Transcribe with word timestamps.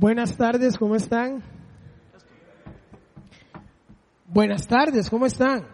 Buenas 0.00 0.36
tardes, 0.36 0.78
¿cómo 0.78 0.94
están? 0.94 1.42
Buenas 4.28 4.68
tardes, 4.68 5.10
¿cómo 5.10 5.26
están? 5.26 5.66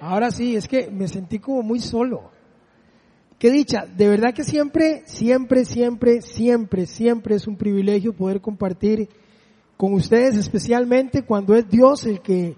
Ahora 0.00 0.30
sí, 0.30 0.54
es 0.54 0.68
que 0.68 0.88
me 0.92 1.08
sentí 1.08 1.40
como 1.40 1.62
muy 1.62 1.80
solo. 1.80 2.30
Qué 3.36 3.50
dicha, 3.50 3.84
de 3.84 4.06
verdad 4.06 4.32
que 4.32 4.44
siempre, 4.44 5.02
siempre, 5.06 5.64
siempre, 5.64 6.22
siempre, 6.22 6.86
siempre 6.86 7.34
es 7.34 7.48
un 7.48 7.56
privilegio 7.56 8.12
poder 8.12 8.40
compartir 8.40 9.08
con 9.76 9.92
ustedes, 9.94 10.36
especialmente 10.36 11.24
cuando 11.24 11.56
es 11.56 11.68
Dios 11.68 12.06
el 12.06 12.20
que 12.20 12.54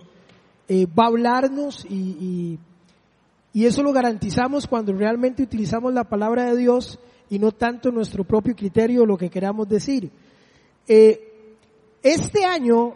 eh, 0.69 0.87
va 0.87 1.05
a 1.05 1.09
hablarnos 1.09 1.87
y, 1.89 1.95
y, 1.95 2.59
y 3.55 3.65
eso 3.65 3.83
lo 3.83 3.95
garantizamos 3.95 4.67
cuando 4.67 4.93
realmente 4.93 5.43
utilizamos 5.43 5.95
la 5.95 6.05
palabra 6.05 6.45
de 6.45 6.59
Dios 6.59 6.99
y 7.31 7.39
no 7.39 7.53
tanto 7.53 7.91
nuestro 7.91 8.25
propio 8.25 8.55
criterio 8.55 9.07
lo 9.07 9.17
que 9.17 9.31
queramos 9.31 9.67
decir. 9.67 10.13
Eh, 10.89 11.57
este 12.03 12.45
año, 12.45 12.95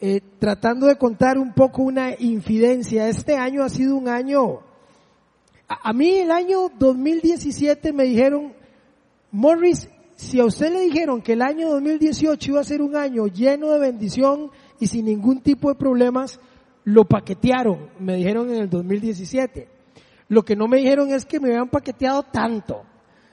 eh, 0.00 0.20
tratando 0.38 0.86
de 0.86 0.96
contar 0.96 1.38
un 1.38 1.52
poco 1.52 1.82
una 1.82 2.14
infidencia, 2.18 3.08
este 3.08 3.36
año 3.36 3.62
ha 3.62 3.68
sido 3.68 3.96
un 3.96 4.08
año, 4.08 4.60
a, 5.68 5.90
a, 5.90 5.92
mí 5.92 6.18
el 6.18 6.30
año 6.30 6.70
2017 6.78 7.92
me 7.92 8.04
dijeron, 8.04 8.54
Morris, 9.32 9.88
si 10.16 10.40
a 10.40 10.44
usted 10.46 10.72
le 10.72 10.80
dijeron 10.80 11.22
que 11.22 11.34
el 11.34 11.42
año 11.42 11.70
2018 11.70 12.50
iba 12.50 12.60
a 12.60 12.64
ser 12.64 12.82
un 12.82 12.96
año 12.96 13.26
lleno 13.26 13.70
de 13.70 13.78
bendición 13.78 14.50
y 14.80 14.86
sin 14.86 15.06
ningún 15.06 15.40
tipo 15.40 15.68
de 15.68 15.74
problemas, 15.74 16.40
lo 16.84 17.04
paquetearon, 17.04 17.90
me 18.00 18.16
dijeron 18.16 18.50
en 18.50 18.62
el 18.62 18.70
2017. 18.70 19.68
Lo 20.28 20.44
que 20.44 20.56
no 20.56 20.68
me 20.68 20.78
dijeron 20.78 21.10
es 21.10 21.24
que 21.24 21.38
me 21.38 21.50
habían 21.50 21.68
paqueteado 21.68 22.22
tanto. 22.22 22.82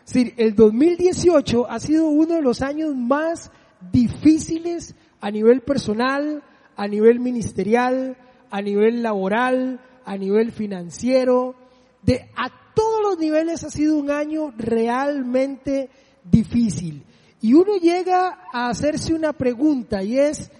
Es 0.06 0.14
decir, 0.14 0.34
el 0.38 0.56
2018 0.56 1.70
ha 1.70 1.80
sido 1.80 2.08
uno 2.08 2.36
de 2.36 2.42
los 2.42 2.62
años 2.62 2.96
más 2.96 3.52
difíciles 3.92 4.96
a 5.22 5.32
nivel 5.32 5.62
personal, 5.62 6.44
a 6.76 6.88
nivel 6.88 7.20
ministerial, 7.20 8.18
a 8.50 8.62
nivel 8.62 9.02
laboral, 9.04 9.80
a 10.06 10.18
nivel 10.18 10.52
financiero, 10.52 11.56
de 12.04 12.30
a 12.36 12.50
todos 12.76 13.02
los 13.02 13.18
niveles 13.18 13.64
ha 13.64 13.70
sido 13.70 13.98
un 13.98 14.12
año 14.12 14.54
realmente 14.58 15.90
difícil. 16.24 17.04
Y 17.42 17.54
uno 17.54 17.78
llega 17.78 18.40
a 18.52 18.70
hacerse 18.70 19.14
una 19.14 19.34
pregunta 19.34 20.04
y 20.04 20.20
es, 20.20 20.52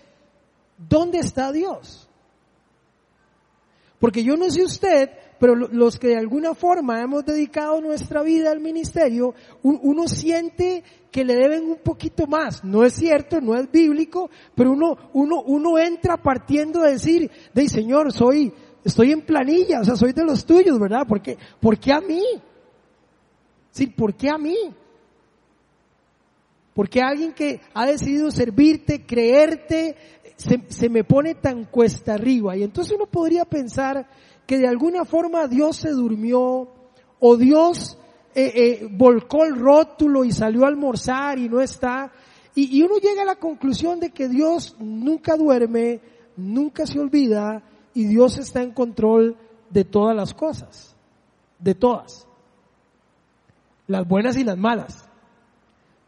¿dónde 0.78 1.20
está 1.20 1.52
Dios? 1.52 2.10
Porque 4.00 4.24
yo 4.24 4.36
no 4.36 4.50
sé 4.50 4.64
usted, 4.64 5.10
pero 5.40 5.56
los 5.56 6.00
que 6.00 6.10
de 6.10 6.18
alguna 6.18 6.54
forma 6.54 7.02
hemos 7.02 7.26
dedicado 7.26 7.82
nuestra 7.82 8.24
vida 8.24 8.52
al 8.52 8.60
ministerio, 8.60 9.34
uno 9.64 10.08
siente 10.08 10.84
que 11.12 11.24
le 11.24 11.36
deben 11.36 11.64
un 11.70 11.78
poquito 11.78 12.28
más. 12.28 12.64
No 12.64 12.84
es 12.84 12.94
cierto, 12.94 13.40
no 13.42 13.56
es 13.56 13.72
bíblico, 13.72 14.30
pero 14.56 14.72
uno, 14.72 14.98
uno, 15.14 15.42
uno 15.44 15.78
entra 15.78 16.18
partiendo 16.18 16.82
de 16.82 16.92
decir, 16.92 17.32
de 17.54 17.70
Señor, 17.70 18.12
soy, 18.12 18.54
estoy 18.84 19.12
en 19.12 19.22
planilla, 19.22 19.82
o 19.82 19.86
sea, 19.86 19.96
soy 19.96 20.14
de 20.14 20.26
los 20.26 20.46
tuyos, 20.46 20.80
¿verdad? 20.80 21.08
¿Por 21.08 21.22
qué, 21.22 21.38
¿por 21.60 21.78
qué 21.78 21.94
a 21.94 22.02
mí? 22.02 22.22
Sí, 23.72 23.88
¿por 23.88 24.14
qué 24.16 24.30
a 24.30 24.38
mí? 24.38 24.58
Porque 26.74 27.02
alguien 27.02 27.34
que 27.34 27.62
ha 27.74 27.86
decidido 27.86 28.32
servirte, 28.32 29.06
creerte, 29.06 29.96
se, 30.36 30.64
se 30.68 30.90
me 30.90 31.04
pone 31.06 31.36
tan 31.36 31.66
cuesta 31.66 32.16
arriba. 32.16 32.58
Y 32.58 32.64
entonces 32.64 32.94
uno 32.94 33.06
podría 33.06 33.46
pensar 33.46 34.06
que 34.46 34.58
de 34.58 34.68
alguna 34.68 35.06
forma 35.06 35.48
Dios 35.48 35.78
se 35.78 35.90
durmió 35.90 36.70
o 37.20 37.38
Dios 37.38 37.98
eh, 38.34 38.52
eh, 38.54 38.88
volcó 38.92 39.46
el 39.46 39.56
rótulo 39.56 40.24
y 40.24 40.32
salió 40.32 40.66
a 40.66 40.68
almorzar 40.68 41.40
y 41.40 41.50
no 41.50 41.62
está. 41.62 42.12
Y, 42.54 42.78
y 42.78 42.84
uno 42.84 42.98
llega 42.98 43.24
a 43.24 43.26
la 43.26 43.36
conclusión 43.36 44.00
de 44.00 44.12
que 44.12 44.28
Dios 44.28 44.76
nunca 44.80 45.36
duerme, 45.36 46.02
nunca 46.38 46.86
se 46.86 47.00
olvida 47.00 47.64
y 47.94 48.06
Dios 48.06 48.38
está 48.38 48.62
en 48.62 48.72
control 48.72 49.38
de 49.70 49.84
todas 49.84 50.16
las 50.16 50.34
cosas, 50.34 50.96
de 51.60 51.76
todas, 51.76 52.28
las 53.88 54.08
buenas 54.08 54.38
y 54.38 54.44
las 54.44 54.58
malas. 54.58 55.10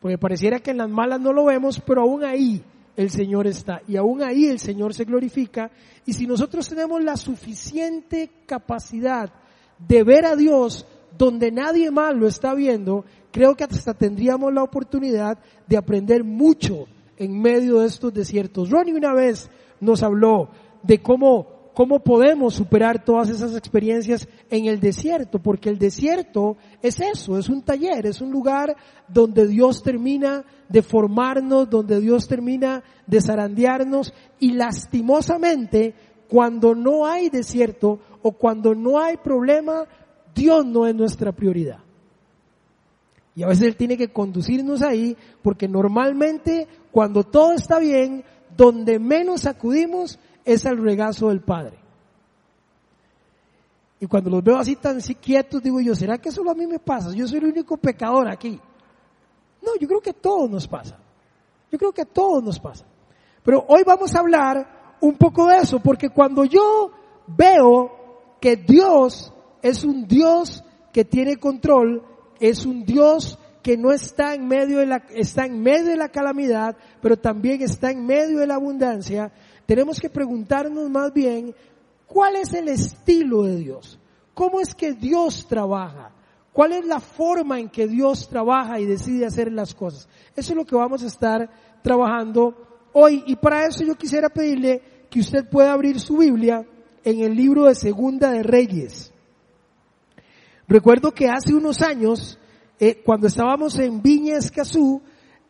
Porque 0.01 0.17
pareciera 0.17 0.59
que 0.59 0.71
en 0.71 0.77
las 0.77 0.89
malas 0.89 1.19
no 1.19 1.33
lo 1.33 1.45
vemos, 1.45 1.81
pero 1.85 2.01
aún 2.01 2.23
ahí 2.23 2.63
el 2.97 3.11
Señor 3.11 3.47
está 3.47 3.81
y 3.87 3.95
aún 3.95 4.23
ahí 4.23 4.47
el 4.47 4.59
Señor 4.59 4.93
se 4.93 5.05
glorifica. 5.05 5.71
Y 6.05 6.13
si 6.13 6.25
nosotros 6.25 6.67
tenemos 6.67 7.01
la 7.03 7.15
suficiente 7.15 8.29
capacidad 8.45 9.31
de 9.87 10.03
ver 10.03 10.25
a 10.25 10.35
Dios 10.35 10.85
donde 11.17 11.51
nadie 11.51 11.91
más 11.91 12.15
lo 12.15 12.27
está 12.27 12.53
viendo, 12.55 13.05
creo 13.31 13.55
que 13.55 13.63
hasta 13.63 13.93
tendríamos 13.93 14.51
la 14.51 14.63
oportunidad 14.63 15.37
de 15.67 15.77
aprender 15.77 16.23
mucho 16.23 16.87
en 17.17 17.39
medio 17.39 17.79
de 17.79 17.87
estos 17.87 18.13
desiertos. 18.13 18.69
Ronnie 18.71 18.95
una 18.95 19.13
vez 19.13 19.49
nos 19.79 20.01
habló 20.01 20.49
de 20.81 20.99
cómo 20.99 21.56
cómo 21.77 21.99
podemos 21.99 22.55
superar 22.55 23.05
todas 23.05 23.29
esas 23.29 23.55
experiencias 23.55 24.27
en 24.49 24.65
el 24.65 24.79
desierto, 24.79 25.37
porque 25.37 25.69
el 25.69 25.77
desierto 25.77 26.57
es 26.81 26.99
eso, 26.99 27.37
es 27.37 27.49
un 27.49 27.61
taller, 27.61 28.07
es 28.07 28.19
un 28.19 28.31
lugar 28.31 28.75
donde 29.07 29.45
Dios 29.45 29.83
termina 29.83 30.43
de 30.67 30.81
formarnos, 30.81 31.69
donde 31.69 32.01
Dios 32.01 32.27
termina 32.27 32.83
de 33.05 33.21
zarandearnos 33.21 34.11
y 34.39 34.53
lastimosamente 34.53 35.93
cuando 36.27 36.73
no 36.73 37.05
hay 37.05 37.29
desierto 37.29 37.99
o 38.23 38.31
cuando 38.31 38.73
no 38.73 38.97
hay 38.97 39.17
problema, 39.17 39.83
Dios 40.33 40.65
no 40.65 40.87
es 40.87 40.95
nuestra 40.95 41.31
prioridad. 41.31 41.77
Y 43.35 43.43
a 43.43 43.47
veces 43.49 43.67
Él 43.67 43.75
tiene 43.75 43.97
que 43.97 44.11
conducirnos 44.11 44.81
ahí 44.81 45.15
porque 45.43 45.67
normalmente 45.67 46.67
cuando 46.91 47.23
todo 47.23 47.53
está 47.53 47.77
bien, 47.77 48.23
donde 48.57 48.97
menos 48.97 49.45
acudimos 49.45 50.17
es 50.47 50.65
al 50.65 50.77
regazo 50.77 51.27
del 51.27 51.41
Padre. 51.41 51.77
Y 53.99 54.07
cuando 54.07 54.29
los 54.29 54.43
veo 54.43 54.57
así 54.57 54.77
tan 54.77 54.99
quietos, 55.01 55.61
digo 55.61 55.81
yo, 55.81 55.93
¿será 55.93 56.17
que 56.17 56.31
solo 56.31 56.51
a 56.51 56.55
mí 56.55 56.65
me 56.65 56.79
pasa? 56.79 57.13
Yo 57.13 57.27
soy 57.27 57.39
el 57.39 57.47
único 57.47 57.75
pecador 57.75 58.29
aquí. 58.29 58.59
No, 59.61 59.75
yo 59.77 59.87
creo 59.87 59.99
que 59.99 60.11
a 60.11 60.13
todos 60.13 60.49
nos 60.49 60.65
pasa. 60.67 60.97
Yo 61.69 61.77
creo 61.77 61.91
que 61.91 62.03
a 62.03 62.05
todos 62.05 62.41
nos 62.41 62.59
pasa. 62.59 62.85
Pero 63.43 63.65
hoy 63.67 63.83
vamos 63.85 64.15
a 64.15 64.19
hablar 64.19 64.95
un 65.01 65.17
poco 65.17 65.47
de 65.47 65.57
eso, 65.57 65.79
porque 65.79 66.09
cuando 66.09 66.45
yo 66.45 66.91
veo 67.27 68.37
que 68.39 68.55
Dios 68.55 69.33
es 69.61 69.83
un 69.83 70.07
Dios 70.07 70.63
que 70.93 71.03
tiene 71.03 71.37
control, 71.37 72.03
es 72.39 72.65
un 72.65 72.85
Dios 72.85 73.37
que 73.61 73.75
no 73.75 73.91
está 73.91 74.33
en 74.33 74.47
medio 74.47 74.79
de 74.79 74.85
la, 74.85 75.03
está 75.13 75.45
en 75.45 75.61
medio 75.61 75.87
de 75.87 75.97
la 75.97 76.07
calamidad, 76.07 76.77
pero 77.01 77.17
también 77.17 77.61
está 77.61 77.91
en 77.91 78.05
medio 78.05 78.39
de 78.39 78.47
la 78.47 78.55
abundancia, 78.55 79.33
tenemos 79.67 79.99
que 79.99 80.09
preguntarnos 80.09 80.89
más 80.89 81.13
bien, 81.13 81.53
¿cuál 82.07 82.37
es 82.37 82.53
el 82.53 82.69
estilo 82.69 83.43
de 83.43 83.57
Dios? 83.57 83.99
¿Cómo 84.33 84.61
es 84.61 84.73
que 84.73 84.93
Dios 84.93 85.45
trabaja? 85.47 86.11
¿Cuál 86.53 86.71
es 86.71 86.85
la 86.85 87.01
forma 87.01 87.59
en 87.59 87.69
que 87.69 87.85
Dios 87.85 88.29
trabaja 88.29 88.79
y 88.79 88.85
decide 88.85 89.25
hacer 89.25 89.51
las 89.51 89.75
cosas? 89.75 90.07
Eso 90.35 90.53
es 90.53 90.57
lo 90.57 90.65
que 90.65 90.75
vamos 90.75 91.03
a 91.03 91.07
estar 91.07 91.49
trabajando 91.83 92.55
hoy. 92.93 93.23
Y 93.27 93.35
para 93.35 93.67
eso 93.67 93.83
yo 93.83 93.95
quisiera 93.95 94.29
pedirle 94.29 94.81
que 95.09 95.19
usted 95.19 95.47
pueda 95.49 95.73
abrir 95.73 95.99
su 95.99 96.17
Biblia 96.17 96.65
en 97.03 97.19
el 97.19 97.35
libro 97.35 97.65
de 97.65 97.75
Segunda 97.75 98.31
de 98.31 98.43
Reyes. 98.43 99.11
Recuerdo 100.67 101.13
que 101.13 101.27
hace 101.27 101.53
unos 101.53 101.81
años, 101.81 102.39
eh, 102.79 103.01
cuando 103.03 103.27
estábamos 103.27 103.77
en 103.79 104.01
Viña 104.01 104.37
Escazú, 104.37 105.01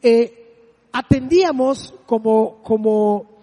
eh, 0.01 0.87
atendíamos 0.91 1.93
como, 2.07 2.63
como 2.63 3.36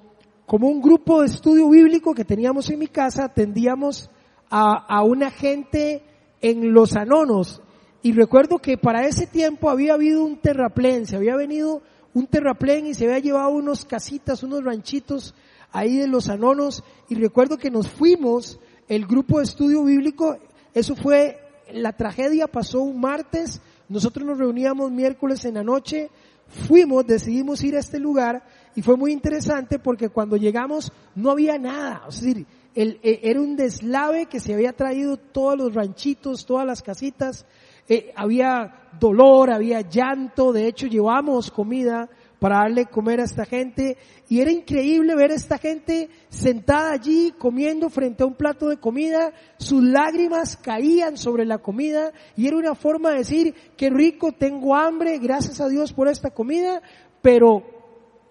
como 0.47 0.69
un 0.69 0.81
grupo 0.81 1.21
de 1.21 1.27
estudio 1.27 1.69
bíblico 1.69 2.15
que 2.15 2.25
teníamos 2.25 2.69
en 2.71 2.79
mi 2.79 2.87
casa, 2.87 3.25
atendíamos 3.25 4.11
a, 4.51 4.85
a 4.87 5.03
una 5.03 5.31
gente 5.31 6.03
en 6.41 6.73
los 6.73 6.97
anonos. 6.97 7.63
Y 8.03 8.13
recuerdo 8.13 8.59
que 8.59 8.77
para 8.77 9.07
ese 9.07 9.27
tiempo 9.27 9.71
había 9.71 9.95
habido 9.95 10.25
un 10.25 10.37
terraplén, 10.37 11.07
se 11.07 11.17
había 11.17 11.37
venido 11.37 11.83
un 12.13 12.27
terraplén 12.27 12.87
y 12.87 12.95
se 12.95 13.05
había 13.05 13.19
llevado 13.19 13.51
unos 13.51 13.85
casitas, 13.85 14.43
unos 14.43 14.63
ranchitos 14.63 15.35
ahí 15.73 15.97
de 15.97 16.07
los 16.07 16.29
anonos. 16.29 16.85
Y 17.09 17.15
recuerdo 17.15 17.57
que 17.57 17.71
nos 17.71 17.89
fuimos, 17.89 18.59
el 18.89 19.07
grupo 19.07 19.39
de 19.39 19.45
estudio 19.45 19.83
bíblico, 19.85 20.37
eso 20.75 20.95
fue, 20.95 21.39
la 21.73 21.93
tragedia 21.93 22.47
pasó 22.47 22.81
un 22.81 23.01
martes, 23.01 23.61
nosotros 23.89 24.27
nos 24.27 24.39
reuníamos 24.39 24.91
miércoles 24.91 25.45
en 25.45 25.55
la 25.55 25.65
noche, 25.65 26.11
fuimos, 26.49 27.07
decidimos 27.07 27.63
ir 27.65 27.77
a 27.77 27.81
este 27.81 27.99
lugar 27.99 28.45
y 28.75 28.83
fue 28.83 28.97
muy 28.97 29.13
interesante 29.13 29.79
porque 29.79 30.09
cuando 30.09 30.37
llegamos 30.37 30.93
no 31.15 31.31
había 31.31 31.59
nada. 31.59 32.03
Es 32.09 32.21
decir, 32.21 32.47
el, 32.75 32.99
eh, 33.03 33.21
era 33.23 33.41
un 33.41 33.57
deslave 33.57 34.27
que 34.27 34.41
se 34.41 34.55
había 34.55 34.73
traído 34.73 35.17
todos 35.17 35.57
los 35.57 35.75
ranchitos, 35.75 36.45
todas 36.45 36.67
las 36.67 36.83
casitas. 36.83 37.47
Eh, 37.89 38.13
había 38.17 38.89
dolor, 38.99 39.51
había 39.51 39.83
llanto. 39.83 40.53
De 40.53 40.67
hecho, 40.67 40.87
llevamos 40.87 41.51
comida 41.51 42.09
para 42.41 42.59
darle 42.59 42.87
comer 42.87 43.21
a 43.21 43.25
esta 43.25 43.45
gente. 43.45 43.97
Y 44.29 44.41
era 44.41 44.51
increíble 44.51 45.15
ver 45.15 45.31
a 45.31 45.35
esta 45.35 45.57
gente 45.57 46.11
sentada 46.29 46.91
allí 46.91 47.33
comiendo 47.39 47.91
frente 47.91 48.25
a 48.25 48.27
un 48.27 48.35
plato 48.35 48.69
de 48.69 48.79
comida. 48.79 49.33
Sus 49.57 49.85
lágrimas 49.85 50.57
caían 50.57 51.17
sobre 51.17 51.45
la 51.45 51.59
comida 51.59 52.13
y 52.37 52.49
era 52.49 52.57
una 52.57 52.75
forma 52.75 53.11
de 53.11 53.19
decir, 53.19 53.55
qué 53.77 53.89
rico, 53.89 54.33
tengo 54.33 54.75
hambre, 54.75 55.19
gracias 55.19 55.61
a 55.61 55.69
Dios 55.69 55.93
por 55.93 56.09
esta 56.09 56.31
comida, 56.31 56.83
pero 57.23 57.84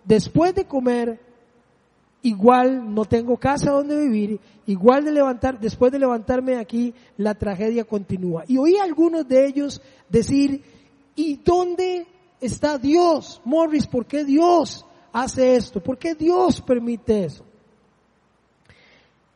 después 0.06 0.54
de 0.56 0.66
comer, 0.66 1.20
igual 2.22 2.94
no 2.94 3.06
tengo 3.06 3.38
casa 3.38 3.72
donde 3.72 4.00
vivir, 4.00 4.40
igual 4.66 5.06
de 5.06 5.12
levantar, 5.12 5.60
después 5.60 5.92
de 5.92 6.00
levantarme 6.00 6.58
aquí, 6.58 6.94
la 7.18 7.36
tragedia 7.36 7.84
continúa. 7.84 8.44
Y 8.48 8.58
oí 8.58 8.78
a 8.78 8.84
algunos 8.84 9.28
de 9.28 9.46
ellos 9.46 9.82
decir, 10.10 10.64
¿y 11.16 11.36
dónde 11.38 12.08
está 12.40 12.78
Dios? 12.78 13.42
Morris, 13.46 13.88
¿por 13.88 14.06
qué 14.06 14.24
Dios 14.24 14.86
hace 15.12 15.56
esto? 15.56 15.82
¿Por 15.82 15.98
qué 15.98 16.16
Dios 16.16 16.62
permite 16.62 17.26
eso? 17.26 17.46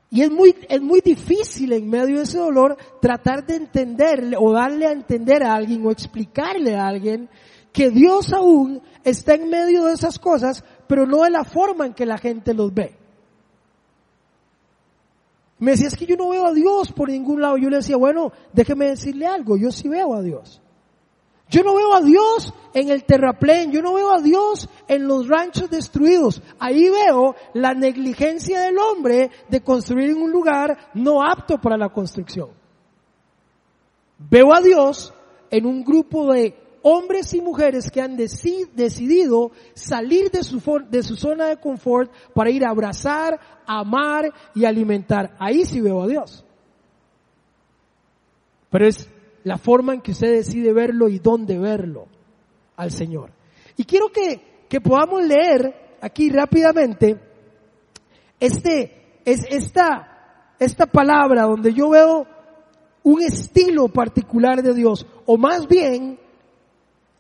Y 0.10 0.22
es 0.22 0.32
muy, 0.32 0.56
es 0.70 0.82
muy 0.82 1.02
difícil 1.02 1.74
en 1.74 1.90
medio 1.90 2.18
de 2.18 2.24
ese 2.24 2.38
dolor 2.38 2.78
tratar 3.02 3.46
de 3.46 3.58
entenderle 3.58 4.38
o 4.40 4.54
darle 4.54 4.88
a 4.88 4.94
entender 4.94 5.44
a 5.44 5.54
alguien 5.54 5.86
o 5.86 5.92
explicarle 5.92 6.76
a 6.76 6.88
alguien 6.88 7.30
que 7.78 7.92
Dios 7.92 8.34
aún 8.34 8.82
está 9.04 9.36
en 9.36 9.52
medio 9.52 9.86
de 9.86 9.94
esas 9.94 10.18
cosas, 10.18 10.64
pero 10.88 11.06
no 11.06 11.22
de 11.22 11.30
la 11.30 11.44
forma 11.44 11.86
en 11.86 11.94
que 11.94 12.08
la 12.08 12.18
gente 12.18 12.56
los 12.56 12.74
ve. 12.74 12.98
Me 15.60 15.72
decía, 15.72 15.90
es 15.90 15.96
que 15.96 16.08
yo 16.08 16.16
no 16.16 16.30
veo 16.30 16.48
a 16.48 16.54
Dios 16.54 16.92
por 16.92 17.08
ningún 17.08 17.40
lado. 17.40 17.56
Yo 17.56 17.70
le 17.70 17.78
decía, 17.78 17.96
bueno, 17.96 18.32
déjeme 18.52 18.88
decirle 18.88 19.28
algo, 19.28 19.58
yo 19.58 19.72
sí 19.72 19.88
veo 19.88 20.16
a 20.16 20.24
Dios. 20.24 20.60
Yo 21.52 21.62
no 21.62 21.76
veo 21.76 21.94
a 21.94 22.02
Dios 22.02 22.52
en 22.74 22.90
el 22.90 23.04
terraplén, 23.04 23.72
yo 23.72 23.84
no 23.84 23.94
veo 23.94 24.12
a 24.12 24.22
Dios 24.22 24.68
en 24.88 25.08
los 25.08 25.28
ranchos 25.28 25.70
destruidos. 25.70 26.42
Ahí 26.58 26.90
veo 26.90 27.36
la 27.54 27.76
negligencia 27.76 28.60
del 28.62 28.80
hombre 28.80 29.30
de 29.50 29.62
construir 29.62 30.10
en 30.10 30.18
un 30.24 30.32
lugar 30.32 30.90
no 30.96 31.22
apto 31.22 31.62
para 31.62 31.78
la 31.78 31.90
construcción. 31.90 32.50
Veo 34.18 34.52
a 34.52 34.62
Dios 34.62 35.14
en 35.52 35.68
un 35.68 35.84
grupo 35.84 36.34
de 36.34 36.67
hombres 36.90 37.34
y 37.34 37.42
mujeres 37.42 37.92
que 37.92 38.02
han 38.02 38.16
decidido 38.16 39.52
salir 39.74 40.32
de 40.32 40.42
su, 41.04 41.16
zona 41.18 41.48
de 41.48 41.58
confort 41.58 42.10
para 42.34 42.50
ir 42.50 42.64
a 42.64 42.70
abrazar, 42.70 43.38
amar 43.66 44.32
y 44.56 44.64
alimentar. 44.64 45.36
Ahí 45.38 45.66
sí 45.66 45.82
veo 45.82 46.02
a 46.02 46.08
Dios. 46.08 46.46
Pero 48.70 48.88
es 48.88 49.10
la 49.44 49.58
forma 49.58 49.96
en 49.96 50.02
que 50.02 50.12
usted 50.12 50.32
decide 50.32 50.72
verlo 50.72 51.10
y 51.10 51.20
dónde 51.20 51.60
verlo 51.60 52.08
al 52.78 52.92
Señor. 52.92 53.32
Y 53.76 53.84
quiero 53.84 54.10
que, 54.10 54.66
que 54.70 54.80
podamos 54.80 55.26
leer 55.26 55.98
aquí 56.00 56.30
rápidamente 56.30 57.20
este, 58.40 59.20
es 59.26 59.46
esta, 59.50 60.54
esta 60.58 60.86
palabra 60.86 61.44
donde 61.44 61.74
yo 61.74 61.90
veo 61.90 62.28
un 63.04 63.22
estilo 63.22 63.90
particular 63.90 64.64
de 64.64 64.74
Dios, 64.74 65.06
o 65.26 65.38
más 65.38 65.68
bien, 65.68 66.18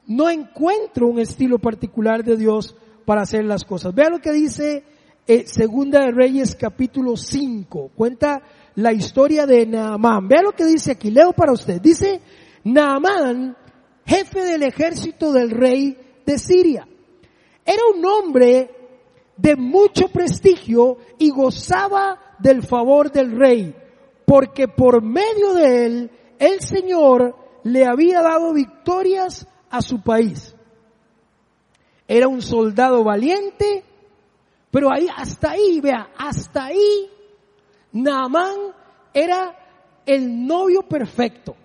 no 0.07 0.29
encuentro 0.29 1.07
un 1.07 1.19
estilo 1.19 1.59
particular 1.59 2.23
de 2.23 2.37
Dios 2.37 2.75
para 3.05 3.21
hacer 3.21 3.45
las 3.45 3.65
cosas. 3.65 3.93
Vea 3.93 4.09
lo 4.09 4.19
que 4.19 4.31
dice 4.31 4.83
eh, 5.27 5.45
Segunda 5.45 6.01
de 6.01 6.11
Reyes 6.11 6.55
capítulo 6.55 7.17
5. 7.17 7.91
Cuenta 7.93 8.41
la 8.75 8.93
historia 8.93 9.45
de 9.45 9.65
Naamán. 9.65 10.27
Vea 10.27 10.41
lo 10.41 10.53
que 10.53 10.65
dice 10.65 10.93
aquí, 10.93 11.11
leo 11.11 11.33
para 11.33 11.51
usted. 11.51 11.81
Dice, 11.81 12.21
Naamán, 12.63 13.55
jefe 14.05 14.41
del 14.41 14.63
ejército 14.63 15.33
del 15.33 15.51
rey 15.51 15.97
de 16.25 16.39
Siria. 16.39 16.87
Era 17.65 17.81
un 17.93 18.05
hombre 18.05 18.71
de 19.35 19.55
mucho 19.57 20.07
prestigio 20.07 20.97
y 21.17 21.29
gozaba 21.29 22.35
del 22.39 22.63
favor 22.63 23.11
del 23.11 23.37
rey, 23.37 23.75
porque 24.25 24.67
por 24.67 25.03
medio 25.03 25.53
de 25.53 25.85
él 25.85 26.11
el 26.39 26.61
Señor 26.61 27.35
le 27.63 27.85
había 27.85 28.21
dado 28.21 28.53
victorias 28.53 29.47
a 29.69 29.81
su 29.81 30.01
país. 30.01 30.55
Era 32.07 32.27
un 32.27 32.41
soldado 32.41 33.03
valiente, 33.03 33.83
pero 34.71 34.91
ahí, 34.91 35.07
hasta 35.15 35.51
ahí, 35.51 35.81
vea, 35.81 36.09
hasta 36.17 36.65
ahí 36.65 37.09
Naamán 37.91 38.55
era 39.13 39.55
el 40.05 40.45
novio 40.45 40.83
perfecto. 40.83 41.55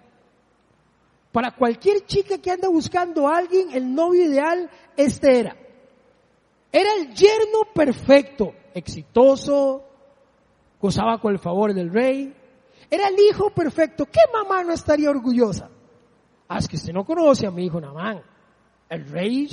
Para 1.30 1.54
cualquier 1.54 2.04
chica 2.06 2.38
que 2.38 2.50
anda 2.50 2.68
buscando 2.68 3.28
a 3.28 3.38
alguien, 3.38 3.70
el 3.72 3.94
novio 3.94 4.24
ideal, 4.24 4.70
este 4.96 5.38
era. 5.38 5.56
Era 6.70 6.90
el 6.94 7.14
yerno 7.14 7.60
perfecto, 7.74 8.54
exitoso, 8.74 9.84
gozaba 10.80 11.18
con 11.20 11.32
el 11.32 11.38
favor 11.38 11.72
del 11.72 11.90
rey. 11.90 12.34
Era 12.90 13.08
el 13.08 13.18
hijo 13.18 13.50
perfecto. 13.50 14.06
¿Qué 14.06 14.20
mamá 14.32 14.64
no 14.64 14.72
estaría 14.72 15.10
orgullosa? 15.10 15.70
Ah, 16.54 16.60
que 16.68 16.76
usted 16.76 16.92
no 16.92 17.02
conoce 17.02 17.46
a 17.46 17.50
mi 17.50 17.64
hijo 17.64 17.80
Naamán. 17.80 18.20
El 18.90 19.08
rey, 19.08 19.48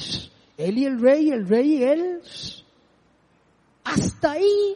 él 0.57 0.77
y 0.77 0.85
el 0.85 0.99
rey, 0.99 1.29
el 1.29 1.47
rey 1.47 1.75
y 1.75 1.83
él. 1.83 2.21
Hasta 3.85 4.31
ahí 4.31 4.75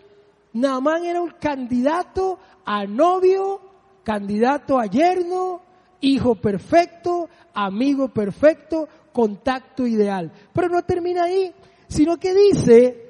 Naamán 0.54 1.04
era 1.04 1.22
un 1.22 1.32
candidato 1.32 2.40
a 2.64 2.86
novio, 2.86 3.60
candidato 4.06 4.80
a 4.80 4.86
yerno, 4.86 5.64
hijo 6.00 6.36
perfecto, 6.36 7.28
amigo 7.54 8.08
perfecto, 8.08 8.88
contacto 9.12 9.86
ideal. 9.86 10.32
Pero 10.54 10.70
no 10.70 10.82
termina 10.84 11.26
ahí, 11.26 11.54
sino 11.90 12.16
que 12.16 12.34
dice 12.34 13.06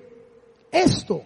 esto. 0.71 1.21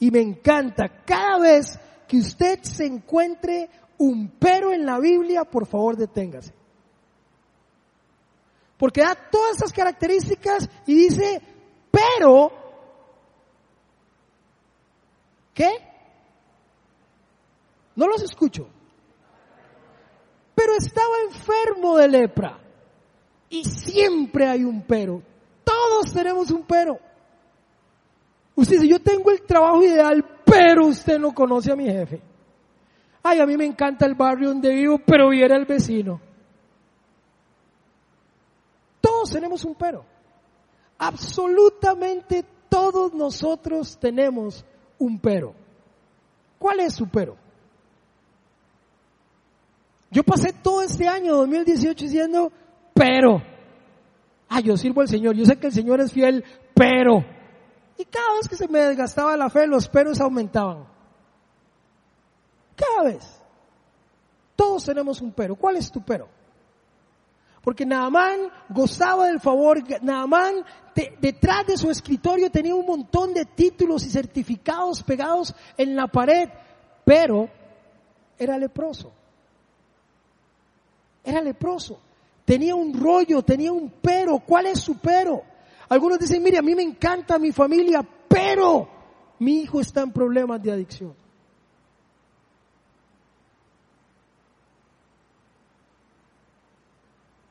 Y 0.00 0.10
me 0.10 0.20
encanta, 0.20 0.88
cada 1.04 1.38
vez 1.38 1.78
que 2.08 2.16
usted 2.16 2.58
se 2.62 2.86
encuentre 2.86 3.70
un 4.00 4.32
pero 4.38 4.72
en 4.72 4.84
la 4.84 4.98
Biblia, 4.98 5.44
por 5.44 5.66
favor 5.66 5.96
deténgase. 5.96 6.52
Porque 8.76 9.02
da 9.02 9.14
todas 9.14 9.56
esas 9.56 9.72
características 9.72 10.68
y 10.86 10.94
dice, 10.94 11.42
pero 11.90 12.60
¿Qué? 15.54 15.68
No 17.96 18.06
los 18.06 18.22
escucho. 18.22 18.66
Pero 20.54 20.72
estaba 20.78 21.14
enfermo 21.28 21.98
de 21.98 22.08
lepra. 22.08 22.58
Y 23.50 23.64
siempre 23.64 24.48
hay 24.48 24.64
un 24.64 24.82
pero. 24.82 25.22
Todos 25.64 26.14
tenemos 26.14 26.50
un 26.50 26.64
pero. 26.64 26.98
Usted 28.54 28.76
dice, 28.76 28.88
yo 28.88 29.00
tengo 29.00 29.30
el 29.30 29.42
trabajo 29.42 29.82
ideal, 29.82 30.24
pero 30.46 30.86
usted 30.86 31.18
no 31.18 31.34
conoce 31.34 31.72
a 31.72 31.76
mi 31.76 31.84
jefe. 31.84 32.22
Ay, 33.22 33.40
a 33.40 33.46
mí 33.46 33.56
me 33.56 33.66
encanta 33.66 34.06
el 34.06 34.14
barrio 34.14 34.48
donde 34.48 34.74
vivo, 34.74 34.98
pero 34.98 35.28
viera 35.28 35.56
el 35.56 35.66
vecino. 35.66 36.20
Todos 39.00 39.30
tenemos 39.30 39.64
un 39.64 39.74
pero. 39.74 40.04
Absolutamente 40.98 42.44
todos 42.68 43.12
nosotros 43.12 43.98
tenemos 43.98 44.64
un 44.98 45.18
pero. 45.18 45.54
¿Cuál 46.58 46.80
es 46.80 46.94
su 46.94 47.08
pero? 47.08 47.36
Yo 50.10 50.22
pasé 50.22 50.52
todo 50.52 50.82
este 50.82 51.06
año 51.06 51.36
2018 51.36 52.04
diciendo, 52.04 52.52
pero, 52.94 53.42
ah, 54.48 54.60
yo 54.60 54.76
sirvo 54.76 55.02
al 55.02 55.08
Señor, 55.08 55.36
yo 55.36 55.44
sé 55.44 55.56
que 55.56 55.68
el 55.68 55.72
Señor 55.72 56.00
es 56.00 56.12
fiel, 56.12 56.44
pero, 56.74 57.24
y 57.96 58.04
cada 58.06 58.34
vez 58.34 58.48
que 58.48 58.56
se 58.56 58.66
me 58.66 58.80
desgastaba 58.80 59.36
la 59.36 59.48
fe, 59.50 59.66
los 59.66 59.88
peros 59.88 60.20
aumentaban. 60.20 60.86
Cada 62.80 63.10
vez. 63.10 63.40
Todos 64.56 64.84
tenemos 64.84 65.20
un 65.20 65.32
pero. 65.32 65.54
¿Cuál 65.56 65.76
es 65.76 65.90
tu 65.90 66.02
pero? 66.02 66.28
Porque 67.62 67.84
Naamán 67.84 68.40
gozaba 68.70 69.26
del 69.26 69.40
favor, 69.40 69.82
Naamán 70.02 70.64
detrás 71.20 71.66
de 71.66 71.76
su 71.76 71.90
escritorio 71.90 72.50
tenía 72.50 72.74
un 72.74 72.86
montón 72.86 73.34
de 73.34 73.44
títulos 73.44 74.04
y 74.06 74.10
certificados 74.10 75.02
pegados 75.02 75.54
en 75.76 75.94
la 75.94 76.06
pared, 76.06 76.48
pero 77.04 77.48
era 78.38 78.56
leproso. 78.56 79.12
Era 81.22 81.42
leproso. 81.42 82.00
Tenía 82.46 82.74
un 82.74 82.98
rollo, 82.98 83.42
tenía 83.42 83.72
un 83.72 83.92
pero. 84.00 84.38
¿Cuál 84.38 84.66
es 84.66 84.80
su 84.80 84.98
pero? 84.98 85.42
Algunos 85.90 86.18
dicen, 86.18 86.42
mire, 86.42 86.58
a 86.58 86.62
mí 86.62 86.74
me 86.74 86.82
encanta 86.82 87.38
mi 87.38 87.52
familia, 87.52 88.06
pero 88.26 88.88
mi 89.38 89.60
hijo 89.60 89.80
está 89.80 90.00
en 90.00 90.12
problemas 90.12 90.62
de 90.62 90.72
adicción. 90.72 91.14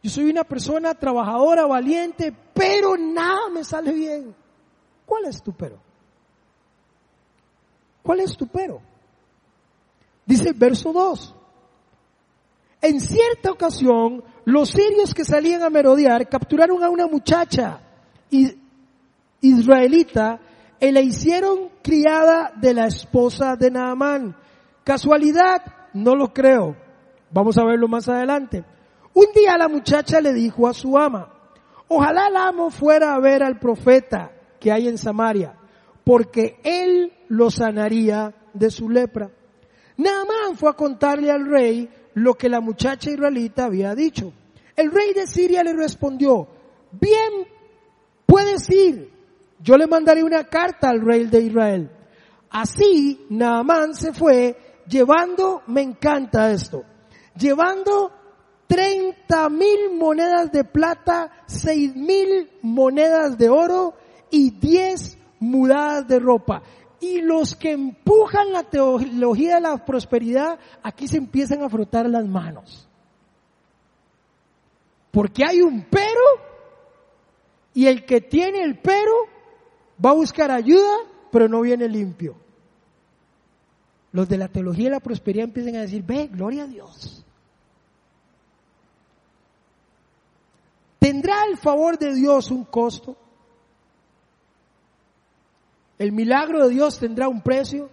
Yo 0.01 0.09
soy 0.09 0.29
una 0.29 0.43
persona 0.43 0.93
trabajadora, 0.93 1.65
valiente, 1.65 2.33
pero 2.53 2.95
nada 2.97 3.49
me 3.53 3.63
sale 3.63 3.91
bien. 3.91 4.35
¿Cuál 5.05 5.25
es 5.25 5.41
tu 5.41 5.51
pero? 5.53 5.77
¿Cuál 8.01 8.21
es 8.21 8.37
tu 8.37 8.47
pero? 8.47 8.81
Dice 10.25 10.49
el 10.49 10.55
verso 10.55 10.93
2. 10.93 11.35
En 12.81 13.01
cierta 13.01 13.51
ocasión, 13.51 14.23
los 14.45 14.69
sirios 14.69 15.13
que 15.13 15.25
salían 15.25 15.63
a 15.63 15.69
merodear 15.69 16.29
capturaron 16.29 16.83
a 16.83 16.89
una 16.89 17.07
muchacha 17.07 17.81
israelita 19.41 20.39
y 20.79 20.91
la 20.91 21.01
hicieron 21.01 21.69
criada 21.83 22.53
de 22.55 22.73
la 22.73 22.87
esposa 22.87 23.57
de 23.57 23.69
Naamán. 23.69 24.35
¿Casualidad? 24.83 25.61
No 25.93 26.15
lo 26.15 26.33
creo. 26.33 26.77
Vamos 27.31 27.57
a 27.57 27.65
verlo 27.65 27.87
más 27.87 28.07
adelante. 28.07 28.63
Un 29.13 29.25
día 29.33 29.57
la 29.57 29.67
muchacha 29.67 30.21
le 30.21 30.33
dijo 30.33 30.67
a 30.67 30.73
su 30.73 30.97
ama, 30.97 31.33
ojalá 31.87 32.27
el 32.27 32.35
amo 32.35 32.69
fuera 32.69 33.13
a 33.13 33.19
ver 33.19 33.43
al 33.43 33.59
profeta 33.59 34.31
que 34.59 34.71
hay 34.71 34.87
en 34.87 34.97
Samaria, 34.97 35.55
porque 36.03 36.59
él 36.63 37.13
lo 37.27 37.49
sanaría 37.49 38.33
de 38.53 38.69
su 38.69 38.89
lepra. 38.89 39.31
Naamán 39.97 40.55
fue 40.55 40.69
a 40.69 40.73
contarle 40.73 41.31
al 41.31 41.45
rey 41.45 41.89
lo 42.13 42.33
que 42.35 42.49
la 42.49 42.61
muchacha 42.61 43.11
israelita 43.11 43.65
había 43.65 43.95
dicho. 43.95 44.31
El 44.75 44.91
rey 44.91 45.13
de 45.13 45.27
Siria 45.27 45.63
le 45.63 45.73
respondió, 45.73 46.47
bien, 46.91 47.47
puedes 48.25 48.69
ir, 48.69 49.11
yo 49.59 49.75
le 49.75 49.87
mandaré 49.87 50.23
una 50.23 50.45
carta 50.45 50.89
al 50.89 51.01
rey 51.01 51.25
de 51.25 51.41
Israel. 51.41 51.91
Así 52.49 53.25
Naamán 53.29 53.93
se 53.93 54.13
fue 54.13 54.83
llevando, 54.87 55.63
me 55.67 55.81
encanta 55.81 56.51
esto, 56.51 56.83
llevando 57.35 58.11
30 58.69 59.49
mil 59.49 59.97
monedas 59.97 60.51
de 60.51 60.63
plata, 60.63 61.31
6 61.47 61.95
mil 61.95 62.51
monedas 62.61 63.35
de 63.35 63.49
oro 63.49 63.95
y 64.29 64.51
10 64.51 65.17
mudadas 65.39 66.07
de 66.07 66.19
ropa. 66.19 66.61
Y 67.01 67.21
los 67.21 67.55
que 67.55 67.71
empujan 67.71 68.53
la 68.53 68.61
teología 68.61 69.55
de 69.55 69.61
la 69.61 69.83
prosperidad, 69.83 70.59
aquí 70.83 71.07
se 71.07 71.17
empiezan 71.17 71.63
a 71.63 71.69
frotar 71.69 72.07
las 72.07 72.27
manos. 72.27 72.87
Porque 75.09 75.43
hay 75.43 75.61
un 75.61 75.87
pero 75.89 76.21
y 77.73 77.87
el 77.87 78.05
que 78.05 78.21
tiene 78.21 78.61
el 78.61 78.77
pero 78.77 79.13
va 80.03 80.11
a 80.11 80.13
buscar 80.13 80.51
ayuda, 80.51 80.93
pero 81.31 81.49
no 81.49 81.61
viene 81.61 81.87
limpio. 81.87 82.35
Los 84.11 84.29
de 84.29 84.37
la 84.37 84.47
teología 84.47 84.85
de 84.85 84.91
la 84.91 84.99
prosperidad 84.99 85.45
empiezan 85.45 85.75
a 85.75 85.81
decir, 85.81 86.03
ve, 86.03 86.27
gloria 86.27 86.65
a 86.65 86.67
Dios. 86.67 87.25
¿Tendrá 90.99 91.45
el 91.45 91.57
favor 91.57 91.97
de 91.97 92.13
Dios 92.13 92.51
un 92.51 92.65
costo? 92.65 93.15
¿El 95.97 96.11
milagro 96.11 96.67
de 96.67 96.73
Dios 96.73 96.99
tendrá 96.99 97.27
un 97.27 97.41
precio? 97.41 97.89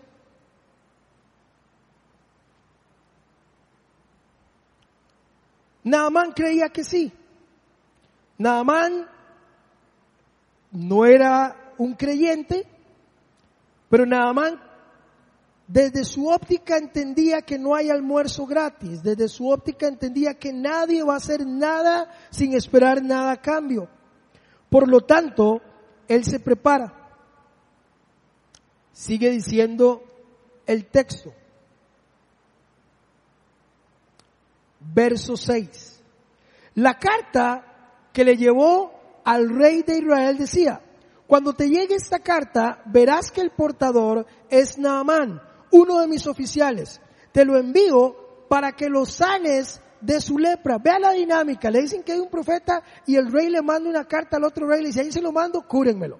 Naamán 5.84 6.32
creía 6.32 6.68
que 6.68 6.82
sí. 6.82 7.12
Naamán 8.38 9.08
no 10.72 11.06
era 11.06 11.72
un 11.78 11.94
creyente, 11.94 12.66
pero 13.88 14.04
Naamán 14.04 14.60
desde 15.68 16.04
su 16.04 16.28
óptica 16.28 16.76
entendía 16.76 17.42
que 17.42 17.58
no 17.58 17.74
hay 17.74 17.90
almuerzo 17.90 18.46
gratis, 18.46 19.02
desde 19.02 19.28
su 19.28 19.48
óptica 19.48 19.88
entendía 19.88 20.34
que 20.34 20.52
nadie 20.52 21.02
va 21.02 21.14
a 21.14 21.18
hacer 21.18 21.44
nada 21.44 22.08
sin 22.30 22.54
esperar 22.54 23.02
nada 23.02 23.32
a 23.32 23.42
cambio. 23.42 23.88
Por 24.70 24.88
lo 24.88 25.00
tanto, 25.00 25.60
él 26.06 26.24
se 26.24 26.38
prepara. 26.38 26.92
Sigue 28.92 29.30
diciendo 29.30 30.02
el 30.66 30.86
texto. 30.86 31.32
Verso 34.80 35.36
6. 35.36 36.02
La 36.74 36.98
carta 36.98 38.08
que 38.12 38.24
le 38.24 38.36
llevó 38.36 38.92
al 39.24 39.48
rey 39.48 39.82
de 39.82 39.98
Israel 39.98 40.38
decía, 40.38 40.80
cuando 41.26 41.54
te 41.54 41.68
llegue 41.68 41.96
esta 41.96 42.20
carta, 42.20 42.82
verás 42.86 43.32
que 43.32 43.40
el 43.40 43.50
portador 43.50 44.26
es 44.48 44.78
Naamán, 44.78 45.42
uno 45.70 46.00
de 46.00 46.06
mis 46.06 46.26
oficiales. 46.26 47.00
Te 47.32 47.44
lo 47.44 47.56
envío 47.56 48.46
para 48.48 48.72
que 48.72 48.88
lo 48.88 49.04
sanes 49.04 49.80
de 50.00 50.20
su 50.20 50.38
lepra. 50.38 50.78
Vea 50.78 50.98
la 50.98 51.12
dinámica. 51.12 51.70
Le 51.70 51.82
dicen 51.82 52.02
que 52.02 52.12
hay 52.12 52.20
un 52.20 52.30
profeta 52.30 52.82
y 53.06 53.16
el 53.16 53.30
rey 53.30 53.48
le 53.48 53.62
manda 53.62 53.90
una 53.90 54.06
carta 54.06 54.36
al 54.36 54.44
otro 54.44 54.66
rey 54.66 54.80
le 54.80 54.88
dice, 54.88 55.00
ahí 55.00 55.12
se 55.12 55.22
lo 55.22 55.32
mando, 55.32 55.62
cúrenmelo. 55.66 56.18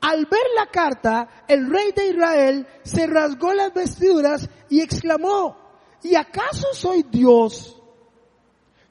Al 0.00 0.26
ver 0.26 0.46
la 0.56 0.66
carta, 0.66 1.44
el 1.46 1.70
rey 1.70 1.92
de 1.92 2.08
Israel 2.08 2.66
se 2.82 3.06
rasgó 3.06 3.54
las 3.54 3.72
vestiduras 3.72 4.48
y 4.68 4.80
exclamó, 4.80 5.56
¿y 6.02 6.16
acaso 6.16 6.66
soy 6.72 7.04
Dios 7.04 7.80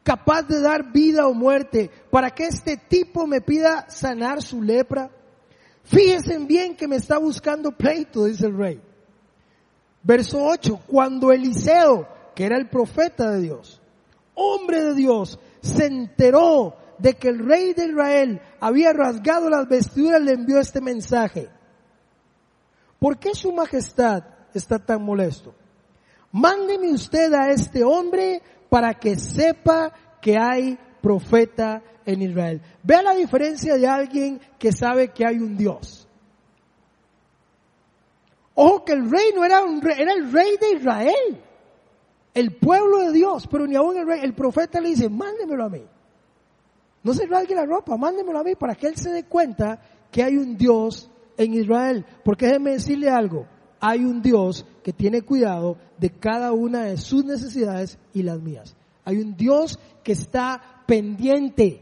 capaz 0.03 0.43
de 0.43 0.61
dar 0.61 0.91
vida 0.93 1.27
o 1.27 1.33
muerte 1.33 1.91
para 2.09 2.31
que 2.31 2.45
este 2.45 2.77
tipo 2.77 3.27
me 3.27 3.41
pida 3.41 3.89
sanar 3.89 4.41
su 4.41 4.61
lepra? 4.61 5.11
Fíjense 5.91 6.37
bien 6.39 6.77
que 6.77 6.87
me 6.87 6.95
está 6.95 7.17
buscando 7.17 7.73
pleito, 7.73 8.23
dice 8.23 8.45
el 8.45 8.57
rey. 8.57 8.81
Verso 10.03 10.41
8, 10.41 10.83
cuando 10.87 11.33
Eliseo, 11.33 12.07
que 12.33 12.45
era 12.45 12.57
el 12.57 12.69
profeta 12.69 13.29
de 13.29 13.41
Dios, 13.41 13.81
hombre 14.33 14.85
de 14.85 14.95
Dios, 14.95 15.37
se 15.61 15.87
enteró 15.87 16.77
de 16.97 17.15
que 17.15 17.27
el 17.27 17.39
rey 17.39 17.73
de 17.73 17.87
Israel 17.87 18.41
había 18.61 18.93
rasgado 18.93 19.49
las 19.49 19.67
vestiduras, 19.67 20.21
le 20.21 20.31
envió 20.31 20.59
este 20.59 20.79
mensaje. 20.79 21.49
¿Por 22.97 23.17
qué 23.17 23.35
su 23.35 23.51
majestad 23.51 24.23
está 24.53 24.79
tan 24.79 25.03
molesto? 25.03 25.53
Mándeme 26.31 26.89
usted 26.93 27.33
a 27.33 27.49
este 27.51 27.83
hombre 27.83 28.41
para 28.69 28.93
que 28.93 29.17
sepa 29.17 29.91
que 30.21 30.37
hay 30.37 30.79
profeta 31.01 31.83
en 32.05 32.21
Israel. 32.21 32.61
Vea 32.83 33.01
la 33.01 33.15
diferencia 33.15 33.75
de 33.75 33.87
alguien 33.87 34.39
que 34.57 34.71
sabe 34.71 35.09
que 35.09 35.25
hay 35.25 35.37
un 35.37 35.57
Dios. 35.57 36.07
Ojo 38.55 38.83
que 38.83 38.93
el 38.93 39.09
rey 39.09 39.31
no 39.35 39.43
era 39.43 39.63
un 39.63 39.81
rey, 39.81 39.95
era 39.99 40.13
el 40.13 40.31
rey 40.31 40.57
de 40.59 40.77
Israel. 40.77 41.41
El 42.33 42.55
pueblo 42.57 42.99
de 42.99 43.11
Dios, 43.11 43.47
pero 43.47 43.67
ni 43.67 43.75
aún 43.75 43.97
el 43.97 44.07
rey, 44.07 44.21
el 44.23 44.33
profeta 44.33 44.79
le 44.79 44.89
dice, 44.89 45.09
mándemelo 45.09 45.65
a 45.65 45.69
mí. 45.69 45.83
No 47.03 47.13
se 47.13 47.25
rasgue 47.25 47.55
la 47.55 47.65
ropa, 47.65 47.97
mándemelo 47.97 48.39
a 48.39 48.43
mí 48.43 48.55
para 48.55 48.75
que 48.75 48.87
él 48.87 48.95
se 48.95 49.11
dé 49.11 49.23
cuenta 49.25 49.81
que 50.11 50.23
hay 50.23 50.37
un 50.37 50.55
Dios 50.55 51.09
en 51.37 51.53
Israel. 51.53 52.05
Porque 52.23 52.45
déjeme 52.45 52.71
decirle 52.71 53.09
algo, 53.09 53.47
hay 53.79 54.05
un 54.05 54.21
Dios 54.21 54.65
que 54.83 54.93
tiene 54.93 55.23
cuidado 55.23 55.77
de 55.97 56.11
cada 56.11 56.51
una 56.51 56.83
de 56.83 56.97
sus 56.97 57.25
necesidades 57.25 57.97
y 58.13 58.23
las 58.23 58.39
mías. 58.39 58.75
Hay 59.03 59.17
un 59.17 59.35
Dios 59.35 59.79
que 60.03 60.11
está 60.11 60.83
pendiente 60.85 61.81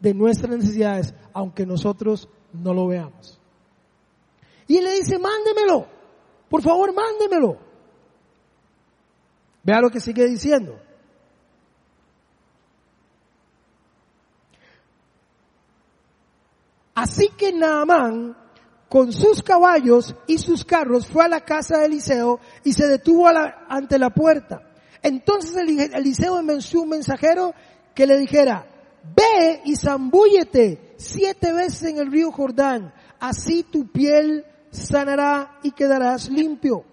de 0.00 0.14
nuestras 0.14 0.56
necesidades, 0.56 1.14
aunque 1.32 1.66
nosotros 1.66 2.28
no 2.52 2.72
lo 2.72 2.86
veamos. 2.86 3.38
Y 4.66 4.80
le 4.80 4.92
dice, 4.94 5.18
mándemelo, 5.18 5.86
por 6.48 6.62
favor, 6.62 6.92
mándemelo. 6.94 7.56
Vea 9.62 9.80
lo 9.80 9.90
que 9.90 10.00
sigue 10.00 10.26
diciendo. 10.26 10.78
Así 16.94 17.28
que 17.36 17.52
Naamán, 17.52 18.36
con 18.88 19.12
sus 19.12 19.42
caballos 19.42 20.16
y 20.26 20.38
sus 20.38 20.64
carros, 20.64 21.06
fue 21.06 21.24
a 21.24 21.28
la 21.28 21.40
casa 21.40 21.78
de 21.78 21.86
Eliseo 21.86 22.40
y 22.64 22.72
se 22.72 22.88
detuvo 22.88 23.28
ante 23.28 23.98
la 23.98 24.10
puerta. 24.10 24.62
Entonces 25.02 25.54
Eliseo 25.56 26.38
envió 26.40 26.80
un 26.80 26.88
mensajero 26.88 27.54
que 27.94 28.06
le 28.06 28.18
dijera, 28.18 28.66
ve 29.02 29.62
y 29.64 29.76
zambúllete 29.76 30.94
siete 30.96 31.52
veces 31.52 31.90
en 31.90 31.98
el 31.98 32.10
río 32.10 32.32
Jordán, 32.32 32.92
así 33.20 33.62
tu 33.62 33.86
piel 33.88 34.44
sanará 34.70 35.58
y 35.62 35.72
quedarás 35.72 36.28
limpio. 36.28 36.84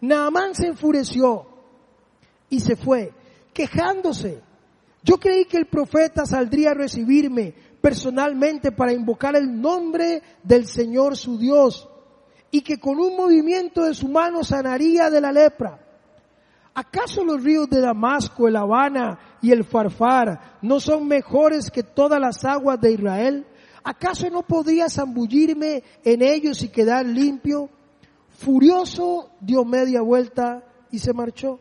Naamán 0.00 0.54
se 0.54 0.68
enfureció 0.68 1.46
y 2.48 2.60
se 2.60 2.76
fue, 2.76 3.12
quejándose. 3.52 4.42
Yo 5.02 5.18
creí 5.18 5.44
que 5.44 5.56
el 5.56 5.66
profeta 5.66 6.26
saldría 6.26 6.70
a 6.70 6.74
recibirme, 6.74 7.54
personalmente 7.80 8.72
para 8.72 8.92
invocar 8.92 9.36
el 9.36 9.60
nombre 9.60 10.22
del 10.42 10.66
Señor 10.66 11.16
su 11.16 11.38
Dios 11.38 11.88
y 12.50 12.62
que 12.62 12.78
con 12.78 12.98
un 12.98 13.16
movimiento 13.16 13.84
de 13.84 13.94
su 13.94 14.08
mano 14.08 14.42
sanaría 14.42 15.10
de 15.10 15.20
la 15.20 15.32
lepra. 15.32 15.78
¿Acaso 16.74 17.24
los 17.24 17.42
ríos 17.42 17.68
de 17.68 17.80
Damasco, 17.80 18.48
el 18.48 18.56
Habana 18.56 19.18
y 19.40 19.52
el 19.52 19.64
Farfar 19.64 20.58
no 20.62 20.80
son 20.80 21.06
mejores 21.06 21.70
que 21.70 21.82
todas 21.82 22.20
las 22.20 22.44
aguas 22.44 22.80
de 22.80 22.92
Israel? 22.92 23.46
¿Acaso 23.84 24.28
no 24.30 24.42
podría 24.42 24.88
zambullirme 24.88 25.82
en 26.04 26.22
ellos 26.22 26.62
y 26.62 26.68
quedar 26.68 27.06
limpio? 27.06 27.70
Furioso 28.28 29.30
dio 29.40 29.64
media 29.64 30.02
vuelta 30.02 30.62
y 30.90 30.98
se 30.98 31.12
marchó. 31.12 31.58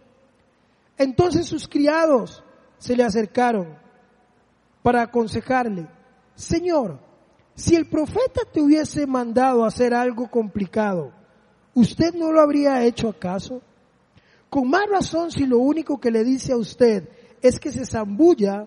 Entonces 0.98 1.48
sus 1.48 1.68
criados 1.68 2.44
se 2.78 2.96
le 2.96 3.04
acercaron 3.04 3.78
para 4.82 5.04
aconsejarle, 5.04 5.88
Señor, 6.36 7.00
si 7.56 7.76
el 7.76 7.88
profeta 7.90 8.42
te 8.52 8.62
hubiese 8.62 9.08
mandado 9.08 9.66
hacer 9.66 9.94
algo 9.94 10.30
complicado, 10.30 11.12
¿usted 11.74 12.14
no 12.14 12.32
lo 12.32 12.42
habría 12.42 12.84
hecho 12.84 13.10
acaso? 13.10 13.62
Con 14.50 14.70
más 14.70 14.88
razón 14.90 15.32
si 15.32 15.46
lo 15.46 15.58
único 15.58 16.00
que 16.00 16.12
le 16.12 16.24
dice 16.24 16.54
a 16.54 16.58
usted 16.58 17.10
es 17.42 17.60
que 17.60 17.72
se 17.72 17.86
zambulla 17.86 18.66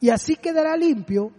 y 0.00 0.10
así 0.10 0.36
quedará 0.36 0.76
limpio. 0.76 1.32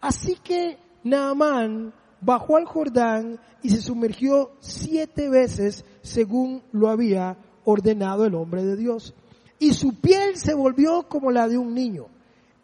Así 0.00 0.36
que 0.36 0.78
Naamán 1.04 1.92
bajó 2.20 2.56
al 2.56 2.64
Jordán 2.64 3.38
y 3.62 3.70
se 3.70 3.80
sumergió 3.80 4.52
siete 4.60 5.28
veces 5.28 5.84
según 6.02 6.62
lo 6.72 6.88
había 6.88 7.36
ordenado 7.64 8.24
el 8.24 8.34
hombre 8.34 8.64
de 8.64 8.76
Dios. 8.76 9.14
y 9.62 9.74
su 9.74 10.00
piel 10.00 10.36
se 10.36 10.54
volvió 10.54 11.06
como 11.06 11.30
la 11.30 11.46
de 11.46 11.58
un 11.58 11.74
niño 11.74 12.06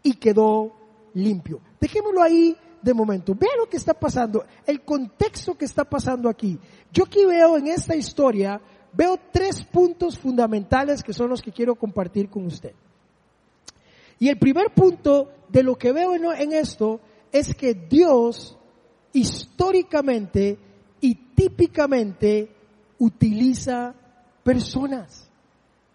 y 0.03 0.15
quedó 0.15 0.73
limpio. 1.13 1.61
Dejémoslo 1.79 2.23
ahí 2.23 2.57
de 2.81 2.95
momento. 2.95 3.35
Vea 3.35 3.51
lo 3.59 3.69
que 3.69 3.77
está 3.77 3.93
pasando, 3.93 4.47
el 4.67 4.81
contexto 4.81 5.55
que 5.55 5.67
está 5.67 5.85
pasando 5.85 6.29
aquí. 6.29 6.59
Yo 6.93 7.05
aquí 7.05 7.25
veo 7.27 7.59
en 7.59 7.67
esta 7.67 7.95
historia, 7.95 8.61
veo 8.93 9.19
tres 9.31 9.63
puntos 9.65 10.19
fundamentales 10.19 11.03
que 11.03 11.13
son 11.13 11.29
los 11.29 11.43
que 11.43 11.53
quiero 11.53 11.75
compartir 11.75 12.31
con 12.31 12.47
usted. 12.47 12.73
Y 14.19 14.29
el 14.29 14.39
primer 14.39 14.73
punto 14.75 15.31
de 15.49 15.63
lo 15.63 15.77
que 15.77 15.93
veo 15.93 16.15
en 16.15 16.53
esto 16.53 17.01
es 17.33 17.55
que 17.55 17.75
Dios 17.75 18.57
históricamente 19.13 20.59
y 21.01 21.15
típicamente 21.15 22.55
utiliza 22.99 23.95
personas. 24.43 25.29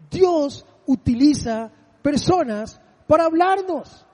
Dios 0.09 0.65
utiliza 0.85 1.71
personas 2.01 2.79
para 3.07 3.25
hablarnos. 3.25 4.05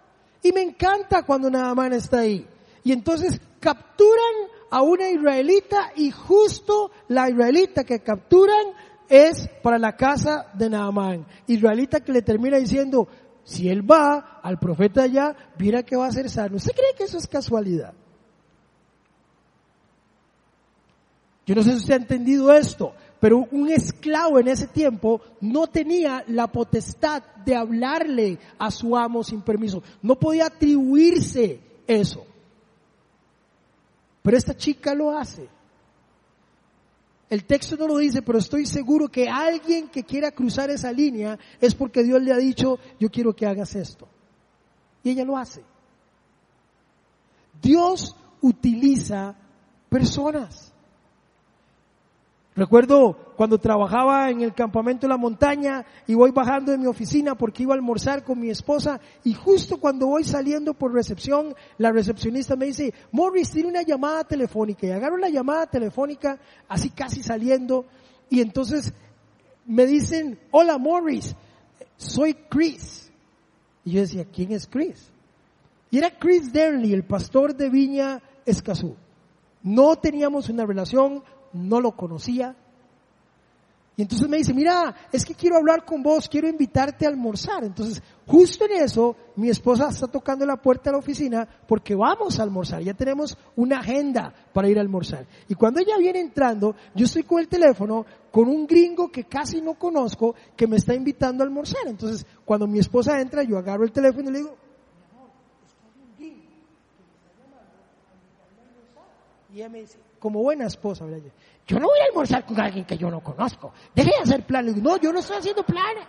Y 0.44 0.52
me 0.52 0.62
encanta 0.62 1.24
cuando 1.24 1.50
Naaman 1.50 1.94
está 1.94 2.20
ahí. 2.20 2.48
Y 2.84 2.92
entonces 2.92 3.42
capturan 3.60 4.48
a 4.70 4.82
una 4.82 5.10
israelita 5.10 5.92
y 5.96 6.12
justo 6.12 6.92
la 7.08 7.30
israelita 7.30 7.84
que 7.84 8.00
capturan 8.00 8.68
es 9.10 9.50
para 9.64 9.80
la 9.80 9.96
casa 9.96 10.52
de 10.54 10.70
Naamán. 10.70 11.26
Israelita 11.48 12.02
que 12.02 12.12
le 12.12 12.22
termina 12.22 12.58
diciendo, 12.58 13.08
si 13.48 13.70
él 13.70 13.89
va 13.89 14.42
al 14.44 14.60
profeta 14.60 15.04
allá, 15.04 15.34
mira 15.58 15.82
que 15.82 15.96
va 15.96 16.06
a 16.06 16.12
ser 16.12 16.30
sano. 16.30 16.58
¿Usted 16.58 16.74
cree 16.74 16.94
que 16.98 17.06
eso 17.06 17.18
es 17.18 17.27
casualidad? 17.27 17.94
Yo 21.46 21.56
no 21.56 21.63
sé 21.63 21.72
si 21.72 21.77
usted 21.77 21.94
ha 21.94 21.98
entendido 21.98 22.51
esto, 22.51 22.94
pero 23.22 23.48
un 23.50 23.70
esclavo 23.70 24.38
en 24.38 24.50
ese 24.50 24.68
tiempo 24.68 25.22
no 25.39 25.68
tenía 25.68 26.25
la 26.27 26.48
potestad 26.48 27.24
de 27.46 27.56
hablarle 27.56 28.38
a 28.60 28.70
su 28.70 28.98
amo 28.98 29.24
sin 29.24 29.42
permiso. 29.42 29.82
No 30.01 30.20
podía 30.20 30.48
atribuirse 30.48 31.62
eso. 31.88 32.27
Pero 34.24 34.36
esta 34.36 34.58
chica 34.58 34.94
lo 34.94 35.18
hace. 35.18 35.48
El 37.30 37.44
texto 37.44 37.76
no 37.76 37.88
lo 37.88 37.98
dice, 37.98 38.22
pero 38.22 38.38
estoy 38.38 38.66
seguro 38.66 39.10
que 39.10 39.28
alguien 39.28 39.90
que 39.90 40.04
quiera 40.04 40.32
cruzar 40.32 40.70
esa 40.70 40.92
línea 40.92 41.38
es 41.60 41.76
porque 41.76 42.04
Dios 42.04 42.22
le 42.22 42.32
ha 42.32 42.38
dicho, 42.38 42.80
yo 43.00 43.10
quiero 43.10 43.36
que 43.36 43.46
hagas 43.46 43.76
esto. 43.76 44.08
Y 45.04 45.10
ella 45.10 45.26
lo 45.26 45.38
hace. 45.38 45.64
Dios 47.62 48.16
utiliza 48.42 49.36
personas. 49.90 50.74
Recuerdo 52.58 53.16
cuando 53.36 53.60
trabajaba 53.60 54.32
en 54.32 54.42
el 54.42 54.56
campamento 54.56 55.06
de 55.06 55.10
la 55.10 55.18
montaña 55.18 55.86
y 56.08 56.16
voy 56.16 56.32
bajando 56.32 56.72
de 56.72 56.80
mi 56.80 56.88
oficina 56.88 57.36
porque 57.36 57.62
iba 57.62 57.76
a 57.76 57.78
almorzar 57.78 58.24
con 58.24 58.40
mi 58.40 58.50
esposa 58.50 59.00
y 59.24 59.36
justo 59.36 59.78
cuando 59.78 60.08
voy 60.08 60.24
saliendo 60.24 60.74
por 60.74 60.92
recepción, 60.92 61.54
la 61.78 61.92
recepcionista 61.92 62.56
me 62.56 62.66
dice, 62.66 62.96
Morris 63.12 63.52
tiene 63.52 63.70
una 63.70 63.84
llamada 63.84 64.24
telefónica 64.24 64.88
y 64.88 64.90
agarro 64.90 65.18
la 65.18 65.30
llamada 65.30 65.68
telefónica 65.68 66.40
así 66.68 66.90
casi 66.90 67.22
saliendo 67.22 67.86
y 68.28 68.42
entonces 68.42 68.92
me 69.68 69.86
dicen, 69.86 70.40
hola 70.50 70.80
Morris, 70.80 71.36
soy 71.96 72.34
Chris. 72.50 73.12
Y 73.86 73.92
yo 73.92 74.02
decía, 74.02 74.26
¿quién 74.34 74.52
es 74.52 74.66
Chris? 74.66 75.12
Y 75.92 76.00
era 76.00 76.10
Chris 76.10 76.52
Dernley, 76.52 76.92
el 76.92 77.04
pastor 77.04 77.56
de 77.56 77.70
Viña 77.70 78.20
Escazú. 78.48 78.96
No 79.62 79.96
teníamos 79.98 80.50
una 80.50 80.66
relación, 80.66 81.24
no 81.54 81.82
lo 81.82 81.92
conocía. 81.92 82.56
Y 84.00 84.04
entonces 84.04 84.30
me 84.30 84.38
dice, 84.38 84.54
mira, 84.54 84.94
es 85.12 85.25
que 85.25 85.34
quiero 85.34 85.58
hablar 85.58 85.84
con 85.84 86.04
vos, 86.04 86.30
quiero 86.30 86.48
invitarte 86.48 87.08
a 87.08 87.10
almorzar. 87.10 87.63
Entonces, 87.63 88.00
justo 88.27 88.66
en 88.66 88.84
eso, 88.84 89.16
mi 89.36 89.50
esposa 89.50 89.89
está 89.89 90.08
tocando 90.08 90.46
la 90.46 90.58
puerta 90.58 90.92
de 90.92 90.92
la 90.92 91.00
oficina 91.00 91.48
porque 91.68 91.96
vamos 91.96 92.39
a 92.39 92.44
almorzar. 92.44 92.84
Ya 92.84 92.94
tenemos 92.94 93.36
una 93.56 93.80
agenda 93.80 94.32
para 94.54 94.70
ir 94.70 94.77
a 94.77 94.82
almorzar. 94.82 95.26
Y 95.50 95.56
cuando 95.56 95.80
ella 95.80 95.98
viene 95.98 96.19
entrando, 96.19 96.76
yo 96.93 97.06
estoy 97.06 97.24
con 97.24 97.39
el 97.39 97.48
teléfono 97.48 98.06
con 98.30 98.48
un 98.50 98.67
gringo 98.67 99.12
que 99.12 99.24
casi 99.24 99.62
no 99.62 99.74
conozco 99.74 100.36
que 100.56 100.67
me 100.67 100.76
está 100.76 100.93
invitando 100.93 101.43
a 101.43 101.48
almorzar. 101.48 101.88
Entonces, 101.88 102.24
cuando 102.45 102.67
mi 102.67 102.78
esposa 102.78 103.19
entra, 103.19 103.41
yo 103.41 103.58
agarro 103.58 103.84
el 103.84 103.91
teléfono 103.91 104.30
y 104.30 104.34
le 104.34 104.38
digo, 104.38 104.52
mi 104.52 105.10
amor, 105.10 105.32
un 105.98 106.15
gringo 106.15 106.45
que 106.95 107.04
me 107.04 107.15
está 107.15 107.32
llamando 107.34 107.65
a 107.65 108.60
almorzar. 108.62 109.08
Y 109.52 109.56
ella 109.56 109.69
me 109.69 109.80
dice, 109.80 110.07
como 110.19 110.41
buena 110.41 110.65
esposa. 110.65 111.06
Yo 111.67 111.80
no 111.80 111.88
voy 111.88 111.99
a 111.99 112.06
almorzar 112.10 112.45
con 112.45 112.60
alguien 112.60 112.86
que 112.86 112.97
yo 112.97 113.10
no 113.10 113.21
conozco. 113.21 113.73
Deje 113.93 114.12
de 114.12 114.23
hacer 114.23 114.45
planes. 114.45 114.75
No, 114.77 114.97
yo 114.97 115.12
no 115.12 115.19
estoy 115.19 115.38
haciendo 115.38 115.63
planes. 115.63 116.08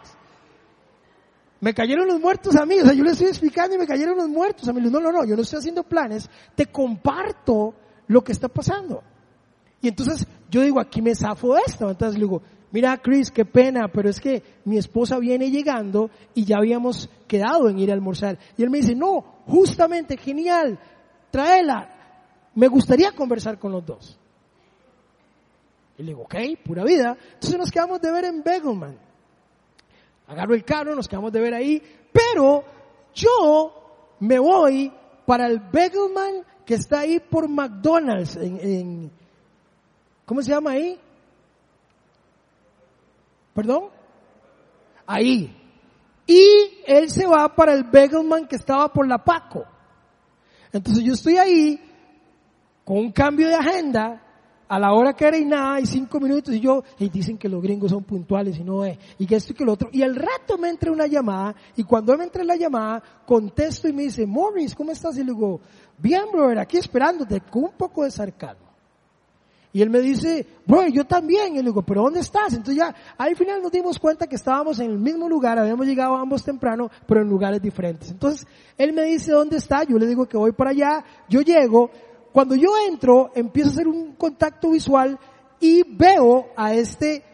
Me 1.61 1.75
cayeron 1.75 2.07
los 2.07 2.21
muertos 2.21 2.55
a 2.57 2.65
mí. 2.65 2.79
O 2.81 2.85
sea, 2.85 2.95
yo 2.95 3.03
le 3.03 3.11
estoy 3.11 3.29
explicando 3.29 3.75
y 3.75 3.79
me 3.79 3.87
cayeron 3.87 4.17
los 4.17 4.29
muertos 4.29 4.69
a 4.69 4.73
mí. 4.73 4.81
No, 4.81 5.01
no, 5.01 5.11
no, 5.11 5.25
yo 5.25 5.35
no 5.35 5.43
estoy 5.43 5.59
haciendo 5.59 5.83
planes. 5.83 6.29
Te 6.55 6.67
comparto 6.67 7.75
lo 8.07 8.23
que 8.23 8.33
está 8.33 8.49
pasando. 8.49 9.03
Y 9.81 9.89
entonces 9.89 10.27
yo 10.51 10.63
digo, 10.63 10.81
aquí 10.81 11.03
me 11.03 11.15
zafo 11.15 11.57
esto. 11.57 11.91
Entonces 11.91 12.19
le 12.19 12.27
digo, 12.27 12.43
mira 12.71 12.97
Chris, 12.99 13.31
qué 13.31 13.45
pena, 13.45 13.89
pero 13.89 14.09
es 14.09 14.21
que 14.21 14.43
mi 14.65 14.79
esposa 14.79 15.19
viene 15.19 15.51
llegando 15.51 16.11
y 16.35 16.45
ya 16.45 16.59
habíamos 16.59 17.09
quedado 17.27 17.69
en 17.69 17.79
ir 17.79 17.91
a 17.91 17.95
almorzar. 17.95 18.39
Y 18.57 18.63
él 18.63 18.71
me 18.71 18.79
dice, 18.79 18.95
no, 18.95 19.25
justamente, 19.47 20.17
genial, 20.17 20.79
tráela, 21.31 21.98
me 22.59 22.67
gustaría 22.67 23.13
conversar 23.13 23.57
con 23.57 23.71
los 23.71 23.87
dos. 23.87 24.19
Y 25.97 26.03
le 26.03 26.09
digo, 26.09 26.23
ok, 26.23 26.35
pura 26.65 26.83
vida. 26.83 27.17
Entonces 27.35 27.57
nos 27.57 27.71
quedamos 27.71 28.01
de 28.01 28.11
ver 28.11 28.25
en 28.25 28.43
Begelman. 28.43 28.99
Agarro 30.27 30.55
el 30.55 30.65
carro, 30.65 30.97
nos 30.97 31.07
quedamos 31.07 31.31
de 31.31 31.41
ver 31.41 31.55
ahí, 31.55 31.81
pero 32.11 32.65
yo 33.15 34.17
me 34.19 34.41
voy 34.41 34.93
para 35.25 35.47
el 35.47 35.61
Begelman 35.61 36.45
que 36.67 36.75
está 36.75 37.01
ahí 37.01 37.21
por 37.21 37.49
McDonald's, 37.49 38.35
en, 38.35 39.13
¿cómo 40.27 40.43
se 40.43 40.51
llama 40.51 40.73
ahí? 40.73 40.99
¿Perdón? 43.55 43.85
Ahí. 45.07 45.57
Y 46.27 46.83
él 46.87 47.09
se 47.09 47.25
va 47.25 47.55
para 47.55 47.73
el 47.73 47.85
Begelman 47.85 48.49
que 48.49 48.57
estaba 48.57 48.93
por 48.93 49.07
la 49.07 49.19
Paco. 49.19 49.65
Entonces 50.73 51.05
yo 51.05 51.13
estoy 51.13 51.37
ahí 51.37 51.88
con 52.89 52.97
un 52.97 53.13
cambio 53.13 53.49
de 53.49 53.55
agenda, 53.55 54.23
a 54.67 54.79
la 54.79 54.95
hora 54.95 55.13
que 55.13 55.27
era 55.27 55.37
y 55.37 55.45
nada, 55.45 55.79
y 55.79 55.85
cinco 55.85 56.19
minutos, 56.19 56.55
y 56.55 56.61
yo, 56.61 56.83
y 56.99 57.11
dicen 57.11 57.37
que 57.37 57.47
los 57.47 57.61
gringos 57.61 57.91
son 57.91 58.03
puntuales 58.03 58.59
y 58.59 58.65
no 58.65 58.83
es, 58.83 58.97
y 59.19 59.27
que 59.27 59.37
esto 59.37 59.53
y 59.53 59.57
que 59.57 59.63
lo 59.63 59.75
otro. 59.75 59.91
Y 59.93 60.01
al 60.01 60.17
rato 60.17 60.57
me 60.57 60.71
entra 60.71 60.91
una 60.91 61.07
llamada, 61.07 61.55
y 61.77 61.85
cuando 61.85 62.17
me 62.17 62.25
entra 62.25 62.43
la 62.45 62.57
llamada, 62.57 63.03
contesto 63.27 63.89
y 63.89 63.93
me 63.93 64.05
dice, 64.05 64.25
Morris, 64.25 64.75
¿cómo 64.75 64.91
estás? 64.91 65.19
Y 65.19 65.21
le 65.23 65.35
digo, 65.35 65.61
bien, 65.99 66.23
brother, 66.33 66.61
aquí 66.61 66.79
esperándote, 66.79 67.43
con 67.43 67.65
un 67.65 67.73
poco 67.73 68.05
de 68.05 68.11
sarcasmo. 68.11 68.69
Y 69.71 69.83
él 69.83 69.91
me 69.91 70.01
dice, 70.01 70.47
bro, 70.67 70.87
yo 70.89 71.05
también. 71.05 71.57
Y 71.57 71.59
le 71.59 71.65
digo, 71.65 71.83
¿pero 71.83 72.03
dónde 72.03 72.21
estás? 72.21 72.55
Entonces 72.55 72.77
ya, 72.77 72.95
al 73.19 73.37
final 73.37 73.61
nos 73.61 73.71
dimos 73.71 73.99
cuenta 73.99 74.27
que 74.27 74.37
estábamos 74.37 74.81
en 74.81 74.91
el 74.91 74.99
mismo 74.99 75.29
lugar, 75.29 75.59
habíamos 75.59 75.87
llegado 75.87 76.17
ambos 76.17 76.43
temprano, 76.43 76.91
pero 77.07 77.21
en 77.21 77.29
lugares 77.29 77.61
diferentes. 77.61 78.11
Entonces, 78.11 78.47
él 78.79 78.95
me 78.95 79.03
dice, 79.03 79.31
¿dónde 79.31 79.59
está? 79.59 79.85
Yo 79.85 79.99
le 79.99 80.07
digo 80.07 80.27
que 80.27 80.39
voy 80.39 80.53
para 80.53 80.71
allá, 80.71 81.05
yo 81.29 81.43
llego, 81.43 81.91
cuando 82.39 82.55
yo 82.55 82.71
entro, 82.89 83.33
empiezo 83.35 83.71
a 83.71 83.73
hacer 83.73 83.89
un 83.89 84.13
contacto 84.13 84.71
visual 84.71 85.19
y 85.59 85.83
veo 85.83 86.51
a 86.57 86.73
este 86.73 87.25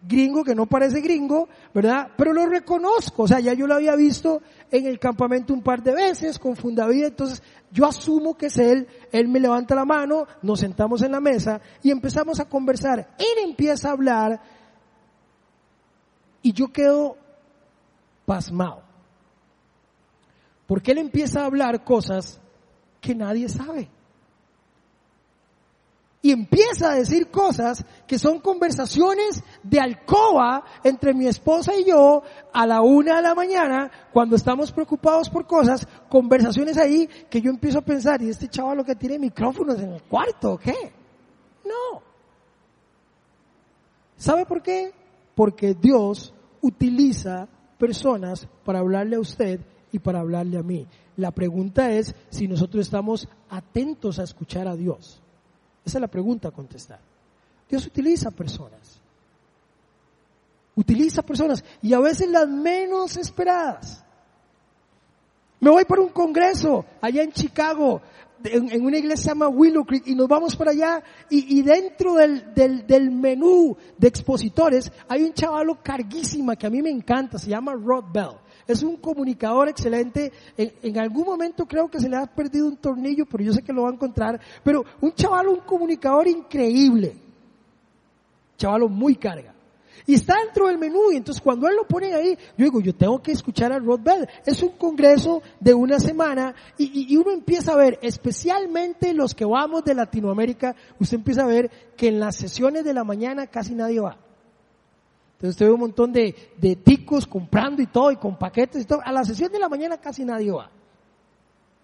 gringo 0.00 0.42
que 0.42 0.54
no 0.54 0.64
parece 0.64 1.02
gringo, 1.02 1.46
¿verdad? 1.74 2.08
Pero 2.16 2.32
lo 2.32 2.46
reconozco, 2.46 3.24
o 3.24 3.28
sea, 3.28 3.38
ya 3.40 3.52
yo 3.52 3.66
lo 3.66 3.74
había 3.74 3.94
visto 3.96 4.40
en 4.70 4.86
el 4.86 4.98
campamento 4.98 5.52
un 5.52 5.60
par 5.60 5.82
de 5.82 5.92
veces 5.92 6.38
con 6.38 6.56
Fundavida, 6.56 7.08
entonces 7.08 7.42
yo 7.70 7.84
asumo 7.84 8.34
que 8.34 8.46
es 8.46 8.56
él, 8.56 8.88
él 9.12 9.28
me 9.28 9.40
levanta 9.40 9.74
la 9.74 9.84
mano, 9.84 10.26
nos 10.40 10.60
sentamos 10.60 11.02
en 11.02 11.12
la 11.12 11.20
mesa 11.20 11.60
y 11.82 11.90
empezamos 11.90 12.40
a 12.40 12.46
conversar. 12.46 13.14
Él 13.18 13.44
empieza 13.44 13.90
a 13.90 13.92
hablar 13.92 14.40
y 16.40 16.54
yo 16.54 16.68
quedo 16.68 17.18
pasmado. 18.24 18.80
Porque 20.66 20.92
él 20.92 20.98
empieza 20.98 21.42
a 21.42 21.44
hablar 21.44 21.84
cosas 21.84 22.40
que 23.02 23.14
nadie 23.14 23.46
sabe 23.46 23.90
y 26.22 26.32
empieza 26.32 26.92
a 26.92 26.96
decir 26.96 27.30
cosas 27.30 27.84
que 28.06 28.18
son 28.18 28.40
conversaciones 28.40 29.42
de 29.62 29.80
alcoba 29.80 30.64
entre 30.84 31.14
mi 31.14 31.26
esposa 31.26 31.74
y 31.74 31.86
yo 31.86 32.22
a 32.52 32.66
la 32.66 32.82
una 32.82 33.16
de 33.16 33.22
la 33.22 33.34
mañana 33.34 33.90
cuando 34.12 34.36
estamos 34.36 34.70
preocupados 34.70 35.30
por 35.30 35.46
cosas, 35.46 35.86
conversaciones 36.08 36.76
ahí 36.76 37.08
que 37.30 37.40
yo 37.40 37.50
empiezo 37.50 37.78
a 37.78 37.84
pensar, 37.84 38.20
¿y 38.20 38.28
este 38.28 38.48
chaval 38.48 38.76
lo 38.76 38.84
que 38.84 38.96
tiene 38.96 39.18
micrófonos 39.18 39.78
en 39.80 39.92
el 39.92 40.02
cuarto 40.02 40.58
qué? 40.58 40.92
No. 41.64 42.02
¿Sabe 44.16 44.44
por 44.44 44.62
qué? 44.62 44.92
Porque 45.34 45.72
Dios 45.72 46.34
utiliza 46.60 47.48
personas 47.78 48.46
para 48.64 48.80
hablarle 48.80 49.16
a 49.16 49.20
usted 49.20 49.60
y 49.90 49.98
para 49.98 50.20
hablarle 50.20 50.58
a 50.58 50.62
mí. 50.62 50.86
La 51.16 51.30
pregunta 51.30 51.90
es 51.90 52.14
si 52.28 52.46
nosotros 52.46 52.84
estamos 52.84 53.26
atentos 53.48 54.18
a 54.18 54.24
escuchar 54.24 54.68
a 54.68 54.76
Dios. 54.76 55.22
Esa 55.84 55.98
es 55.98 56.00
la 56.00 56.08
pregunta 56.08 56.48
a 56.48 56.50
contestar. 56.50 57.00
Dios 57.68 57.86
utiliza 57.86 58.30
personas. 58.30 59.00
utiliza 60.74 61.22
personas 61.22 61.62
y 61.82 61.92
a 61.92 62.00
veces 62.00 62.28
las 62.28 62.48
menos 62.48 63.16
esperadas. 63.16 64.04
Me 65.60 65.70
voy 65.70 65.84
para 65.84 66.00
un 66.00 66.08
congreso 66.08 66.86
allá 67.02 67.22
en 67.22 67.32
Chicago, 67.32 68.00
en, 68.44 68.84
una 68.84 68.96
iglesia 68.96 69.34
que 69.34 69.44
Willow 69.44 69.84
Creek, 69.84 70.06
y 70.06 70.14
nos 70.14 70.26
vamos 70.26 70.56
para 70.56 70.70
allá, 70.70 71.02
y, 71.28 71.60
dentro 71.62 72.14
del, 72.14 72.54
del, 72.54 73.10
menú 73.10 73.76
de 73.98 74.08
expositores 74.08 74.90
hay 75.06 75.22
un 75.22 75.34
chavalo 75.34 75.82
carguísima 75.82 76.56
que 76.56 76.66
a 76.66 76.70
mí 76.70 76.80
me 76.80 76.90
encanta, 76.90 77.38
se 77.38 77.50
llama 77.50 77.74
Rod 77.74 78.04
Bell. 78.10 78.38
Es 78.70 78.82
un 78.82 78.96
comunicador 78.96 79.68
excelente. 79.68 80.32
En, 80.56 80.98
algún 80.98 81.24
momento 81.24 81.66
creo 81.66 81.88
que 81.88 82.00
se 82.00 82.08
le 82.08 82.16
ha 82.16 82.26
perdido 82.26 82.66
un 82.66 82.76
tornillo, 82.76 83.26
pero 83.26 83.42
yo 83.42 83.52
sé 83.52 83.62
que 83.62 83.72
lo 83.72 83.82
va 83.82 83.90
a 83.90 83.94
encontrar. 83.94 84.40
Pero 84.62 84.84
un 85.00 85.12
chaval, 85.12 85.48
un 85.48 85.60
comunicador 85.60 86.28
increíble. 86.28 87.16
Chavalo 88.56 88.88
muy 88.88 89.16
carga. 89.16 89.54
Y 90.06 90.14
está 90.14 90.36
dentro 90.42 90.68
del 90.68 90.78
menú 90.78 91.12
y 91.12 91.16
entonces 91.16 91.42
cuando 91.42 91.68
él 91.68 91.76
lo 91.76 91.86
pone 91.86 92.14
ahí, 92.14 92.36
yo 92.56 92.64
digo, 92.64 92.80
yo 92.80 92.94
tengo 92.94 93.20
que 93.20 93.32
escuchar 93.32 93.72
a 93.72 93.78
Rod 93.78 94.00
Bell. 94.00 94.28
Es 94.46 94.62
un 94.62 94.70
congreso 94.70 95.42
de 95.58 95.74
una 95.74 95.98
semana 95.98 96.54
y, 96.78 97.12
y, 97.12 97.16
uno 97.16 97.32
empieza 97.32 97.72
a 97.72 97.76
ver, 97.76 97.98
especialmente 98.02 99.12
los 99.12 99.34
que 99.34 99.44
vamos 99.44 99.84
de 99.84 99.94
Latinoamérica, 99.94 100.74
usted 100.98 101.18
empieza 101.18 101.42
a 101.42 101.46
ver 101.46 101.70
que 101.96 102.08
en 102.08 102.20
las 102.20 102.36
sesiones 102.36 102.84
de 102.84 102.94
la 102.94 103.04
mañana 103.04 103.46
casi 103.46 103.74
nadie 103.74 104.00
va. 104.00 104.16
Entonces 105.40 105.54
usted 105.54 105.70
un 105.70 105.80
montón 105.80 106.12
de, 106.12 106.34
de 106.58 106.76
ticos 106.76 107.26
comprando 107.26 107.80
y 107.80 107.86
todo 107.86 108.12
y 108.12 108.16
con 108.16 108.36
paquetes 108.36 108.82
y 108.82 108.84
todo. 108.84 109.00
A 109.02 109.10
la 109.10 109.24
sesión 109.24 109.50
de 109.50 109.58
la 109.58 109.70
mañana 109.70 109.96
casi 109.96 110.22
nadie 110.22 110.52
va. 110.52 110.70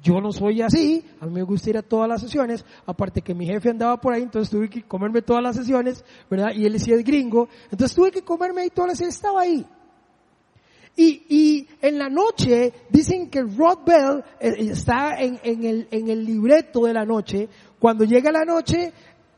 Yo 0.02 0.20
no 0.20 0.30
soy 0.30 0.60
así, 0.60 1.02
a 1.22 1.24
mí 1.24 1.32
me 1.32 1.42
gusta 1.42 1.70
ir 1.70 1.78
a 1.78 1.82
todas 1.82 2.06
las 2.06 2.20
sesiones, 2.20 2.66
aparte 2.84 3.22
que 3.22 3.34
mi 3.34 3.46
jefe 3.46 3.70
andaba 3.70 3.98
por 3.98 4.12
ahí, 4.12 4.22
entonces 4.22 4.50
tuve 4.50 4.68
que 4.68 4.82
comerme 4.82 5.22
todas 5.22 5.42
las 5.42 5.56
sesiones, 5.56 6.04
¿verdad? 6.30 6.52
Y 6.54 6.66
él 6.66 6.74
decía 6.74 6.96
es 6.96 7.02
gringo, 7.02 7.48
entonces 7.70 7.96
tuve 7.96 8.10
que 8.10 8.20
comerme 8.20 8.60
ahí 8.60 8.68
todas 8.68 8.90
las 8.90 8.98
sesiones, 8.98 9.16
estaba 9.16 9.40
ahí. 9.40 9.66
Y, 10.96 11.22
y 11.28 11.68
en 11.80 11.98
la 11.98 12.10
noche 12.10 12.74
dicen 12.90 13.30
que 13.30 13.40
Rod 13.40 13.86
Bell 13.86 14.22
eh, 14.38 14.70
está 14.70 15.18
en, 15.18 15.40
en, 15.42 15.64
el, 15.64 15.88
en 15.90 16.08
el 16.08 16.26
libreto 16.26 16.84
de 16.84 16.92
la 16.92 17.06
noche, 17.06 17.48
cuando 17.78 18.04
llega 18.04 18.30
la 18.30 18.44
noche, 18.44 18.92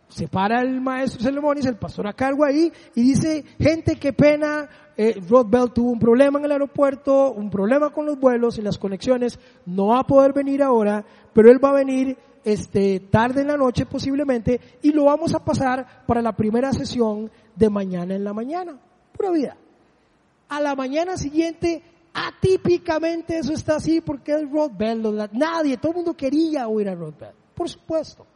se 0.08 0.26
para 0.26 0.62
el 0.62 0.80
maestro 0.80 1.22
Ceremonis, 1.22 1.66
el 1.66 1.76
pastor 1.76 2.06
a 2.06 2.12
cargo 2.12 2.44
ahí, 2.44 2.72
y 2.94 3.02
dice, 3.02 3.44
gente, 3.58 3.96
qué 3.96 4.12
pena, 4.12 4.68
eh, 4.96 5.20
Rod 5.28 5.46
Bell 5.48 5.70
tuvo 5.72 5.90
un 5.90 5.98
problema 5.98 6.38
en 6.38 6.46
el 6.46 6.52
aeropuerto, 6.52 7.32
un 7.32 7.50
problema 7.50 7.90
con 7.90 8.06
los 8.06 8.18
vuelos 8.18 8.58
y 8.58 8.62
las 8.62 8.78
conexiones, 8.78 9.38
no 9.66 9.88
va 9.88 10.00
a 10.00 10.06
poder 10.06 10.32
venir 10.32 10.62
ahora, 10.62 11.04
pero 11.32 11.50
él 11.50 11.62
va 11.62 11.70
a 11.70 11.74
venir 11.74 12.16
este, 12.42 13.00
tarde 13.00 13.42
en 13.42 13.48
la 13.48 13.56
noche 13.56 13.86
posiblemente, 13.86 14.60
y 14.82 14.92
lo 14.92 15.04
vamos 15.04 15.34
a 15.34 15.44
pasar 15.44 16.04
para 16.06 16.22
la 16.22 16.32
primera 16.32 16.72
sesión 16.72 17.30
de 17.54 17.68
mañana 17.68 18.14
en 18.14 18.24
la 18.24 18.32
mañana. 18.32 18.78
Pura 19.12 19.30
vida. 19.30 19.56
A 20.48 20.60
la 20.60 20.74
mañana 20.74 21.18
siguiente, 21.18 21.82
atípicamente 22.14 23.38
eso 23.38 23.52
está 23.52 23.76
así 23.76 24.00
porque 24.00 24.32
es 24.32 24.50
Rod 24.50 24.72
Bell, 24.76 25.02
nadie, 25.32 25.76
todo 25.76 25.92
el 25.92 25.96
mundo 25.96 26.14
quería 26.14 26.66
oír 26.66 26.88
a 26.88 26.94
Rod 26.94 27.14
Bell, 27.20 27.34
por 27.54 27.68
supuesto. 27.68 28.26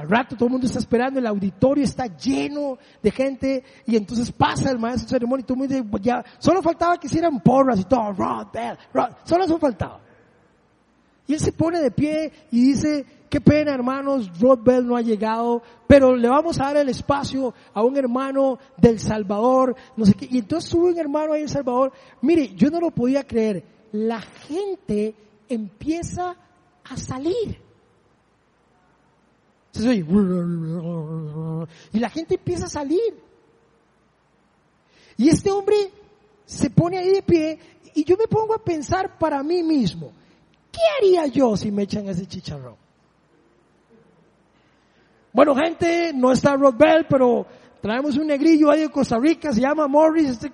Al 0.00 0.08
rato 0.08 0.34
todo 0.34 0.46
el 0.46 0.52
mundo 0.52 0.66
está 0.66 0.78
esperando, 0.78 1.18
el 1.18 1.26
auditorio 1.26 1.84
está 1.84 2.06
lleno 2.06 2.78
de 3.02 3.10
gente 3.10 3.62
y 3.84 3.96
entonces 3.96 4.32
pasa 4.32 4.70
el 4.70 4.78
maestro 4.78 5.04
de 5.04 5.10
ceremonia 5.10 5.42
y 5.42 5.44
todo 5.44 5.54
el 5.56 5.58
mundo 5.58 5.74
dice, 5.74 6.02
ya, 6.02 6.24
solo 6.38 6.62
faltaba 6.62 6.96
que 6.96 7.06
hicieran 7.06 7.38
porras 7.40 7.80
y 7.80 7.84
todo, 7.84 8.10
Rod 8.12 8.46
Bell, 8.50 8.78
Rod, 8.94 9.10
solo 9.24 9.44
eso 9.44 9.58
faltaba. 9.58 10.00
Y 11.26 11.34
él 11.34 11.40
se 11.40 11.52
pone 11.52 11.80
de 11.80 11.90
pie 11.90 12.32
y 12.50 12.68
dice, 12.68 13.04
qué 13.28 13.42
pena 13.42 13.74
hermanos, 13.74 14.40
Rod 14.40 14.60
Bell 14.64 14.86
no 14.86 14.96
ha 14.96 15.02
llegado, 15.02 15.62
pero 15.86 16.16
le 16.16 16.30
vamos 16.30 16.58
a 16.60 16.64
dar 16.64 16.78
el 16.78 16.88
espacio 16.88 17.52
a 17.74 17.82
un 17.82 17.98
hermano 17.98 18.58
del 18.78 18.98
Salvador, 18.98 19.76
no 19.98 20.06
sé 20.06 20.14
qué. 20.14 20.28
Y 20.30 20.38
entonces 20.38 20.70
sube 20.70 20.92
un 20.92 20.98
hermano 20.98 21.34
ahí 21.34 21.42
en 21.42 21.48
Salvador, 21.50 21.92
mire, 22.22 22.54
yo 22.54 22.70
no 22.70 22.80
lo 22.80 22.90
podía 22.90 23.22
creer, 23.24 23.64
la 23.92 24.22
gente 24.22 25.14
empieza 25.46 26.36
a 26.84 26.96
salir. 26.96 27.69
Y 31.92 31.98
la 31.98 32.10
gente 32.10 32.34
empieza 32.34 32.66
a 32.66 32.70
salir. 32.70 33.14
Y 35.16 35.28
este 35.28 35.50
hombre 35.50 35.76
se 36.44 36.70
pone 36.70 36.98
ahí 36.98 37.10
de 37.12 37.22
pie 37.22 37.58
y 37.94 38.04
yo 38.04 38.16
me 38.16 38.26
pongo 38.26 38.54
a 38.54 38.64
pensar 38.64 39.18
para 39.18 39.42
mí 39.42 39.62
mismo, 39.62 40.12
¿qué 40.72 40.80
haría 40.98 41.26
yo 41.26 41.56
si 41.56 41.70
me 41.70 41.82
echan 41.82 42.08
ese 42.08 42.26
chicharrón? 42.26 42.76
Bueno, 45.32 45.54
gente, 45.54 46.12
no 46.14 46.32
está 46.32 46.56
Rod 46.56 46.74
Bell, 46.74 47.06
pero 47.08 47.46
traemos 47.80 48.16
un 48.16 48.26
negrillo 48.26 48.70
ahí 48.70 48.80
de 48.80 48.88
Costa 48.88 49.18
Rica, 49.18 49.52
se 49.52 49.60
llama 49.60 49.86
Morris. 49.86 50.30
Este, 50.30 50.52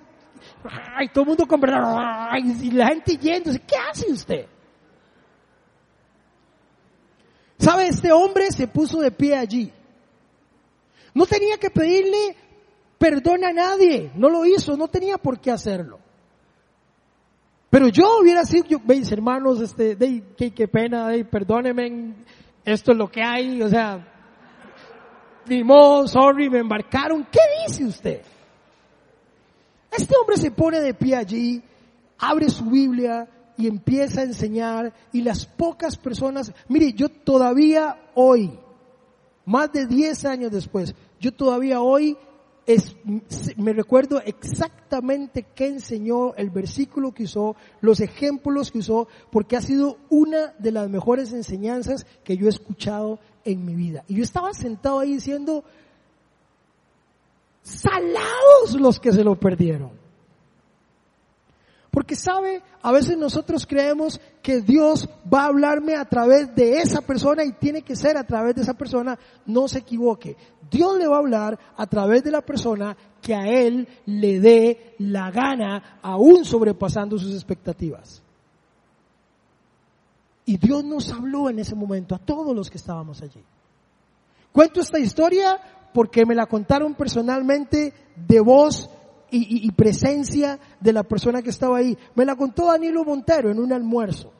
ay, 0.95 1.09
todo 1.09 1.23
el 1.23 1.29
mundo 1.29 1.47
con 1.47 1.59
y 1.61 2.71
la 2.71 2.87
gente 2.87 3.17
yéndose. 3.17 3.59
¿Qué 3.59 3.75
hace 3.75 4.11
usted? 4.11 4.45
¿Sabe? 7.57 7.87
Este 7.87 8.11
hombre 8.11 8.51
se 8.51 8.67
puso 8.67 8.99
de 8.99 9.11
pie 9.11 9.35
allí. 9.35 9.71
No 11.13 11.25
tenía 11.25 11.57
que 11.57 11.69
pedirle 11.69 12.35
perdón 12.97 13.43
a 13.43 13.51
nadie, 13.51 14.11
no 14.15 14.29
lo 14.29 14.45
hizo, 14.45 14.75
no 14.75 14.87
tenía 14.87 15.17
por 15.17 15.39
qué 15.39 15.51
hacerlo. 15.51 15.99
Pero 17.69 17.89
yo 17.89 18.19
hubiera 18.21 18.45
sido, 18.45 18.79
veis 18.83 19.11
hermanos, 19.11 19.61
este, 19.61 19.95
de, 19.95 20.23
qué, 20.37 20.53
qué 20.53 20.67
pena, 20.67 21.09
de, 21.09 21.25
perdónenme, 21.25 22.15
esto 22.63 22.91
es 22.91 22.97
lo 22.97 23.09
que 23.09 23.21
hay, 23.21 23.61
o 23.61 23.69
sea, 23.69 24.05
ni 25.47 25.63
modo, 25.63 26.07
sorry, 26.07 26.49
me 26.49 26.59
embarcaron. 26.59 27.27
¿Qué 27.31 27.39
dice 27.65 27.85
usted? 27.85 28.21
Este 29.91 30.15
hombre 30.19 30.37
se 30.37 30.51
pone 30.51 30.79
de 30.79 30.93
pie 30.93 31.15
allí, 31.15 31.61
abre 32.17 32.49
su 32.49 32.65
Biblia, 32.65 33.27
y 33.57 33.67
empieza 33.67 34.21
a 34.21 34.25
enseñar 34.25 34.93
y 35.11 35.21
las 35.21 35.45
pocas 35.45 35.97
personas, 35.97 36.51
mire, 36.67 36.93
yo 36.93 37.09
todavía 37.09 37.97
hoy, 38.15 38.51
más 39.45 39.71
de 39.71 39.87
10 39.87 40.25
años 40.25 40.51
después, 40.51 40.93
yo 41.19 41.33
todavía 41.33 41.81
hoy 41.81 42.17
es, 42.67 42.95
me 43.55 43.71
recuerdo 43.71 44.21
exactamente 44.23 45.45
qué 45.55 45.67
enseñó, 45.67 46.35
el 46.35 46.49
versículo 46.49 47.13
que 47.13 47.23
usó, 47.23 47.55
los 47.79 48.01
ejemplos 48.01 48.71
que 48.71 48.79
usó, 48.79 49.07
porque 49.31 49.55
ha 49.55 49.61
sido 49.61 49.97
una 50.09 50.53
de 50.59 50.71
las 50.71 50.89
mejores 50.89 51.31
enseñanzas 51.31 52.05
que 52.25 52.37
yo 52.37 52.45
he 52.45 52.49
escuchado 52.49 53.19
en 53.45 53.65
mi 53.65 53.73
vida. 53.73 54.03
Y 54.07 54.15
yo 54.15 54.23
estaba 54.23 54.53
sentado 54.53 54.99
ahí 54.99 55.13
diciendo, 55.13 55.63
salados 57.63 58.73
los 58.79 58.99
que 58.99 59.13
se 59.13 59.23
lo 59.23 59.39
perdieron. 59.39 60.06
Porque 61.91 62.15
sabe, 62.15 62.61
a 62.81 62.91
veces 62.91 63.17
nosotros 63.17 63.65
creemos 63.65 64.19
que 64.41 64.61
Dios 64.61 65.09
va 65.33 65.43
a 65.43 65.47
hablarme 65.47 65.95
a 65.95 66.05
través 66.05 66.53
de 66.53 66.79
esa 66.79 67.01
persona 67.01 67.43
y 67.43 67.53
tiene 67.53 67.81
que 67.81 67.95
ser 67.95 68.17
a 68.17 68.23
través 68.23 68.55
de 68.55 68.61
esa 68.61 68.73
persona. 68.73 69.17
No 69.45 69.67
se 69.67 69.79
equivoque. 69.79 70.35
Dios 70.69 70.97
le 70.97 71.07
va 71.07 71.15
a 71.15 71.19
hablar 71.19 71.59
a 71.75 71.87
través 71.87 72.23
de 72.23 72.31
la 72.31 72.41
persona 72.41 72.95
que 73.21 73.33
a 73.33 73.47
él 73.47 73.87
le 74.05 74.39
dé 74.39 74.95
la 74.99 75.31
gana, 75.31 75.99
aún 76.01 76.45
sobrepasando 76.45 77.17
sus 77.17 77.33
expectativas. 77.33 78.21
Y 80.45 80.57
Dios 80.57 80.83
nos 80.83 81.11
habló 81.11 81.49
en 81.49 81.59
ese 81.59 81.75
momento 81.75 82.15
a 82.15 82.19
todos 82.19 82.55
los 82.55 82.69
que 82.69 82.77
estábamos 82.77 83.21
allí. 83.21 83.43
Cuento 84.51 84.79
esta 84.79 84.97
historia 84.97 85.59
porque 85.93 86.25
me 86.25 86.35
la 86.35 86.45
contaron 86.45 86.95
personalmente 86.95 87.93
de 88.15 88.39
voz 88.39 88.89
y, 89.31 89.71
presencia 89.71 90.59
de 90.79 90.93
la 90.93 91.03
persona 91.03 91.41
que 91.41 91.49
estaba 91.49 91.77
ahí. 91.77 91.97
Me 92.15 92.25
la 92.25 92.35
contó 92.35 92.67
Danilo 92.67 93.03
Montero 93.03 93.51
en 93.51 93.59
un 93.59 93.73
almuerzo. 93.73 94.31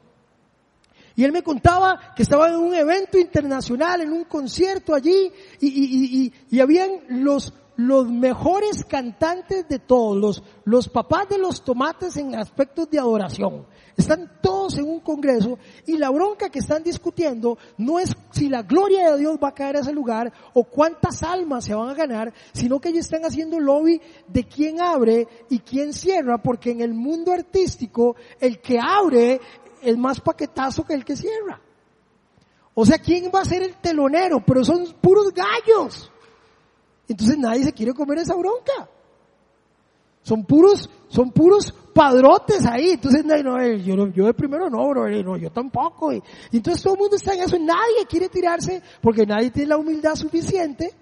Y 1.15 1.23
él 1.23 1.32
me 1.32 1.41
contaba 1.41 2.13
que 2.15 2.23
estaba 2.23 2.47
en 2.50 2.58
un 2.58 2.76
evento 2.76 3.17
internacional, 3.17 4.02
en 4.02 4.13
un 4.13 4.26
concierto 4.26 4.93
allí, 4.93 5.32
y, 5.60 6.32
y, 6.50 6.60
habían 6.60 7.02
los 7.10 7.54
los 7.78 8.10
mejores 8.10 8.84
cantantes 8.86 9.69
de 9.69 9.78
todos, 9.78 10.17
los, 10.17 10.43
los 10.65 10.89
papás 10.89 11.30
de 11.30 11.38
los 11.38 11.63
tomates 11.63 12.17
en 12.17 12.34
aspectos 12.34 12.89
de 12.89 12.97
adoración. 12.97 13.67
Están 13.97 14.39
todos 14.43 14.77
en 14.77 14.88
un 14.88 14.99
congreso 14.99 15.57
y 15.88 15.97
la 15.97 16.12
bronca 16.12 16.49
que 16.51 16.60
están 16.60 16.83
discutiendo 16.83 17.57
no 17.79 17.97
es 17.97 18.15
si 18.31 18.47
la 18.47 18.62
gloria 18.62 19.12
de 19.12 19.17
Dios 19.17 19.39
va 19.43 19.49
a 19.49 19.53
caer 19.55 19.75
a 19.75 19.79
ese 19.79 19.91
lugar 19.91 20.31
o 20.53 20.63
cuántas 20.63 21.23
almas 21.23 21.65
se 21.65 21.73
van 21.73 21.89
a 21.89 21.95
ganar, 21.95 22.31
sino 22.53 22.79
que 22.79 22.89
ellos 22.89 23.05
están 23.05 23.25
haciendo 23.25 23.60
lobby 23.60 23.99
de 24.27 24.43
quién 24.43 24.79
abre 24.81 25.27
y 25.49 25.60
quién 25.60 25.93
cierra, 25.93 26.38
porque 26.38 26.69
en 26.69 26.81
el 26.81 26.93
mundo 26.93 27.31
artístico 27.31 28.15
el 28.39 28.62
que 28.62 28.77
abre 28.79 29.41
es 29.81 29.97
más 29.97 30.21
paquetazo 30.21 30.86
que 30.86 30.93
el 30.93 31.03
que 31.03 31.15
cierra. 31.15 31.60
O 32.75 32.86
sea, 32.86 32.99
¿quién 32.99 33.31
va 33.33 33.41
a 33.41 33.45
ser 33.45 33.63
el 33.63 33.77
telonero? 33.77 34.45
Pero 34.45 34.63
son 34.63 34.93
puros 35.01 35.33
gallos. 35.33 36.12
Entonces 37.07 37.36
nadie 37.39 37.63
se 37.63 37.73
quiere 37.73 37.95
comer 37.95 38.19
esa 38.19 38.36
bronca. 38.36 38.88
Son 40.21 40.43
puros, 40.43 40.88
son 41.07 41.31
puros 41.31 41.73
padrotes 41.97 42.63
ahí. 42.65 42.91
Entonces, 42.91 43.25
no, 43.25 43.60
eh, 43.60 43.81
yo, 43.81 44.07
yo 44.10 44.27
de 44.27 44.33
primero 44.33 44.69
no, 44.69 44.88
bro, 44.88 45.07
eh, 45.07 45.23
no, 45.23 45.36
yo 45.36 45.51
tampoco. 45.51 46.13
Y, 46.13 46.21
entonces 46.51 46.83
todo 46.83 46.93
el 46.93 46.99
mundo 46.99 47.15
está 47.15 47.33
en 47.33 47.41
eso. 47.41 47.57
Nadie 47.57 48.05
quiere 48.07 48.29
tirarse 48.29 48.83
porque 49.01 49.25
nadie 49.25 49.49
tiene 49.49 49.69
la 49.69 49.77
humildad 49.77 50.15
suficiente. 50.15 50.93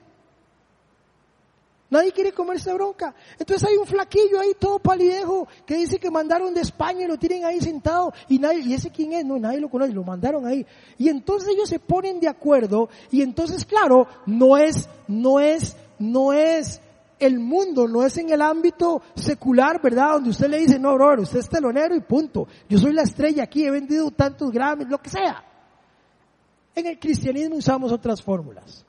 Nadie 1.89 2.13
quiere 2.13 2.31
comer 2.31 2.58
esa 2.58 2.73
bronca. 2.73 3.13
Entonces 3.38 3.67
hay 3.69 3.75
un 3.77 3.86
flaquillo 3.86 4.39
ahí 4.39 4.53
todo 4.58 4.79
palidejo 4.79 5.47
que 5.65 5.75
dice 5.75 5.99
que 5.99 6.10
mandaron 6.10 6.53
de 6.53 6.62
España 6.62 7.05
y 7.05 7.08
lo 7.08 7.17
tienen 7.17 7.45
ahí 7.45 7.60
sentado 7.60 8.12
y 8.27 8.39
nadie, 8.39 8.62
y 8.62 8.73
ese 8.73 8.89
quién 8.89 9.13
es, 9.13 9.23
no, 9.23 9.38
nadie 9.38 9.60
lo 9.60 9.69
conoce, 9.69 9.93
lo 9.93 10.03
mandaron 10.03 10.47
ahí. 10.47 10.65
Y 10.97 11.10
entonces 11.10 11.49
ellos 11.49 11.69
se 11.69 11.79
ponen 11.79 12.19
de 12.19 12.27
acuerdo 12.27 12.89
y 13.12 13.21
entonces 13.21 13.65
claro, 13.65 14.08
no 14.25 14.58
es, 14.58 14.89
no 15.08 15.39
es, 15.39 15.77
no 15.99 16.34
es 16.34 16.81
el 17.19 17.39
mundo, 17.39 17.88
no 17.88 18.04
es 18.04 18.17
en 18.17 18.30
el 18.30 18.41
ámbito 18.41 19.01
secular, 19.15 19.82
¿verdad? 19.82 20.13
Donde 20.13 20.32
usted 20.32 20.47
le 20.47 20.60
dice, 20.60 20.80
no, 20.80 20.93
brother, 20.95 21.19
usted 21.19 21.39
es 21.39 21.49
telonero 21.49 21.95
y 21.95 22.01
punto. 22.01 22.47
Yo 22.67 22.78
soy 22.78 22.93
la 22.93 23.04
estrella 23.04 23.43
aquí, 23.43 23.65
he 23.65 23.71
vendido 23.71 24.12
tantos 24.12 24.51
gramos, 24.51 24.88
lo 24.88 24.97
que 24.97 25.10
sea. 25.10 25.43
En 26.75 26.86
el 26.88 26.99
cristianismo 26.99 27.56
usamos 27.56 27.91
otras 27.91 28.21
fórmulas. 28.21 28.86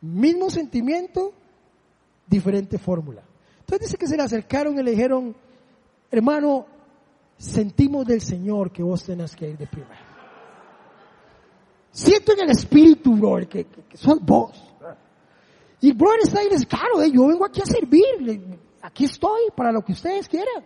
Mismo 0.00 0.50
sentimiento, 0.50 1.32
diferente 2.26 2.78
fórmula. 2.78 3.22
Entonces 3.60 3.88
dice 3.88 3.98
que 3.98 4.06
se 4.06 4.16
le 4.16 4.22
acercaron 4.22 4.78
y 4.78 4.82
le 4.82 4.90
dijeron, 4.92 5.36
hermano, 6.10 6.66
sentimos 7.36 8.06
del 8.06 8.20
Señor 8.20 8.72
que 8.72 8.82
vos 8.82 9.04
tenés 9.04 9.36
que 9.36 9.50
ir 9.50 9.58
de 9.58 9.66
primero. 9.66 10.12
Siento 11.90 12.32
en 12.32 12.40
el 12.40 12.50
espíritu, 12.50 13.14
brother, 13.16 13.48
que, 13.48 13.66
que, 13.66 13.96
sos 13.98 14.18
vos. 14.20 14.71
Y 15.82 15.92
brother 15.92 16.20
está 16.22 16.40
dice, 16.48 16.64
claro, 16.64 17.02
eh, 17.02 17.10
yo 17.10 17.26
vengo 17.26 17.44
aquí 17.44 17.60
a 17.60 17.66
servir, 17.66 18.40
aquí 18.80 19.04
estoy 19.04 19.50
para 19.54 19.72
lo 19.72 19.84
que 19.84 19.92
ustedes 19.92 20.28
quieran. 20.28 20.64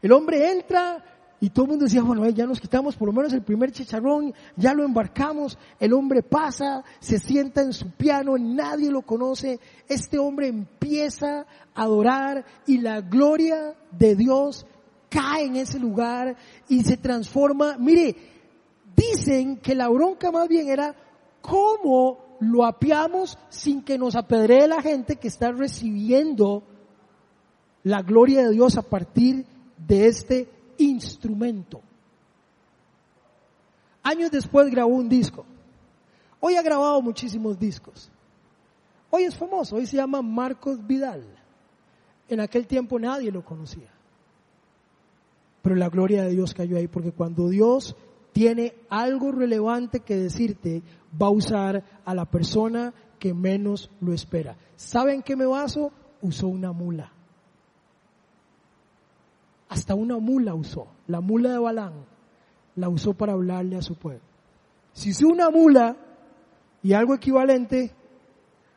El 0.00 0.12
hombre 0.12 0.52
entra, 0.52 1.04
y 1.40 1.50
todo 1.50 1.64
el 1.64 1.70
mundo 1.72 1.86
decía, 1.86 2.00
bueno, 2.02 2.28
ya 2.28 2.46
nos 2.46 2.60
quitamos 2.60 2.94
por 2.94 3.08
lo 3.08 3.12
menos 3.12 3.32
el 3.32 3.42
primer 3.42 3.72
chicharrón, 3.72 4.32
ya 4.54 4.72
lo 4.72 4.84
embarcamos, 4.84 5.58
el 5.80 5.94
hombre 5.94 6.22
pasa, 6.22 6.84
se 7.00 7.18
sienta 7.18 7.60
en 7.60 7.72
su 7.72 7.90
piano, 7.90 8.38
nadie 8.38 8.88
lo 8.88 9.02
conoce, 9.02 9.58
este 9.88 10.16
hombre 10.16 10.46
empieza 10.46 11.40
a 11.74 11.82
adorar 11.82 12.44
y 12.68 12.78
la 12.78 13.00
gloria 13.00 13.74
de 13.90 14.14
Dios 14.14 14.64
cae 15.08 15.46
en 15.46 15.56
ese 15.56 15.80
lugar 15.80 16.36
y 16.68 16.84
se 16.84 16.96
transforma. 16.96 17.78
Mire, 17.78 18.14
dicen 18.94 19.56
que 19.56 19.74
la 19.74 19.88
bronca 19.88 20.30
más 20.30 20.46
bien 20.46 20.68
era 20.68 20.94
cómo 21.40 22.27
lo 22.40 22.64
apiamos 22.64 23.38
sin 23.48 23.82
que 23.82 23.98
nos 23.98 24.14
apedree 24.14 24.68
la 24.68 24.82
gente 24.82 25.16
que 25.16 25.28
está 25.28 25.50
recibiendo 25.52 26.62
la 27.84 28.02
gloria 28.02 28.44
de 28.44 28.52
Dios 28.52 28.76
a 28.76 28.82
partir 28.82 29.44
de 29.76 30.06
este 30.06 30.48
instrumento. 30.78 31.80
Años 34.02 34.30
después 34.30 34.70
grabó 34.70 34.94
un 34.94 35.08
disco. 35.08 35.44
Hoy 36.40 36.54
ha 36.54 36.62
grabado 36.62 37.00
muchísimos 37.02 37.58
discos. 37.58 38.10
Hoy 39.10 39.24
es 39.24 39.36
famoso, 39.36 39.76
hoy 39.76 39.86
se 39.86 39.96
llama 39.96 40.22
Marcos 40.22 40.86
Vidal. 40.86 41.24
En 42.28 42.40
aquel 42.40 42.66
tiempo 42.66 42.98
nadie 42.98 43.32
lo 43.32 43.44
conocía. 43.44 43.88
Pero 45.62 45.74
la 45.74 45.88
gloria 45.88 46.24
de 46.24 46.30
Dios 46.30 46.54
cayó 46.54 46.76
ahí 46.76 46.88
porque 46.88 47.12
cuando 47.12 47.48
Dios 47.48 47.96
tiene 48.38 48.72
algo 48.88 49.32
relevante 49.32 49.98
que 49.98 50.14
decirte, 50.14 50.84
va 51.20 51.26
a 51.26 51.30
usar 51.30 51.82
a 52.04 52.14
la 52.14 52.24
persona 52.24 52.94
que 53.18 53.34
menos 53.34 53.90
lo 54.00 54.12
espera. 54.12 54.56
¿Saben 54.76 55.22
qué 55.22 55.34
me 55.34 55.44
baso? 55.44 55.90
Usó 56.22 56.46
una 56.46 56.70
mula. 56.70 57.10
Hasta 59.68 59.96
una 59.96 60.18
mula 60.18 60.54
usó, 60.54 60.86
la 61.08 61.20
mula 61.20 61.50
de 61.50 61.58
Balán, 61.58 61.94
la 62.76 62.88
usó 62.88 63.12
para 63.12 63.32
hablarle 63.32 63.74
a 63.74 63.82
su 63.82 63.96
pueblo. 63.96 64.22
Si 64.92 65.10
usó 65.10 65.26
una 65.26 65.50
mula 65.50 65.96
y 66.80 66.92
algo 66.92 67.16
equivalente, 67.16 67.92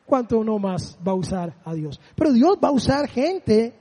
¿cuánto 0.04 0.42
no 0.42 0.58
más 0.58 0.98
va 1.06 1.12
a 1.12 1.14
usar 1.14 1.54
a 1.64 1.72
Dios? 1.72 2.00
Pero 2.16 2.32
Dios 2.32 2.58
va 2.60 2.70
a 2.70 2.72
usar 2.72 3.06
gente. 3.06 3.78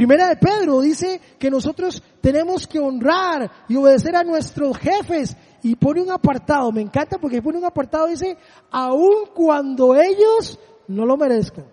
Primera 0.00 0.28
de 0.28 0.36
Pedro 0.36 0.80
dice 0.80 1.20
que 1.38 1.50
nosotros 1.50 2.02
tenemos 2.22 2.66
que 2.66 2.78
honrar 2.78 3.50
y 3.68 3.76
obedecer 3.76 4.16
a 4.16 4.24
nuestros 4.24 4.78
jefes 4.78 5.36
y 5.62 5.76
pone 5.76 6.00
un 6.00 6.10
apartado, 6.10 6.72
me 6.72 6.80
encanta 6.80 7.18
porque 7.18 7.42
pone 7.42 7.58
un 7.58 7.66
apartado, 7.66 8.06
dice, 8.06 8.38
aun 8.70 9.26
cuando 9.34 9.94
ellos 9.94 10.58
no 10.88 11.04
lo 11.04 11.18
merezcan. 11.18 11.66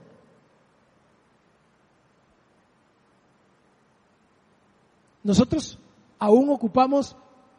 Nosotros 5.23 5.79
aún 6.19 6.49
ocupamos 6.49 7.15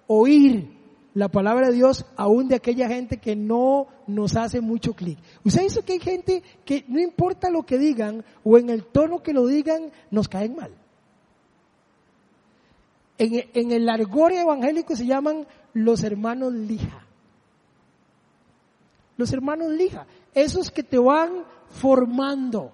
oír 0.07 0.78
la 1.15 1.29
palabra 1.29 1.69
de 1.69 1.75
Dios 1.75 2.07
aún 2.17 2.49
de 2.49 2.57
aquella 2.57 2.89
gente 2.89 3.19
que 3.19 3.35
no 3.35 3.87
nos 4.07 4.37
hace 4.37 4.61
mucho 4.61 4.95
clic. 4.95 5.19
Usted 5.45 5.63
dice 5.63 5.83
que 5.83 5.95
hay 5.95 6.01
gente 6.01 6.43
que 6.65 6.85
no 6.89 7.01
importa 7.01 7.51
lo 7.51 7.65
que 7.65 7.79
digan 7.79 8.25
o 8.45 8.59
en 8.59 8.71
el 8.71 8.85
tono 8.85 9.23
que 9.23 9.33
lo 9.33 9.47
digan, 9.47 9.91
nos 10.11 10.29
caen 10.29 10.55
mal. 10.57 10.73
En, 13.19 13.73
el 13.73 13.89
argor 13.89 14.33
evangélico 14.33 14.95
se 14.95 15.07
llaman 15.07 15.47
los 15.73 16.05
hermanos 16.05 16.53
lija. 16.53 17.05
Los 19.17 19.33
hermanos 19.33 19.73
lija, 19.73 20.07
esos 20.35 20.71
que 20.71 20.85
te 20.85 20.99
van 20.99 21.45
formando. 21.69 22.71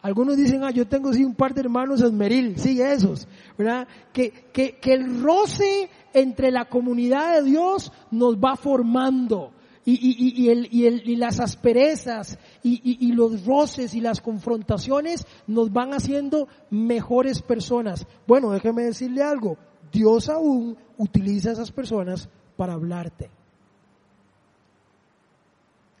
Algunos 0.00 0.36
dicen, 0.36 0.62
ah, 0.62 0.70
yo 0.70 0.86
tengo 0.86 1.12
sí 1.12 1.24
un 1.24 1.34
par 1.34 1.54
de 1.54 1.62
hermanos 1.62 2.00
esmeril, 2.02 2.58
sí, 2.58 2.80
esos, 2.80 3.26
¿verdad? 3.58 3.88
Que, 4.12 4.30
que, 4.52 4.76
que 4.78 4.94
el 4.94 5.22
roce 5.22 5.90
entre 6.14 6.50
la 6.50 6.66
comunidad 6.66 7.36
de 7.36 7.50
Dios 7.50 7.92
nos 8.10 8.36
va 8.36 8.56
formando. 8.56 9.52
Y, 9.84 9.94
y, 9.94 10.44
y, 10.44 10.48
el, 10.48 10.68
y, 10.70 10.86
el, 10.86 11.08
y 11.08 11.16
las 11.16 11.40
asperezas 11.40 12.38
y, 12.62 13.12
los 13.14 13.44
roces 13.44 13.94
y 13.94 14.00
las 14.00 14.20
confrontaciones 14.20 15.26
nos 15.48 15.72
van 15.72 15.92
haciendo 15.92 16.46
mejores 16.70 17.42
personas. 17.42 18.06
Bueno, 18.28 18.52
déjeme 18.52 18.84
decirle 18.84 19.24
algo, 19.24 19.56
Dios 19.92 20.28
aún 20.28 20.76
utiliza 20.98 21.50
a 21.50 21.54
esas 21.54 21.72
personas 21.72 22.28
para 22.56 22.74
hablarte. 22.74 23.28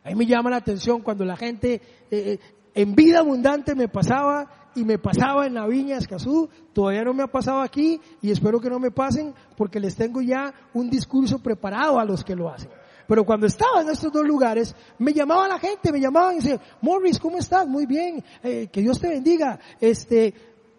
A 0.04 0.10
mí 0.10 0.14
me 0.14 0.26
llama 0.26 0.50
la 0.50 0.56
atención 0.58 1.00
cuando 1.02 1.24
la 1.24 1.36
gente 1.36 1.80
eh, 2.08 2.38
en 2.74 2.94
vida 2.94 3.18
abundante 3.18 3.74
me 3.74 3.88
pasaba 3.88 4.61
y 4.74 4.84
me 4.84 4.98
pasaba 4.98 5.46
en 5.46 5.54
la 5.54 5.66
viña 5.66 5.98
Escazú, 5.98 6.48
todavía 6.72 7.04
no 7.04 7.14
me 7.14 7.22
ha 7.22 7.26
pasado 7.26 7.60
aquí 7.60 8.00
y 8.20 8.30
espero 8.30 8.60
que 8.60 8.70
no 8.70 8.78
me 8.78 8.90
pasen 8.90 9.34
porque 9.56 9.80
les 9.80 9.96
tengo 9.96 10.20
ya 10.20 10.52
un 10.74 10.88
discurso 10.88 11.38
preparado 11.38 11.98
a 11.98 12.04
los 12.04 12.24
que 12.24 12.36
lo 12.36 12.48
hacen. 12.48 12.70
Pero 13.06 13.24
cuando 13.24 13.46
estaba 13.46 13.82
en 13.82 13.90
estos 13.90 14.12
dos 14.12 14.24
lugares, 14.24 14.74
me 14.98 15.12
llamaba 15.12 15.48
la 15.48 15.58
gente, 15.58 15.92
me 15.92 16.00
llamaban 16.00 16.34
y 16.34 16.36
decían, 16.36 16.60
Morris, 16.80 17.18
¿cómo 17.18 17.38
estás? 17.38 17.66
Muy 17.66 17.84
bien, 17.84 18.24
eh, 18.42 18.68
que 18.72 18.80
Dios 18.80 19.00
te 19.00 19.08
bendiga. 19.08 19.58
Este, 19.80 20.32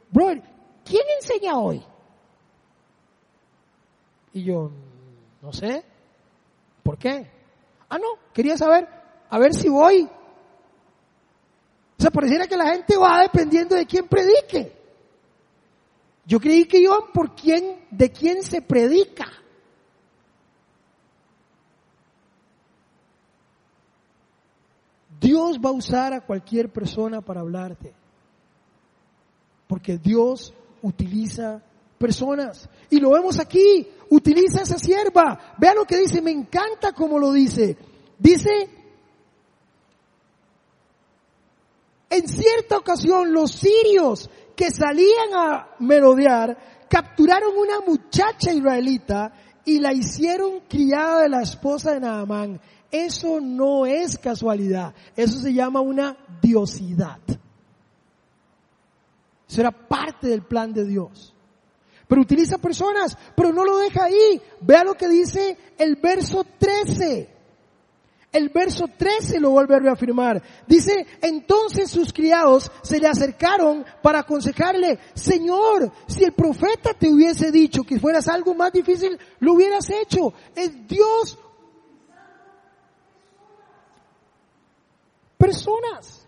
brother, 0.10 0.42
¿quién 0.84 1.04
enseña 1.20 1.58
hoy? 1.58 1.84
Y 4.34 4.44
yo, 4.44 4.72
no 5.42 5.54
sé, 5.54 5.84
¿por 6.82 6.98
qué? 6.98 7.30
Ah, 7.90 8.00
no, 8.00 8.32
quería 8.34 8.58
saber, 8.58 8.88
a 9.30 9.38
ver 9.38 9.54
si 9.54 9.70
voy 9.70 10.10
sea, 12.04 12.12
pareciera 12.12 12.48
que 12.48 12.58
la 12.58 12.72
gente 12.74 12.98
va 12.98 13.22
dependiendo 13.22 13.76
de 13.76 13.86
quién 13.86 14.08
predique. 14.08 14.72
Yo 16.26 16.40
creí 16.40 16.66
que 16.66 16.80
iban 16.80 17.12
por 17.14 17.34
quién, 17.34 17.86
de 17.92 18.12
quién 18.12 18.44
se 18.44 18.62
predica. 18.62 19.26
Dios 25.20 25.58
va 25.58 25.70
a 25.70 25.74
usar 25.74 26.12
a 26.12 26.26
cualquier 26.26 26.70
persona 26.70 27.22
para 27.22 27.40
hablarte. 27.40 27.94
Porque 29.68 29.98
Dios 29.98 30.54
utiliza 30.82 31.64
personas. 31.98 32.70
Y 32.90 33.00
lo 33.00 33.12
vemos 33.12 33.40
aquí. 33.40 33.88
Utiliza 34.10 34.64
esa 34.64 34.78
sierva. 34.78 35.56
Vea 35.58 35.74
lo 35.74 35.86
que 35.86 35.98
dice. 35.98 36.22
Me 36.22 36.32
encanta 36.32 36.92
como 36.92 37.18
lo 37.18 37.32
dice. 37.32 37.78
Dice 38.20 38.83
En 42.14 42.28
cierta 42.28 42.78
ocasión 42.78 43.34
los 43.34 43.54
sirios 43.54 44.30
que 44.56 44.70
salían 44.70 45.34
a 45.36 45.70
merodear 45.80 46.86
capturaron 46.88 47.58
una 47.58 47.80
muchacha 47.82 48.54
israelita 48.54 49.34
y 49.66 49.80
la 49.80 49.94
hicieron 49.94 50.60
criada 50.70 51.24
de 51.24 51.30
la 51.30 51.42
esposa 51.42 51.94
de 51.94 52.02
Naamán. 52.02 52.62
Eso 52.92 53.42
no 53.42 53.88
es 53.88 54.20
casualidad, 54.20 54.94
eso 55.16 55.40
se 55.40 55.56
llama 55.56 55.82
una 55.82 56.16
diosidad. 56.40 57.18
Eso 59.50 59.62
era 59.62 59.72
parte 59.72 60.28
del 60.28 60.44
plan 60.44 60.72
de 60.72 60.86
Dios. 60.86 61.34
Pero 62.08 62.22
utiliza 62.22 62.60
personas, 62.60 63.18
pero 63.36 63.52
no 63.52 63.66
lo 63.66 63.78
deja 63.78 64.04
ahí. 64.04 64.40
Vea 64.62 64.84
lo 64.84 64.94
que 64.94 65.10
dice 65.10 65.58
el 65.80 65.96
verso 65.96 66.46
13. 66.60 67.33
El 68.34 68.50
verso 68.50 68.86
13 68.88 69.40
lo 69.40 69.52
vuelve 69.52 69.76
a 69.76 69.80
reafirmar. 69.80 70.42
Dice, 70.66 71.06
entonces 71.22 71.92
sus 71.92 72.12
criados 72.12 72.72
se 72.82 73.00
le 73.00 73.08
acercaron 73.08 73.86
para 74.02 74.20
aconsejarle, 74.20 74.98
Señor, 75.14 75.92
si 76.08 76.24
el 76.24 76.34
profeta 76.34 76.96
te 76.96 77.14
hubiese 77.14 77.52
dicho 77.52 77.84
que 77.84 78.00
fueras 78.00 78.28
algo 78.28 78.56
más 78.56 78.74
difícil, 78.74 79.20
lo 79.40 79.54
hubieras 79.54 79.88
hecho. 79.92 80.34
Es 80.56 80.88
Dios 80.88 81.38
personas. 85.38 86.26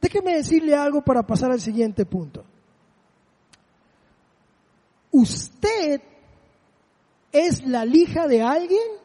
Déjeme 0.00 0.34
decirle 0.34 0.74
algo 0.74 1.02
para 1.02 1.22
pasar 1.24 1.52
al 1.52 1.60
siguiente 1.60 2.04
punto. 2.04 2.44
Usted 5.12 6.00
es 7.30 7.64
la 7.64 7.84
lija 7.84 8.26
de 8.26 8.42
alguien 8.42 9.01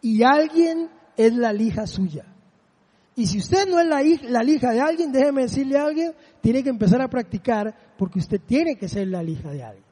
y 0.00 0.22
alguien 0.22 0.90
es 1.16 1.34
la 1.34 1.52
lija 1.52 1.86
suya. 1.86 2.24
Y 3.16 3.26
si 3.26 3.38
usted 3.38 3.66
no 3.68 3.80
es 3.80 3.86
la, 3.86 4.00
la, 4.30 4.42
lija 4.42 4.70
de 4.70 4.80
alguien, 4.80 5.10
déjeme 5.10 5.42
decirle 5.42 5.76
a 5.76 5.86
alguien, 5.86 6.14
tiene 6.40 6.62
que 6.62 6.70
empezar 6.70 7.02
a 7.02 7.08
practicar 7.08 7.74
porque 7.98 8.20
usted 8.20 8.40
tiene 8.40 8.76
que 8.76 8.88
ser 8.88 9.08
la 9.08 9.22
lija 9.22 9.50
de 9.50 9.64
alguien. 9.64 9.84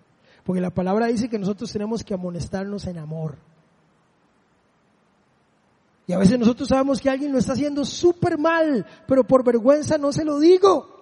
Porque 0.44 0.60
la 0.60 0.70
palabra 0.70 1.06
dice 1.06 1.28
que 1.28 1.38
nosotros 1.38 1.72
tenemos 1.72 2.04
que 2.04 2.14
amonestarnos 2.14 2.86
en 2.86 2.98
amor. 2.98 3.36
Y 6.06 6.12
a 6.12 6.18
veces 6.18 6.38
nosotros 6.38 6.68
sabemos 6.68 7.00
que 7.00 7.10
alguien 7.10 7.32
lo 7.32 7.38
está 7.38 7.54
haciendo 7.54 7.84
súper 7.84 8.38
mal, 8.38 8.86
pero 9.08 9.24
por 9.24 9.42
vergüenza 9.42 9.98
no 9.98 10.12
se 10.12 10.24
lo 10.24 10.38
digo. 10.38 10.94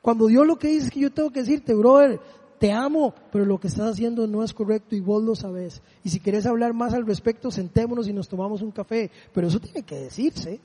Cuando 0.00 0.28
Dios 0.28 0.46
lo 0.46 0.56
que 0.56 0.68
dice 0.68 0.86
es 0.86 0.90
que 0.92 1.00
yo 1.00 1.12
tengo 1.12 1.30
que 1.30 1.40
decirte, 1.40 1.74
brother, 1.74 2.20
te 2.64 2.72
amo, 2.72 3.12
pero 3.30 3.44
lo 3.44 3.60
que 3.60 3.68
estás 3.68 3.90
haciendo 3.90 4.26
no 4.26 4.42
es 4.42 4.54
correcto 4.54 4.96
y 4.96 5.00
vos 5.00 5.22
lo 5.22 5.34
sabes. 5.34 5.82
Y 6.02 6.08
si 6.08 6.18
quieres 6.18 6.46
hablar 6.46 6.72
más 6.72 6.94
al 6.94 7.06
respecto, 7.06 7.50
sentémonos 7.50 8.08
y 8.08 8.14
nos 8.14 8.26
tomamos 8.26 8.62
un 8.62 8.70
café. 8.70 9.10
Pero 9.34 9.48
eso 9.48 9.60
tiene 9.60 9.82
que 9.82 9.96
decirse. 9.96 10.58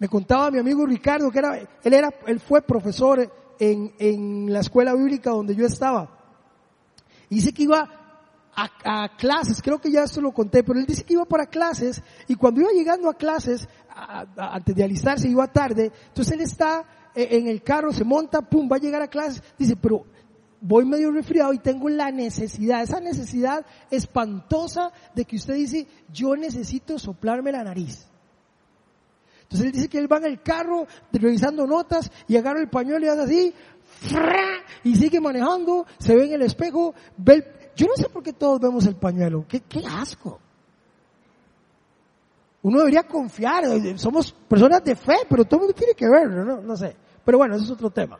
Me 0.00 0.08
contaba 0.08 0.50
mi 0.50 0.58
amigo 0.58 0.84
Ricardo 0.86 1.30
que 1.30 1.38
era, 1.38 1.56
él 1.84 1.94
era, 1.94 2.12
él 2.26 2.40
fue 2.40 2.62
profesor 2.62 3.32
en, 3.60 3.92
en 4.00 4.52
la 4.52 4.58
escuela 4.58 4.92
bíblica 4.92 5.30
donde 5.30 5.54
yo 5.54 5.66
estaba. 5.66 6.10
Y 7.30 7.36
dice 7.36 7.52
que 7.52 7.62
iba 7.62 7.98
a, 8.84 9.16
clases, 9.16 9.62
creo 9.62 9.78
que 9.78 9.90
ya 9.90 10.02
esto 10.02 10.20
lo 10.20 10.32
conté, 10.32 10.64
pero 10.64 10.78
él 10.78 10.86
dice 10.86 11.04
que 11.04 11.14
iba 11.14 11.24
para 11.24 11.46
clases 11.46 12.02
y 12.26 12.34
cuando 12.34 12.60
iba 12.60 12.70
llegando 12.72 13.08
a 13.08 13.14
clases, 13.14 13.68
antes 14.36 14.74
de 14.74 14.84
alistarse, 14.84 15.28
iba 15.28 15.46
tarde, 15.48 15.92
entonces 16.08 16.34
él 16.34 16.40
está 16.40 16.84
eh, 17.14 17.28
en 17.32 17.46
el 17.48 17.62
carro, 17.62 17.92
se 17.92 18.04
monta, 18.04 18.42
pum, 18.42 18.68
va 18.70 18.76
a 18.76 18.80
llegar 18.80 19.02
a 19.02 19.08
clases, 19.08 19.42
dice, 19.58 19.76
pero 19.76 20.04
voy 20.60 20.84
medio 20.84 21.10
resfriado 21.10 21.52
y 21.52 21.58
tengo 21.58 21.88
la 21.88 22.10
necesidad, 22.10 22.82
esa 22.82 23.00
necesidad 23.00 23.64
espantosa 23.90 24.92
de 25.14 25.24
que 25.24 25.36
usted 25.36 25.54
dice, 25.54 25.86
yo 26.12 26.36
necesito 26.36 26.98
soplarme 26.98 27.52
la 27.52 27.64
nariz. 27.64 28.06
Entonces 29.42 29.66
él 29.66 29.72
dice 29.72 29.88
que 29.88 29.98
él 29.98 30.12
va 30.12 30.18
en 30.18 30.26
el 30.26 30.42
carro 30.42 30.86
revisando 31.12 31.66
notas 31.66 32.10
y 32.26 32.36
agarra 32.36 32.60
el 32.60 32.68
pañuelo 32.68 33.06
y 33.06 33.08
hace 33.08 33.22
así, 33.22 33.54
y 34.84 34.96
sigue 34.96 35.20
manejando, 35.20 35.86
se 35.98 36.14
ve 36.14 36.26
en 36.26 36.32
el 36.34 36.42
espejo, 36.42 36.94
ve 37.16 37.34
el, 37.34 37.44
yo 37.74 37.86
no 37.86 37.94
sé 37.96 38.08
por 38.08 38.22
qué 38.22 38.32
todos 38.32 38.60
vemos 38.60 38.86
el 38.86 38.96
pañuelo. 38.96 39.46
Qué, 39.48 39.62
asco. 39.88 40.40
Uno 42.62 42.78
debería 42.78 43.04
confiar. 43.04 43.64
Somos 43.96 44.32
personas 44.32 44.82
de 44.84 44.96
fe, 44.96 45.18
pero 45.28 45.44
todo 45.44 45.56
el 45.56 45.66
mundo 45.66 45.74
tiene 45.74 45.94
que 45.94 46.08
verlo, 46.08 46.44
¿no? 46.44 46.60
No 46.60 46.76
sé. 46.76 46.96
Pero 47.24 47.38
bueno, 47.38 47.54
ese 47.54 47.64
es 47.64 47.70
otro 47.70 47.90
tema. 47.90 48.18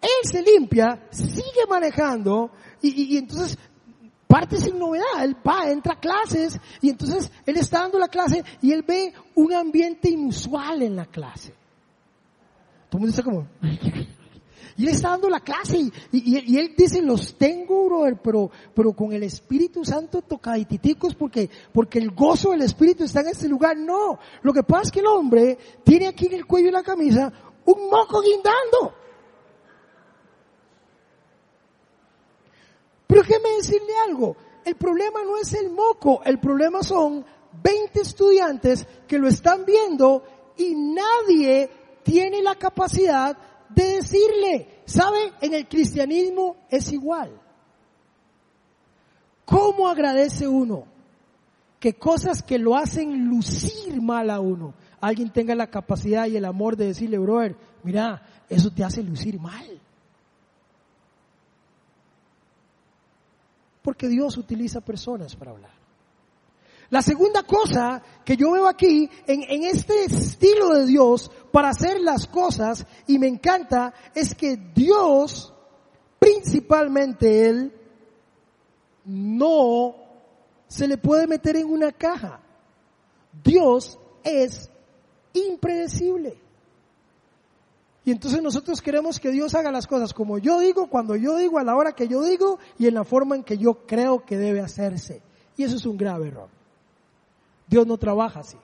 Él 0.00 0.08
se 0.30 0.42
limpia, 0.42 1.06
sigue 1.10 1.66
manejando 1.68 2.50
y, 2.80 3.14
y 3.14 3.18
entonces 3.18 3.56
parte 4.26 4.56
sin 4.56 4.78
novedad. 4.78 5.22
Él 5.22 5.36
va, 5.46 5.70
entra 5.70 5.94
a 5.94 6.00
clases 6.00 6.58
y 6.80 6.88
entonces 6.88 7.30
él 7.46 7.56
está 7.56 7.80
dando 7.80 7.98
la 7.98 8.08
clase 8.08 8.42
y 8.60 8.72
él 8.72 8.82
ve 8.82 9.12
un 9.34 9.52
ambiente 9.52 10.08
inusual 10.08 10.82
en 10.82 10.96
la 10.96 11.06
clase. 11.06 11.54
Todo 12.88 12.98
el 12.98 13.00
mundo 13.00 13.10
está 13.10 13.22
como, 13.22 13.46
y 14.76 14.84
él 14.84 14.88
está 14.90 15.10
dando 15.10 15.28
la 15.28 15.40
clase 15.40 15.78
y, 16.12 16.56
él 16.56 16.74
dice, 16.76 17.02
los 17.02 17.36
tengo, 17.36 17.86
brother, 17.86 18.18
pero, 18.22 18.50
pero 18.74 18.92
con 18.92 19.12
el 19.12 19.22
Espíritu 19.22 19.84
Santo 19.84 20.22
tocaditicos 20.22 21.14
porque, 21.14 21.50
porque 21.72 21.98
el 21.98 22.10
gozo 22.10 22.50
del 22.50 22.62
Espíritu 22.62 23.04
está 23.04 23.20
en 23.20 23.28
este 23.28 23.48
lugar. 23.48 23.76
No, 23.76 24.18
lo 24.42 24.52
que 24.52 24.62
pasa 24.62 24.82
es 24.84 24.90
que 24.90 25.00
el 25.00 25.06
hombre 25.06 25.58
tiene 25.84 26.06
aquí 26.06 26.26
en 26.26 26.34
el 26.34 26.46
cuello 26.46 26.68
y 26.68 26.72
la 26.72 26.82
camisa 26.82 27.32
un 27.64 27.88
moco 27.88 28.20
guindando. 28.22 28.94
Pero 33.06 33.22
déjeme 33.22 33.56
decirle 33.56 33.92
algo, 34.08 34.36
el 34.64 34.76
problema 34.76 35.22
no 35.22 35.36
es 35.36 35.52
el 35.52 35.70
moco, 35.70 36.22
el 36.24 36.38
problema 36.38 36.82
son 36.82 37.24
20 37.62 38.00
estudiantes 38.00 38.86
que 39.06 39.18
lo 39.18 39.28
están 39.28 39.66
viendo 39.66 40.24
y 40.56 40.74
nadie 40.74 41.70
tiene 42.02 42.42
la 42.42 42.54
capacidad 42.54 43.36
de 43.74 43.84
decirle, 43.96 44.82
¿sabe? 44.84 45.32
En 45.40 45.54
el 45.54 45.68
cristianismo 45.68 46.56
es 46.68 46.92
igual. 46.92 47.30
¿Cómo 49.44 49.88
agradece 49.88 50.46
uno 50.48 50.84
que 51.78 51.94
cosas 51.94 52.42
que 52.42 52.58
lo 52.58 52.76
hacen 52.76 53.28
lucir 53.28 54.00
mal 54.00 54.30
a 54.30 54.40
uno, 54.40 54.74
alguien 55.00 55.30
tenga 55.30 55.54
la 55.54 55.68
capacidad 55.68 56.26
y 56.26 56.36
el 56.36 56.44
amor 56.44 56.76
de 56.76 56.86
decirle, 56.86 57.18
brother, 57.18 57.56
mira, 57.82 58.22
eso 58.48 58.70
te 58.70 58.84
hace 58.84 59.02
lucir 59.02 59.40
mal? 59.40 59.80
Porque 63.82 64.08
Dios 64.08 64.36
utiliza 64.36 64.80
personas 64.80 65.34
para 65.34 65.50
hablar. 65.50 65.81
La 66.92 67.00
segunda 67.00 67.42
cosa 67.44 68.02
que 68.22 68.36
yo 68.36 68.52
veo 68.52 68.68
aquí 68.68 69.08
en, 69.26 69.64
este 69.64 70.04
estilo 70.04 70.74
de 70.74 70.84
Dios 70.84 71.30
para 71.50 71.70
hacer 71.70 71.98
las 72.02 72.26
cosas 72.26 72.84
y 73.06 73.18
me 73.18 73.28
encanta 73.28 73.94
es 74.14 74.34
que 74.34 74.58
Dios, 74.74 75.54
principalmente 76.18 77.48
Él, 77.48 77.72
no 79.06 79.94
se 80.68 80.86
le 80.86 80.98
puede 80.98 81.26
meter 81.26 81.56
en 81.56 81.72
una 81.72 81.92
caja. 81.92 82.42
Dios 83.42 83.98
es 84.22 84.70
impredecible. 85.32 86.36
Y 88.04 88.10
entonces 88.10 88.42
nosotros 88.42 88.82
queremos 88.82 89.18
que 89.18 89.30
Dios 89.30 89.54
haga 89.54 89.72
las 89.72 89.86
cosas 89.86 90.12
como 90.12 90.36
yo 90.36 90.60
digo, 90.60 90.90
cuando 90.90 91.16
yo 91.16 91.38
digo, 91.38 91.58
a 91.58 91.64
la 91.64 91.74
hora 91.74 91.92
que 91.92 92.06
yo 92.06 92.22
digo 92.22 92.58
y 92.78 92.86
en 92.86 92.92
la 92.92 93.04
forma 93.04 93.34
en 93.34 93.44
que 93.44 93.56
yo 93.56 93.86
creo 93.86 94.26
que 94.26 94.36
debe 94.36 94.60
hacerse. 94.60 95.22
Y 95.56 95.62
eso 95.62 95.76
es 95.76 95.86
un 95.86 95.96
grave 95.96 96.28
error. 96.28 96.61
Dios 97.72 97.86
no 97.86 97.96
trabaja 97.96 98.40
así. 98.40 98.58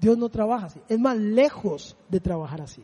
Dios 0.00 0.16
no 0.16 0.30
trabaja 0.30 0.68
así. 0.68 0.80
Es 0.88 0.98
más 0.98 1.18
lejos 1.18 1.94
de 2.08 2.18
trabajar 2.18 2.62
así. 2.62 2.82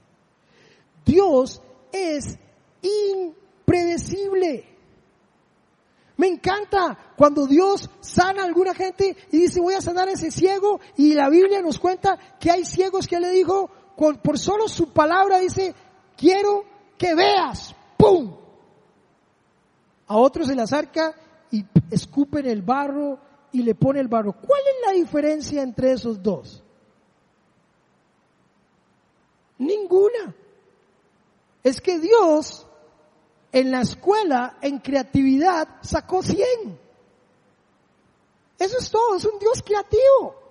Dios 1.07 1.62
es 1.90 2.38
impredecible. 2.83 4.66
Me 6.18 6.27
encanta 6.27 6.99
cuando 7.16 7.47
Dios 7.47 7.88
sana 8.01 8.42
a 8.42 8.44
alguna 8.44 8.75
gente 8.75 9.16
y 9.33 9.38
dice 9.38 9.59
voy 9.59 9.73
a 9.73 9.81
sanar 9.81 10.09
a 10.09 10.12
ese 10.12 10.31
ciego 10.31 10.81
y 10.99 11.14
la 11.14 11.31
Biblia 11.31 11.62
nos 11.62 11.79
cuenta 11.79 12.18
que 12.38 12.51
hay 12.51 12.66
ciegos 12.66 13.09
que 13.09 13.18
le 13.18 13.31
dijo 13.31 13.70
por 14.23 14.38
solo 14.38 14.68
su 14.68 14.92
palabra 14.92 15.38
dice 15.38 15.75
quiero 16.14 16.62
que 16.99 17.14
veas. 17.14 17.75
¡Pum! 17.97 18.37
A 20.09 20.16
otros 20.18 20.47
se 20.47 20.55
le 20.55 20.61
acerca 20.61 21.14
y 21.51 21.64
escupen 21.90 22.44
el 22.44 22.61
barro 22.61 23.18
y 23.55 23.62
le 23.62 23.75
pone 23.77 24.01
el 24.01 24.09
barro. 24.09 24.33
¿Cuál 24.33 24.61
es 24.61 24.87
la 24.87 24.93
diferencia 24.93 25.62
entre 25.62 25.93
esos 25.93 26.21
dos? 26.21 26.62
Ninguna. 29.59 30.35
Es 31.62 31.81
que 31.81 32.01
Dios 32.01 32.67
en 33.53 33.71
la 33.71 33.83
escuela, 33.83 34.59
en 34.61 34.81
creatividad, 34.81 35.69
sacó 35.83 36.21
100. 36.25 36.81
Eso 38.59 38.79
es 38.79 38.90
todo, 38.90 39.17
es 39.17 39.25
un 39.25 39.38
Dios 39.38 39.62
creativo. 39.64 40.43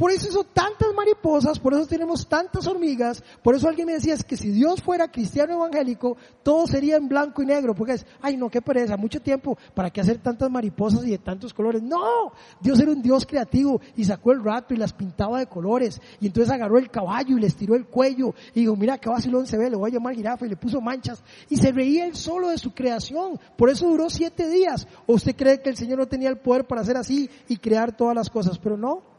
Por 0.00 0.10
eso 0.10 0.30
hizo 0.30 0.44
tantas 0.44 0.94
mariposas, 0.96 1.58
por 1.58 1.74
eso 1.74 1.86
tenemos 1.86 2.26
tantas 2.26 2.66
hormigas, 2.66 3.22
por 3.42 3.54
eso 3.54 3.68
alguien 3.68 3.86
me 3.86 3.92
decía, 3.92 4.14
es 4.14 4.24
que 4.24 4.38
si 4.38 4.48
Dios 4.48 4.80
fuera 4.80 5.12
cristiano 5.12 5.52
evangélico, 5.52 6.16
todo 6.42 6.66
sería 6.66 6.96
en 6.96 7.06
blanco 7.06 7.42
y 7.42 7.44
negro, 7.44 7.74
porque 7.74 7.92
es, 7.92 8.06
ay 8.22 8.38
no, 8.38 8.48
qué 8.48 8.62
pereza, 8.62 8.96
mucho 8.96 9.20
tiempo, 9.20 9.58
¿para 9.74 9.90
qué 9.90 10.00
hacer 10.00 10.16
tantas 10.16 10.50
mariposas 10.50 11.04
y 11.04 11.10
de 11.10 11.18
tantos 11.18 11.52
colores? 11.52 11.82
No, 11.82 12.32
Dios 12.62 12.80
era 12.80 12.92
un 12.92 13.02
Dios 13.02 13.26
creativo 13.26 13.78
y 13.94 14.06
sacó 14.06 14.32
el 14.32 14.42
rato 14.42 14.72
y 14.72 14.78
las 14.78 14.94
pintaba 14.94 15.38
de 15.38 15.48
colores, 15.48 16.00
y 16.18 16.28
entonces 16.28 16.50
agarró 16.50 16.78
el 16.78 16.90
caballo 16.90 17.36
y 17.36 17.40
les 17.42 17.54
tiró 17.54 17.74
el 17.74 17.84
cuello, 17.84 18.32
y 18.54 18.60
dijo, 18.60 18.76
mira 18.76 18.96
qué 18.96 19.10
vacilón 19.10 19.46
se 19.46 19.58
ve, 19.58 19.68
le 19.68 19.76
voy 19.76 19.90
a 19.90 19.92
llamar 19.92 20.14
jirafa, 20.14 20.46
y 20.46 20.48
le 20.48 20.56
puso 20.56 20.80
manchas, 20.80 21.22
y 21.50 21.56
se 21.56 21.72
reía 21.72 22.06
él 22.06 22.16
solo 22.16 22.48
de 22.48 22.56
su 22.56 22.72
creación, 22.72 23.38
por 23.54 23.68
eso 23.68 23.86
duró 23.86 24.08
siete 24.08 24.48
días. 24.48 24.88
¿O 25.06 25.12
usted 25.12 25.36
cree 25.36 25.60
que 25.60 25.68
el 25.68 25.76
Señor 25.76 25.98
no 25.98 26.08
tenía 26.08 26.30
el 26.30 26.38
poder 26.38 26.66
para 26.66 26.80
hacer 26.80 26.96
así 26.96 27.28
y 27.48 27.58
crear 27.58 27.94
todas 27.94 28.16
las 28.16 28.30
cosas? 28.30 28.58
Pero 28.58 28.78
no, 28.78 29.09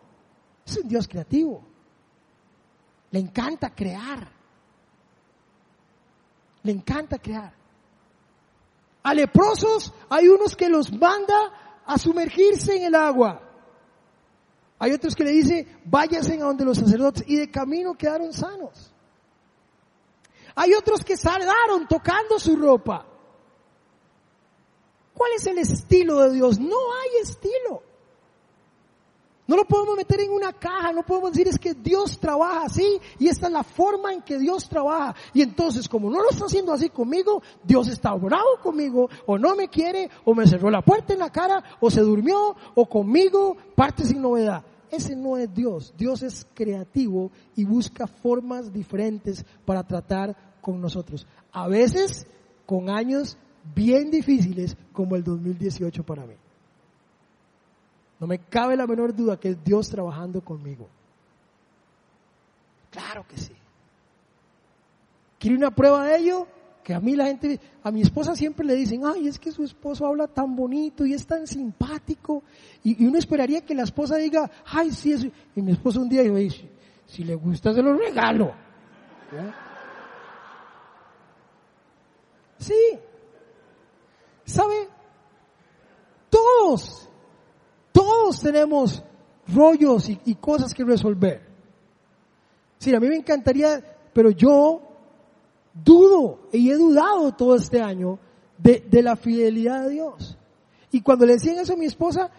es 0.66 0.78
un 0.78 0.88
Dios 0.88 1.08
creativo. 1.08 1.64
Le 3.12 3.20
encanta 3.20 3.74
crear. 3.74 4.32
Le 6.64 6.72
encanta 6.72 7.18
crear. 7.20 7.54
A 9.04 9.14
leprosos 9.14 9.94
hay 10.10 10.28
unos 10.28 10.56
que 10.56 10.70
los 10.70 10.92
manda 10.92 11.82
a 11.86 11.98
sumergirse 11.98 12.76
en 12.78 12.84
el 12.84 12.96
agua. 12.96 13.42
Hay 14.80 14.92
otros 14.94 15.16
que 15.16 15.24
le 15.24 15.32
dice, 15.32 15.68
váyanse 15.86 16.36
a 16.36 16.46
donde 16.46 16.66
los 16.66 16.78
sacerdotes 16.78 17.24
y 17.28 17.36
de 17.36 17.52
camino 17.52 17.94
quedaron 17.94 18.34
sanos. 18.34 18.92
Hay 20.56 20.74
otros 20.74 21.04
que 21.04 21.18
saldaron 21.18 21.88
tocando 21.88 22.40
su 22.40 22.56
ropa. 22.56 23.06
¿Cuál 25.14 25.32
es 25.36 25.46
el 25.46 25.60
estilo 25.60 26.20
de 26.22 26.34
Dios? 26.34 26.60
No 26.60 26.78
hay 26.94 27.22
estilo. 27.22 27.84
No 29.52 29.58
lo 29.58 29.66
podemos 29.66 29.98
meter 29.98 30.22
en 30.22 30.32
una 30.32 30.54
caja, 30.54 30.94
no 30.94 31.04
podemos 31.04 31.34
decir 31.34 31.50
es 31.50 31.60
que 31.60 31.74
Dios 31.74 32.18
trabaja 32.18 32.68
así 32.68 33.02
y 33.20 33.28
esta 33.28 33.48
es 33.48 33.52
la 33.52 33.64
forma 33.64 34.14
en 34.14 34.22
que 34.22 34.40
Dios 34.40 34.70
trabaja. 34.70 35.14
Y 35.34 35.42
entonces 35.42 35.90
como 35.90 36.10
no 36.10 36.24
lo 36.24 36.30
está 36.30 36.46
haciendo 36.46 36.72
así 36.72 36.88
conmigo, 36.88 37.44
Dios 37.62 37.90
está 37.90 38.14
bravo 38.14 38.62
conmigo 38.64 39.10
o 39.26 39.38
no 39.38 39.54
me 39.58 39.68
quiere 39.68 40.10
o 40.24 40.34
me 40.34 40.48
cerró 40.48 40.72
la 40.72 40.82
puerta 40.82 41.12
en 41.12 41.20
la 41.20 41.34
cara 41.34 41.62
o 41.82 41.92
se 41.92 42.00
durmió 42.00 42.56
o 42.76 42.86
conmigo 42.86 43.58
parte 43.76 44.06
sin 44.06 44.22
novedad. 44.22 44.64
Ese 44.90 45.18
no 45.18 45.36
es 45.36 45.54
Dios. 45.54 45.94
Dios 45.98 46.24
es 46.24 46.48
creativo 46.54 47.30
y 47.54 47.66
busca 47.66 48.08
formas 48.08 48.72
diferentes 48.72 49.44
para 49.66 49.84
tratar 49.84 50.34
con 50.62 50.80
nosotros. 50.80 51.28
A 51.52 51.68
veces 51.68 52.26
con 52.66 52.90
años 52.90 53.38
bien 53.76 54.12
difíciles 54.12 54.78
como 54.94 55.18
el 55.18 55.26
2018 55.26 56.06
para 56.06 56.26
mí. 56.26 56.36
No 58.22 58.28
me 58.28 58.38
cabe 58.38 58.78
la 58.78 58.86
menor 58.86 59.16
duda 59.16 59.40
que 59.40 59.50
es 59.50 59.64
Dios 59.64 59.90
trabajando 59.90 60.42
conmigo. 60.42 60.88
Claro 62.92 63.26
que 63.28 63.36
sí. 63.36 63.54
¿Quiere 65.40 65.58
una 65.58 65.72
prueba 65.72 66.06
de 66.06 66.18
ello? 66.18 66.48
Que 66.84 66.94
a 66.94 67.00
mí 67.00 67.16
la 67.16 67.26
gente, 67.26 67.60
a 67.82 67.90
mi 67.90 68.02
esposa 68.02 68.36
siempre 68.36 68.64
le 68.64 68.76
dicen, 68.76 69.02
ay, 69.06 69.28
es 69.28 69.40
que 69.40 69.52
su 69.52 69.64
esposo 69.64 70.06
habla 70.06 70.28
tan 70.28 70.56
bonito 70.56 71.04
y 71.04 71.16
es 71.16 71.26
tan 71.26 71.48
simpático. 71.48 72.44
Y, 72.84 73.04
uno 73.04 73.18
esperaría 73.18 73.66
que 73.66 73.74
la 73.74 73.84
esposa 73.84 74.18
diga, 74.18 74.52
ay, 74.66 74.92
sí, 74.92 75.14
es... 75.14 75.26
Y 75.56 75.62
mi 75.64 75.72
esposo 75.72 76.00
un 76.00 76.10
día 76.10 76.22
si, 76.22 76.70
si 77.08 77.24
le 77.24 77.34
gusta 77.34 77.74
se 77.74 77.82
lo 77.82 77.96
regalo. 77.96 78.54
Sí. 82.60 83.00
¿Sabe? 84.46 84.88
Todos 86.30 87.11
todos 88.02 88.42
tenemos 88.42 89.04
rollos 89.54 90.10
y, 90.10 90.36
cosas 90.36 90.74
que 90.74 90.84
resolver. 90.84 91.42
Sí, 92.80 92.94
a 92.96 93.00
mí 93.00 93.08
me 93.08 93.18
encantaría, 93.18 93.80
pero 94.12 94.32
yo 94.32 94.82
dudo 95.72 96.48
y 96.52 96.72
he 96.72 96.76
dudado 96.76 97.32
todo 97.34 97.56
este 97.56 97.80
año 97.80 98.18
de, 98.58 99.04
la 99.04 99.16
fidelidad 99.16 99.84
de 99.84 99.90
Dios. 99.92 100.38
Y 100.92 101.02
cuando 101.02 101.28
le 101.28 101.34
decían 101.34 101.60
eso 101.60 101.74
a 101.74 101.78
mi 101.78 101.86
esposa, 101.86 102.32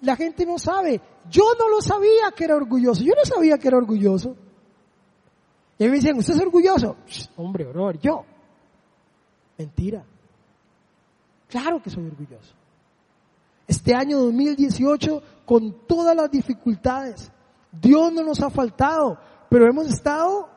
la 0.00 0.16
gente 0.16 0.46
no 0.46 0.58
sabe. 0.58 1.02
Yo 1.28 1.44
no 1.58 1.68
lo 1.68 1.82
sabía 1.82 2.32
que 2.34 2.44
era 2.44 2.56
orgulloso. 2.56 3.02
Yo 3.02 3.12
no 3.14 3.24
sabía 3.24 3.58
que 3.58 3.68
era 3.68 3.76
orgulloso. 3.76 4.36
Y 5.78 5.84
me 5.84 5.90
decían, 5.90 6.16
¿usted 6.16 6.34
es 6.34 6.40
orgulloso? 6.40 6.96
hombre, 7.36 7.66
horror, 7.66 7.98
yo. 8.00 8.24
Mentira. 9.58 10.02
Claro 11.48 11.82
que 11.82 11.90
soy 11.90 12.06
orgulloso 12.06 12.59
este 13.70 13.94
año 13.94 14.18
2018 14.18 15.22
con 15.46 15.86
todas 15.86 16.16
las 16.16 16.28
dificultades. 16.28 17.30
Dios 17.70 18.12
no 18.12 18.24
nos 18.24 18.40
ha 18.40 18.50
faltado, 18.50 19.16
pero 19.48 19.64
hemos 19.68 19.86
estado, 19.86 20.48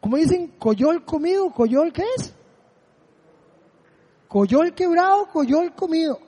como 0.00 0.16
dicen, 0.16 0.54
coyol 0.58 1.04
comido, 1.04 1.50
coyol 1.52 1.92
qué 1.92 2.02
es? 2.16 2.34
Coyol 4.26 4.72
quebrado, 4.74 5.28
coyol 5.30 5.74
comido. 5.74 6.18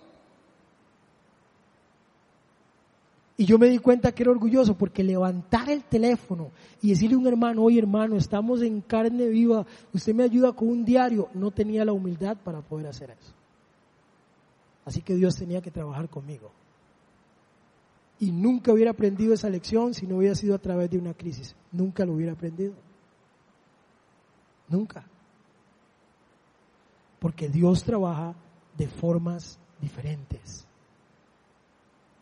Y 3.37 3.47
yo 3.47 3.59
me 3.59 3.69
di 3.69 3.79
cuenta 3.79 4.13
que 4.13 4.23
era 4.23 4.31
orgulloso 4.31 4.77
porque 4.77 5.03
levantar 5.03 5.69
el 5.69 5.83
teléfono 5.83 6.53
y 6.81 6.91
decirle 6.91 7.17
a 7.17 7.19
un 7.19 7.27
hermano, 7.27 7.63
oye 7.65 7.81
hermano, 7.81 8.17
estamos 8.17 8.63
en 8.63 8.81
carne 8.81 9.27
viva, 9.29 9.67
usted 9.93 10.15
me 10.15 10.23
ayuda 10.23 10.53
con 10.53 10.69
un 10.69 10.85
diario, 10.85 11.29
no 11.35 11.51
tenía 11.51 11.85
la 11.85 11.93
humildad 11.93 12.37
para 12.37 12.61
poder 12.61 12.87
hacer 12.87 13.11
eso. 13.11 13.33
Así 14.85 15.03
que 15.03 15.15
Dios 15.17 15.35
tenía 15.35 15.61
que 15.61 15.73
trabajar 15.73 16.09
conmigo. 16.09 16.53
Y 18.21 18.31
nunca 18.31 18.73
hubiera 18.73 18.93
aprendido 18.93 19.35
esa 19.35 19.51
lección 19.51 19.95
si 19.95 20.07
no 20.07 20.19
hubiera 20.19 20.37
sido 20.37 20.55
a 20.55 20.59
través 20.59 20.89
de 20.91 20.99
una 20.99 21.15
crisis. 21.15 21.57
Nunca 21.73 22.05
lo 22.05 22.13
hubiera 22.13 22.33
aprendido. 22.33 22.75
Nunca. 24.69 25.05
Porque 27.19 27.49
Dios 27.49 27.83
trabaja 27.83 28.35
de 28.79 28.87
formas 28.87 29.59
diferentes 29.81 30.69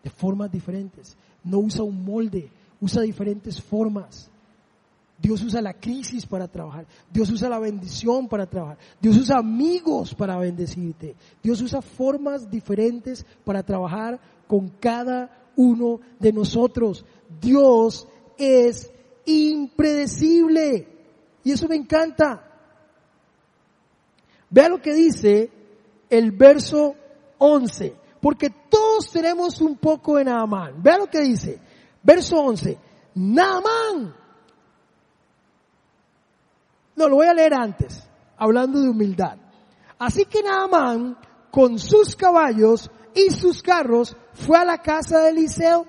de 0.03 0.11
formas 0.11 0.50
diferentes. 0.50 1.16
No 1.44 1.59
usa 1.59 1.82
un 1.82 2.05
molde, 2.05 2.50
usa 2.80 3.03
diferentes 3.03 3.61
formas. 3.61 4.30
Dios 5.18 5.42
usa 5.42 5.62
la 5.62 5.74
crisis 5.74 6.26
para 6.26 6.48
trabajar. 6.48 6.86
Dios 7.12 7.30
usa 7.30 7.48
la 7.48 7.61
bendición 7.61 8.28
para 8.28 8.46
trabajar. 8.46 8.78
Dios 9.00 9.16
usa 9.16 9.38
amigos 9.38 10.14
para 10.14 10.36
bendecirte. 10.36 11.14
Dios 11.42 11.61
usa 11.61 11.80
formas 11.80 12.50
diferentes 12.50 13.24
para 13.44 13.62
trabajar 13.62 14.20
con 14.48 14.68
cada 14.68 15.53
uno 15.55 16.00
de 16.18 16.32
nosotros. 16.32 17.05
Dios 17.40 18.09
es 18.36 18.90
impredecible. 19.24 20.88
Y 21.44 21.53
eso 21.53 21.68
me 21.68 21.76
encanta. 21.76 22.48
Vea 24.50 24.68
lo 24.68 24.82
que 24.82 24.92
dice 24.92 25.50
el 26.11 26.32
verso 26.32 26.96
11 27.38 28.03
porque 28.22 28.50
todos 28.93 29.11
tenemos 29.11 29.61
un 29.62 29.76
poco 29.76 30.16
de 30.16 30.24
Naamán. 30.24 30.82
Vea 30.82 30.99
lo 30.99 31.07
que 31.07 31.20
dice, 31.20 31.59
verso 32.03 32.36
11, 32.38 32.78
Naamán. 33.14 34.14
No, 36.95 37.09
lo 37.09 37.16
voy 37.16 37.26
a 37.26 37.32
leer 37.32 37.55
antes, 37.55 38.07
hablando 38.36 38.80
de 38.80 38.90
humildad. 38.90 39.38
Así 39.99 40.26
que 40.26 40.43
Naamán, 40.43 41.16
con 41.51 41.78
sus 41.78 42.14
caballos 42.16 42.90
y 43.14 43.30
sus 43.30 43.62
carros, 43.62 44.14
fue 44.34 44.59
a 44.59 44.64
la 44.64 44.78
casa 44.78 45.20
de 45.20 45.30
Eliseo 45.30 45.86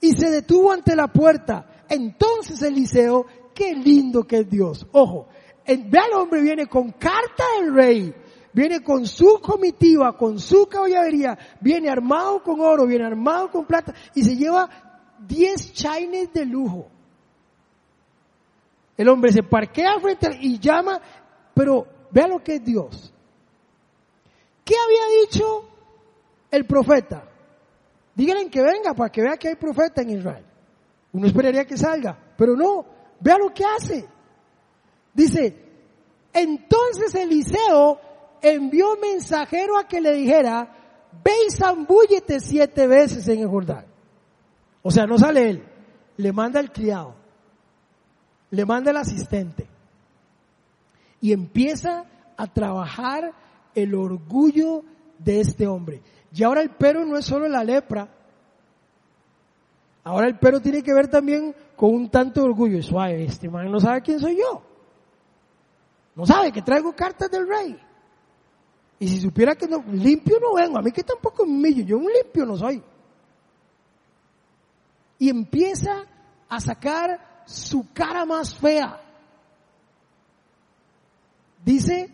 y 0.00 0.12
se 0.12 0.28
detuvo 0.28 0.72
ante 0.72 0.96
la 0.96 1.06
puerta. 1.06 1.84
Entonces 1.88 2.62
Eliseo, 2.62 3.26
qué 3.54 3.76
lindo 3.76 4.24
que 4.24 4.38
es 4.38 4.50
Dios. 4.50 4.88
Ojo, 4.90 5.28
el 5.64 5.88
hombre 6.16 6.42
viene 6.42 6.66
con 6.66 6.90
carta 6.90 7.44
del 7.60 7.72
rey 7.72 8.14
viene 8.52 8.82
con 8.82 9.06
su 9.06 9.40
comitiva, 9.40 10.16
con 10.16 10.38
su 10.38 10.66
caballería, 10.66 11.38
viene 11.60 11.88
armado 11.88 12.42
con 12.42 12.60
oro, 12.60 12.86
viene 12.86 13.06
armado 13.06 13.50
con 13.50 13.66
plata 13.66 13.94
y 14.14 14.22
se 14.22 14.36
lleva 14.36 14.68
10 15.26 15.72
chaines 15.72 16.32
de 16.32 16.44
lujo. 16.44 16.88
El 18.96 19.08
hombre 19.08 19.32
se 19.32 19.42
parquea 19.42 19.98
frente 20.00 20.28
y 20.40 20.58
llama, 20.58 21.00
pero 21.54 21.86
vea 22.10 22.26
lo 22.26 22.42
que 22.42 22.56
es 22.56 22.64
Dios. 22.64 23.14
¿Qué 24.64 24.74
había 24.76 25.22
dicho 25.22 25.68
el 26.50 26.66
profeta? 26.66 27.24
Díganle 28.14 28.50
que 28.50 28.62
venga 28.62 28.92
para 28.94 29.10
que 29.10 29.22
vea 29.22 29.36
que 29.36 29.48
hay 29.48 29.54
profeta 29.54 30.02
en 30.02 30.10
Israel. 30.10 30.44
Uno 31.12 31.26
esperaría 31.26 31.64
que 31.64 31.76
salga, 31.76 32.16
pero 32.36 32.54
no, 32.54 32.84
vea 33.20 33.38
lo 33.38 33.52
que 33.52 33.64
hace. 33.64 34.06
Dice, 35.14 35.56
entonces 36.32 37.14
Eliseo 37.14 37.98
envió 38.42 38.96
mensajero 38.96 39.78
a 39.78 39.86
que 39.86 40.00
le 40.00 40.12
dijera, 40.12 40.76
ve 41.24 41.32
y 41.46 41.50
zambúllete 41.50 42.40
siete 42.40 42.86
veces 42.86 43.26
en 43.28 43.40
el 43.40 43.48
Jordán. 43.48 43.86
O 44.82 44.90
sea, 44.90 45.06
no 45.06 45.18
sale 45.18 45.50
él, 45.50 45.64
le 46.16 46.32
manda 46.32 46.60
el 46.60 46.72
criado, 46.72 47.14
le 48.50 48.64
manda 48.64 48.90
el 48.90 48.96
asistente. 48.96 49.68
Y 51.20 51.32
empieza 51.32 52.06
a 52.36 52.46
trabajar 52.46 53.32
el 53.74 53.94
orgullo 53.94 54.82
de 55.18 55.40
este 55.40 55.66
hombre. 55.66 56.02
Y 56.32 56.42
ahora 56.42 56.62
el 56.62 56.70
pero 56.70 57.04
no 57.04 57.16
es 57.18 57.26
solo 57.26 57.46
la 57.48 57.62
lepra. 57.62 58.08
Ahora 60.02 60.26
el 60.28 60.38
pero 60.38 60.60
tiene 60.60 60.82
que 60.82 60.94
ver 60.94 61.08
también 61.08 61.54
con 61.76 61.94
un 61.94 62.08
tanto 62.08 62.40
de 62.40 62.46
orgullo. 62.46 62.82
Suave, 62.82 63.24
este 63.24 63.50
man 63.50 63.70
no 63.70 63.80
sabe 63.80 64.00
quién 64.00 64.18
soy 64.18 64.38
yo. 64.38 64.62
No 66.16 66.24
sabe 66.24 66.52
que 66.52 66.62
traigo 66.62 66.94
cartas 66.94 67.30
del 67.30 67.46
rey. 67.46 67.78
Y 69.02 69.08
si 69.08 69.18
supiera 69.18 69.54
que 69.56 69.66
no, 69.66 69.82
limpio 69.90 70.38
no 70.38 70.54
vengo, 70.54 70.78
a 70.78 70.82
mí 70.82 70.92
que 70.92 71.02
tampoco 71.02 71.46
me 71.46 71.52
humillo, 71.52 71.82
yo 71.82 71.96
un 71.96 72.12
limpio 72.12 72.44
no 72.44 72.54
soy. 72.54 72.82
Y 75.18 75.30
empieza 75.30 76.04
a 76.46 76.60
sacar 76.60 77.42
su 77.46 77.90
cara 77.94 78.26
más 78.26 78.54
fea. 78.54 79.00
Dice, 81.64 82.10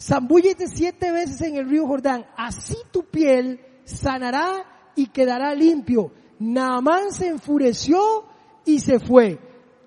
zambúllete 0.00 0.68
siete 0.68 1.10
veces 1.10 1.40
en 1.42 1.56
el 1.56 1.68
río 1.68 1.88
Jordán, 1.88 2.26
así 2.36 2.76
tu 2.92 3.04
piel 3.04 3.60
sanará 3.84 4.92
y 4.94 5.08
quedará 5.08 5.52
limpio. 5.52 6.12
Naamán 6.38 7.10
se 7.10 7.26
enfureció 7.26 8.24
y 8.64 8.78
se 8.78 9.00
fue. 9.00 9.36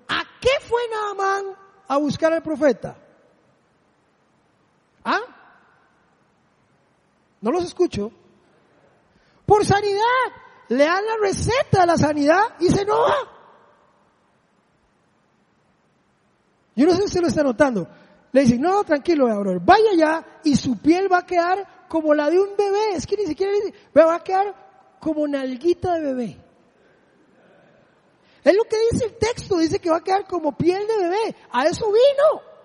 ¿A 0.08 0.24
qué 0.42 0.50
fue 0.60 0.80
Naamán 0.90 1.56
a 1.88 1.96
buscar 1.96 2.34
al 2.34 2.42
profeta? 2.42 3.07
¿Ah? 5.08 5.20
No 7.40 7.50
los 7.50 7.64
escucho. 7.64 8.12
Por 9.46 9.64
sanidad. 9.64 10.02
Le 10.68 10.84
dan 10.84 11.02
la 11.06 11.16
receta 11.22 11.80
de 11.80 11.86
la 11.86 11.96
sanidad 11.96 12.42
y 12.60 12.68
se 12.68 12.82
enoja. 12.82 13.16
Yo 16.76 16.86
no 16.86 16.92
sé 16.92 17.04
si 17.04 17.08
se 17.08 17.22
lo 17.22 17.28
está 17.28 17.42
notando. 17.42 17.88
Le 18.32 18.42
dicen, 18.42 18.60
no, 18.60 18.84
tranquilo, 18.84 19.24
brother, 19.24 19.60
vaya 19.60 19.90
allá 19.92 20.26
y 20.44 20.54
su 20.56 20.76
piel 20.76 21.10
va 21.10 21.20
a 21.20 21.26
quedar 21.26 21.86
como 21.88 22.12
la 22.12 22.28
de 22.28 22.38
un 22.38 22.54
bebé. 22.54 22.92
Es 22.92 23.06
que 23.06 23.16
ni 23.16 23.24
siquiera 23.24 23.50
le 23.50 23.62
dice, 23.62 23.74
va 23.96 24.14
a 24.14 24.22
quedar 24.22 24.98
como 25.00 25.26
nalguita 25.26 25.94
de 25.94 26.00
bebé. 26.00 26.36
Es 28.44 28.54
lo 28.54 28.64
que 28.64 28.76
dice 28.92 29.06
el 29.06 29.16
texto, 29.16 29.56
dice 29.56 29.78
que 29.78 29.88
va 29.88 29.96
a 29.96 30.04
quedar 30.04 30.26
como 30.26 30.54
piel 30.54 30.86
de 30.86 30.96
bebé. 30.98 31.36
A 31.50 31.64
eso 31.64 31.86
vino. 31.86 32.57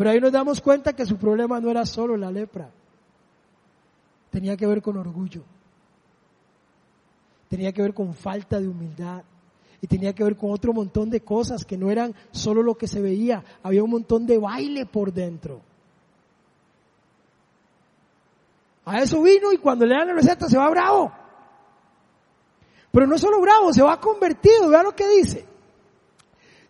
Pero 0.00 0.12
ahí 0.12 0.18
nos 0.18 0.32
damos 0.32 0.62
cuenta 0.62 0.94
que 0.94 1.04
su 1.04 1.18
problema 1.18 1.60
no 1.60 1.70
era 1.70 1.84
solo 1.84 2.16
la 2.16 2.30
lepra. 2.30 2.70
Tenía 4.30 4.56
que 4.56 4.66
ver 4.66 4.80
con 4.80 4.96
orgullo. 4.96 5.42
Tenía 7.50 7.70
que 7.70 7.82
ver 7.82 7.92
con 7.92 8.14
falta 8.14 8.58
de 8.58 8.66
humildad 8.66 9.22
y 9.78 9.86
tenía 9.86 10.14
que 10.14 10.24
ver 10.24 10.36
con 10.38 10.52
otro 10.52 10.72
montón 10.72 11.10
de 11.10 11.20
cosas 11.20 11.66
que 11.66 11.76
no 11.76 11.90
eran 11.90 12.14
solo 12.30 12.62
lo 12.62 12.76
que 12.76 12.88
se 12.88 13.02
veía, 13.02 13.44
había 13.62 13.84
un 13.84 13.90
montón 13.90 14.24
de 14.24 14.38
baile 14.38 14.86
por 14.86 15.12
dentro. 15.12 15.60
A 18.86 19.02
eso 19.02 19.20
vino 19.20 19.52
y 19.52 19.58
cuando 19.58 19.84
le 19.84 19.96
dan 19.96 20.08
la 20.08 20.14
receta 20.14 20.48
se 20.48 20.56
va 20.56 20.70
bravo. 20.70 21.12
Pero 22.90 23.06
no 23.06 23.18
solo 23.18 23.38
bravo, 23.38 23.70
se 23.74 23.82
va 23.82 24.00
convertido, 24.00 24.70
vea 24.70 24.82
lo 24.82 24.96
que 24.96 25.06
dice. 25.06 25.44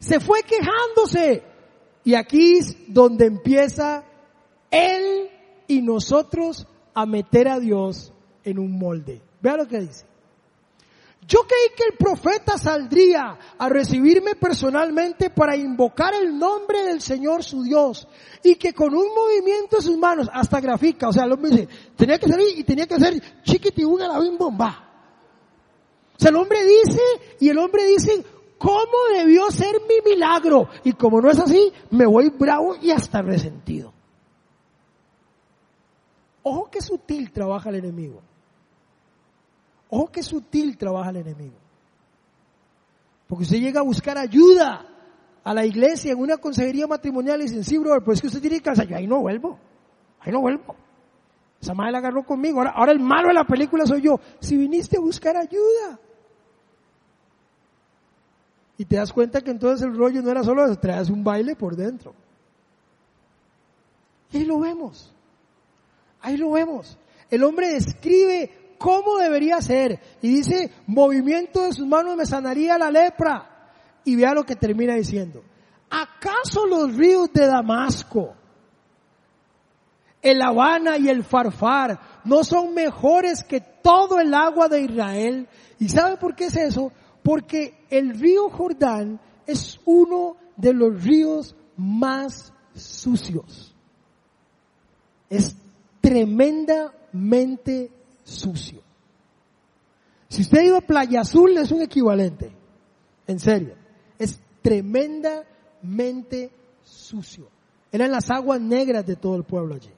Se 0.01 0.19
fue 0.19 0.43
quejándose. 0.43 1.50
Y 2.05 2.15
aquí 2.15 2.59
es 2.59 2.77
donde 2.89 3.27
empieza 3.27 4.05
él 4.71 5.29
y 5.67 5.83
nosotros 5.83 6.67
a 6.95 7.07
meter 7.07 7.49
a 7.49 7.59
Dios 7.59 8.13
en 8.45 8.59
un 8.59 8.79
molde. 8.79 9.23
Vea 9.41 9.57
lo 9.57 9.67
que 9.67 9.81
dice. 9.81 10.07
Yo 11.27 11.47
creí 11.47 11.77
que 11.77 11.85
el 11.85 11.97
profeta 11.97 12.59
saldría 12.59 13.39
a 13.57 13.69
recibirme 13.69 14.35
personalmente 14.35 15.31
para 15.31 15.57
invocar 15.57 16.13
el 16.15 16.37
nombre 16.37 16.83
del 16.83 17.01
Señor 17.01 17.45
su 17.45 17.63
Dios 17.63 18.09
y 18.43 18.57
que 18.57 18.73
con 18.73 18.95
un 18.95 19.15
movimiento 19.15 19.77
de 19.77 19.83
sus 19.83 19.97
manos, 19.97 20.29
hasta 20.33 20.61
grafica, 20.61 21.09
o 21.09 21.13
sea, 21.13 21.27
el 21.27 21.33
hombre 21.33 21.51
dice, 21.51 21.69
tenía 21.95 22.19
que 22.19 22.29
salir 22.29 22.59
y 22.59 22.65
tenía 22.65 22.87
que 22.87 22.95
hacer 22.95 23.23
chiquitibuna 23.45 24.09
la 24.09 24.19
bim 24.19 24.37
bomba. 24.37 24.89
O 26.17 26.19
sea, 26.19 26.31
el 26.31 26.37
hombre 26.37 26.59
dice 26.65 27.01
y 27.39 27.49
el 27.49 27.59
hombre 27.59 27.87
dice, 27.87 28.25
¿cómo 28.61 29.17
debió 29.17 29.51
ser 29.51 29.81
mi 29.89 30.11
milagro? 30.13 30.69
Y 30.85 30.93
como 30.93 31.21
no 31.21 31.31
es 31.31 31.39
así, 31.39 31.73
me 31.91 32.05
voy 32.05 32.29
bravo 32.29 32.77
y 32.77 32.91
hasta 32.91 33.23
resentido. 33.23 33.93
Ojo 36.43 36.71
que 36.71 36.83
sutil 36.83 37.33
trabaja 37.33 37.71
el 37.71 37.77
enemigo. 37.77 38.21
Ojo 39.89 40.09
que 40.09 40.23
sutil 40.23 40.77
trabaja 40.77 41.09
el 41.09 41.17
enemigo. 41.17 41.57
Porque 43.27 43.45
usted 43.45 43.59
llega 43.59 43.81
a 43.81 43.85
buscar 43.85 44.19
ayuda 44.19 44.87
a 45.43 45.55
la 45.55 45.65
iglesia 45.65 46.13
en 46.13 46.19
una 46.19 46.37
consejería 46.37 46.87
matrimonial 46.87 47.41
y 47.41 47.45
dice, 47.45 47.65
sí, 47.65 47.79
brother, 47.79 48.03
pues 48.05 48.19
es 48.19 48.21
que 48.21 48.27
usted 48.27 48.41
tiene 48.41 48.57
que 48.57 48.65
casar. 48.65 48.87
Yo 48.87 48.97
ahí 48.97 49.07
no 49.07 49.21
vuelvo. 49.21 49.59
Ahí 50.21 50.33
no 50.33 50.41
vuelvo. 50.41 50.77
Esa 51.61 51.73
madre 51.73 51.93
la 51.93 51.99
agarró 51.99 52.25
conmigo. 52.25 52.61
Ahora 52.63 52.93
el 52.93 53.01
malo 53.01 53.29
de 53.29 53.35
la 53.35 53.45
película 53.45 53.87
soy 53.87 54.03
yo. 54.03 54.21
Si 54.39 54.57
viniste 54.57 54.99
a 54.99 55.01
buscar 55.01 55.37
ayuda. 55.37 55.99
Y 58.81 58.87
te 58.87 58.97
das 58.97 59.13
cuenta 59.13 59.43
que 59.43 59.51
entonces 59.51 59.87
el 59.87 59.95
rollo 59.95 60.23
no 60.23 60.31
era 60.31 60.43
solo 60.43 60.75
traes 60.79 61.11
un 61.11 61.23
baile 61.23 61.55
por 61.55 61.77
dentro. 61.77 62.15
Y 64.33 64.39
ahí 64.39 64.45
lo 64.47 64.59
vemos. 64.59 65.13
Ahí 66.23 66.39
lo 66.39 66.53
vemos. 66.53 66.97
El 67.29 67.45
hombre 67.45 67.75
describe 67.75 68.77
cómo 68.79 69.19
debería 69.19 69.61
ser. 69.61 70.01
Y 70.23 70.29
dice, 70.37 70.71
movimiento 70.87 71.65
de 71.65 71.75
sus 71.75 71.87
manos 71.87 72.17
me 72.17 72.25
sanaría 72.25 72.79
la 72.79 72.91
lepra. 72.91 73.71
Y 74.03 74.17
vea 74.17 74.33
lo 74.33 74.45
que 74.45 74.57
termina 74.57 74.95
diciendo. 74.95 75.43
¿Acaso 75.91 76.65
los 76.65 76.97
ríos 76.97 77.31
de 77.35 77.49
Damasco, 77.49 78.33
el 80.23 80.41
Habana 80.41 80.97
y 80.97 81.11
el 81.11 81.23
Farfar 81.23 82.01
no 82.25 82.45
son 82.45 82.73
mejores 82.73 83.45
que 83.45 83.61
todo 83.61 84.19
el 84.19 84.33
agua 84.33 84.69
de 84.69 84.81
Israel? 84.81 85.49
¿Y 85.79 85.91
sabe 85.91 86.17
por 86.17 86.35
qué 86.35 86.47
es 86.47 86.57
eso? 86.57 86.91
Porque 87.23 87.80
el 87.91 88.19
río 88.19 88.49
Jordán 88.51 89.21
es 89.47 89.81
uno 89.85 90.37
de 90.57 90.73
los 90.73 91.03
ríos 91.03 91.55
más 91.77 92.53
sucios. 92.75 93.75
Es 95.29 95.57
tremendamente 96.01 97.91
sucio. 98.25 98.81
Si 100.29 100.43
usted 100.43 100.63
ido 100.63 100.77
a 100.77 100.83
Playa 100.83 101.23
Azul 101.23 101.57
es 101.59 101.73
un 101.73 101.83
equivalente. 101.83 102.53
En 103.27 103.39
serio. 103.41 103.75
Es 104.19 104.41
tremendamente 104.63 106.53
sucio. 106.83 107.49
Eran 107.93 108.13
las 108.13 108.31
aguas 108.31 108.61
negras 108.61 109.05
de 109.05 109.17
todo 109.17 109.37
el 109.37 109.45
pueblo 109.45 109.75
allí. 109.75 109.91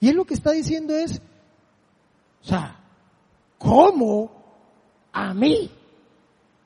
Y 0.00 0.08
él 0.08 0.16
lo 0.16 0.24
que 0.24 0.34
está 0.34 0.50
diciendo 0.50 0.94
es, 0.94 1.20
o 2.42 2.44
sea, 2.44 2.80
¿cómo 3.58 4.35
a 5.16 5.32
mí 5.32 5.70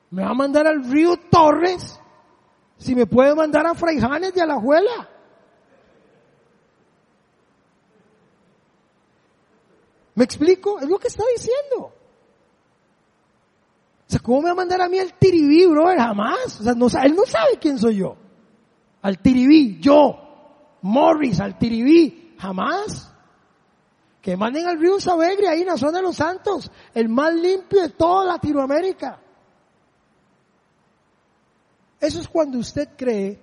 me 0.09 0.23
va 0.23 0.31
a 0.31 0.33
mandar 0.33 0.67
al 0.67 0.83
río 0.83 1.15
Torres 1.15 1.97
si 2.77 2.93
me 2.93 3.05
puede 3.05 3.33
mandar 3.33 3.65
a 3.65 3.73
Fraijanes 3.73 4.33
de 4.33 4.41
Alajuela? 4.41 5.07
¿Me 10.15 10.25
explico? 10.25 10.79
Es 10.79 10.89
lo 10.89 10.99
que 10.99 11.07
está 11.07 11.23
diciendo. 11.33 11.85
O 11.85 11.93
sea, 14.07 14.19
¿cómo 14.19 14.41
me 14.41 14.47
va 14.47 14.51
a 14.51 14.55
mandar 14.55 14.81
a 14.81 14.89
mí 14.89 14.99
al 14.99 15.13
tiribí, 15.13 15.65
brother? 15.67 15.97
Jamás. 15.97 16.59
O 16.59 16.63
sea, 16.63 16.73
no, 16.73 16.87
él 16.87 17.15
no 17.15 17.25
sabe 17.25 17.57
quién 17.57 17.79
soy 17.79 17.97
yo. 17.97 18.17
Al 19.01 19.19
tiribí, 19.19 19.79
yo, 19.79 20.77
Morris, 20.81 21.39
al 21.39 21.57
tiribí, 21.57 22.35
jamás. 22.37 23.10
Que 24.21 24.37
manden 24.37 24.67
al 24.67 24.79
río 24.79 24.99
Savegre 24.99 25.47
ahí 25.47 25.61
en 25.61 25.67
la 25.67 25.77
zona 25.77 25.97
de 25.97 26.03
los 26.03 26.15
Santos, 26.15 26.71
el 26.93 27.09
más 27.09 27.33
limpio 27.33 27.81
de 27.81 27.89
toda 27.89 28.25
Latinoamérica. 28.25 29.19
Eso 31.99 32.19
es 32.19 32.27
cuando 32.27 32.59
usted 32.59 32.89
cree 32.95 33.39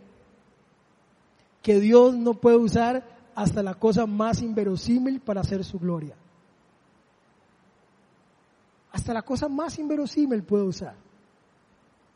que 1.63 1.81
Dios 1.81 2.17
no 2.17 2.35
puede 2.35 2.57
usar 2.57 3.05
hasta 3.35 3.63
la 3.63 3.75
cosa 3.75 4.07
más 4.07 4.43
inverosímil 4.43 5.21
para 5.21 5.41
hacer 5.41 5.65
su 5.65 5.79
gloria. 5.79 6.17
Hasta 8.91 9.13
la 9.13 9.23
cosa 9.23 9.49
más 9.49 9.79
inverosímil 9.79 10.43
puede 10.43 10.65
usar 10.65 10.95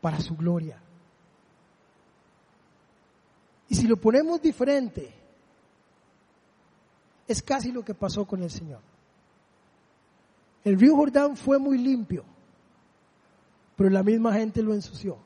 para 0.00 0.20
su 0.20 0.36
gloria. 0.36 0.80
Y 3.68 3.74
si 3.74 3.86
lo 3.86 3.96
ponemos 3.96 4.42
diferente, 4.42 5.14
es 7.32 7.42
casi 7.42 7.72
lo 7.72 7.84
que 7.84 7.94
pasó 7.94 8.24
con 8.24 8.42
el 8.42 8.50
Señor. 8.50 8.80
El 10.64 10.78
río 10.78 10.94
Jordán 10.94 11.36
fue 11.36 11.58
muy 11.58 11.78
limpio, 11.78 12.24
pero 13.76 13.90
la 13.90 14.02
misma 14.02 14.34
gente 14.34 14.62
lo 14.62 14.74
ensució. 14.74 15.18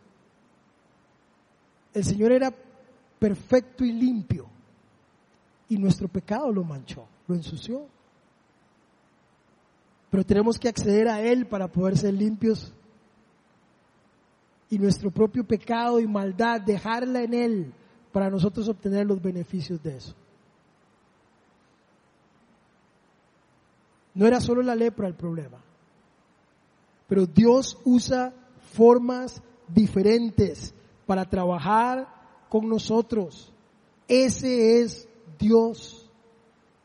El 1.93 2.05
Señor 2.05 2.33
era 2.33 2.55
perfecto 3.19 3.85
y 3.85 3.93
limpio, 3.93 4.47
y 5.69 5.77
nuestro 5.77 6.09
pecado 6.09 6.51
lo 6.53 6.65
manchó, 6.65 7.07
lo 7.27 7.35
ensució. 7.35 7.87
Pero 10.11 10.25
tenemos 10.25 10.59
que 10.59 10.69
acceder 10.69 11.09
a 11.09 11.21
Él 11.21 11.47
para 11.47 11.69
poder 11.69 11.99
ser 11.99 12.15
limpios. 12.15 12.73
Y 14.71 14.79
nuestro 14.79 15.11
propio 15.11 15.45
pecado 15.45 16.01
y 16.01 16.07
maldad, 16.07 16.61
dejarla 16.61 17.23
en 17.23 17.35
Él 17.35 17.73
para 18.13 18.31
nosotros 18.31 18.69
obtener 18.69 19.07
los 19.07 19.21
beneficios 19.21 19.83
de 19.83 19.97
eso. 19.97 20.15
No 24.17 24.27
era 24.27 24.41
solo 24.41 24.63
la 24.63 24.75
lepra 24.75 25.07
el 25.07 25.15
problema, 25.15 25.59
pero 27.07 27.27
Dios 27.27 27.79
usa 27.85 28.33
formas 28.73 29.43
diferentes 29.69 30.75
para 31.05 31.27
trabajar 31.27 32.09
con 32.49 32.67
nosotros. 32.67 33.53
Ese 34.09 34.81
es 34.81 35.07
Dios. 35.39 36.11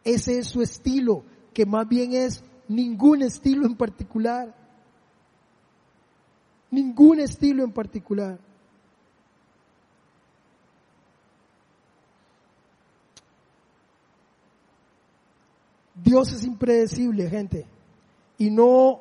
Ese 0.03 0.39
es 0.39 0.47
su 0.47 0.61
estilo, 0.61 1.23
que 1.53 1.65
más 1.65 1.87
bien 1.87 2.11
es 2.11 2.43
ningún 2.67 3.21
estilo 3.21 3.65
en 3.65 3.77
particular. 3.77 4.53
Ningún 6.69 7.21
estilo 7.21 7.63
en 7.63 7.71
particular. 7.71 8.39
Dios 16.03 16.33
es 16.33 16.43
impredecible, 16.45 17.29
gente, 17.29 17.65
y 18.37 18.49
no 18.49 18.99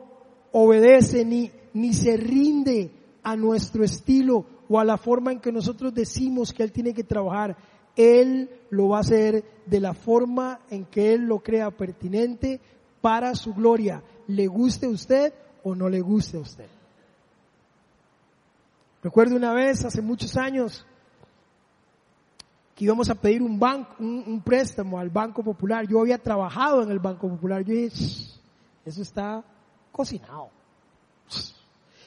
obedece 0.52 1.24
ni, 1.24 1.50
ni 1.72 1.92
se 1.92 2.16
rinde 2.16 2.90
a 3.22 3.36
nuestro 3.36 3.84
estilo 3.84 4.44
o 4.68 4.78
a 4.78 4.84
la 4.84 4.96
forma 4.96 5.32
en 5.32 5.40
que 5.40 5.52
nosotros 5.52 5.94
decimos 5.94 6.52
que 6.52 6.62
Él 6.62 6.72
tiene 6.72 6.94
que 6.94 7.04
trabajar. 7.04 7.56
Él 7.96 8.50
lo 8.70 8.88
va 8.88 8.98
a 8.98 9.00
hacer 9.00 9.44
de 9.66 9.80
la 9.80 9.94
forma 9.94 10.60
en 10.70 10.84
que 10.84 11.12
Él 11.12 11.22
lo 11.22 11.40
crea 11.40 11.70
pertinente, 11.70 12.60
para 13.00 13.34
su 13.34 13.54
gloria, 13.54 14.02
le 14.26 14.46
guste 14.46 14.86
a 14.86 14.90
usted 14.90 15.32
o 15.62 15.74
no 15.74 15.88
le 15.88 16.00
guste 16.00 16.36
a 16.36 16.40
usted. 16.40 16.66
Recuerdo 19.02 19.36
una 19.36 19.54
vez, 19.54 19.84
hace 19.84 20.02
muchos 20.02 20.36
años, 20.36 20.84
que 22.80 22.86
íbamos 22.86 23.10
a 23.10 23.14
pedir 23.14 23.42
un 23.42 23.58
banco, 23.58 23.94
un, 23.98 24.40
préstamo 24.42 24.98
al 24.98 25.10
Banco 25.10 25.44
Popular. 25.44 25.86
Yo 25.86 26.00
había 26.00 26.16
trabajado 26.16 26.82
en 26.82 26.90
el 26.90 26.98
Banco 26.98 27.28
Popular. 27.28 27.62
Yo 27.62 27.74
dije, 27.74 27.94
eso 28.86 29.02
está 29.02 29.44
cocinado. 29.92 30.48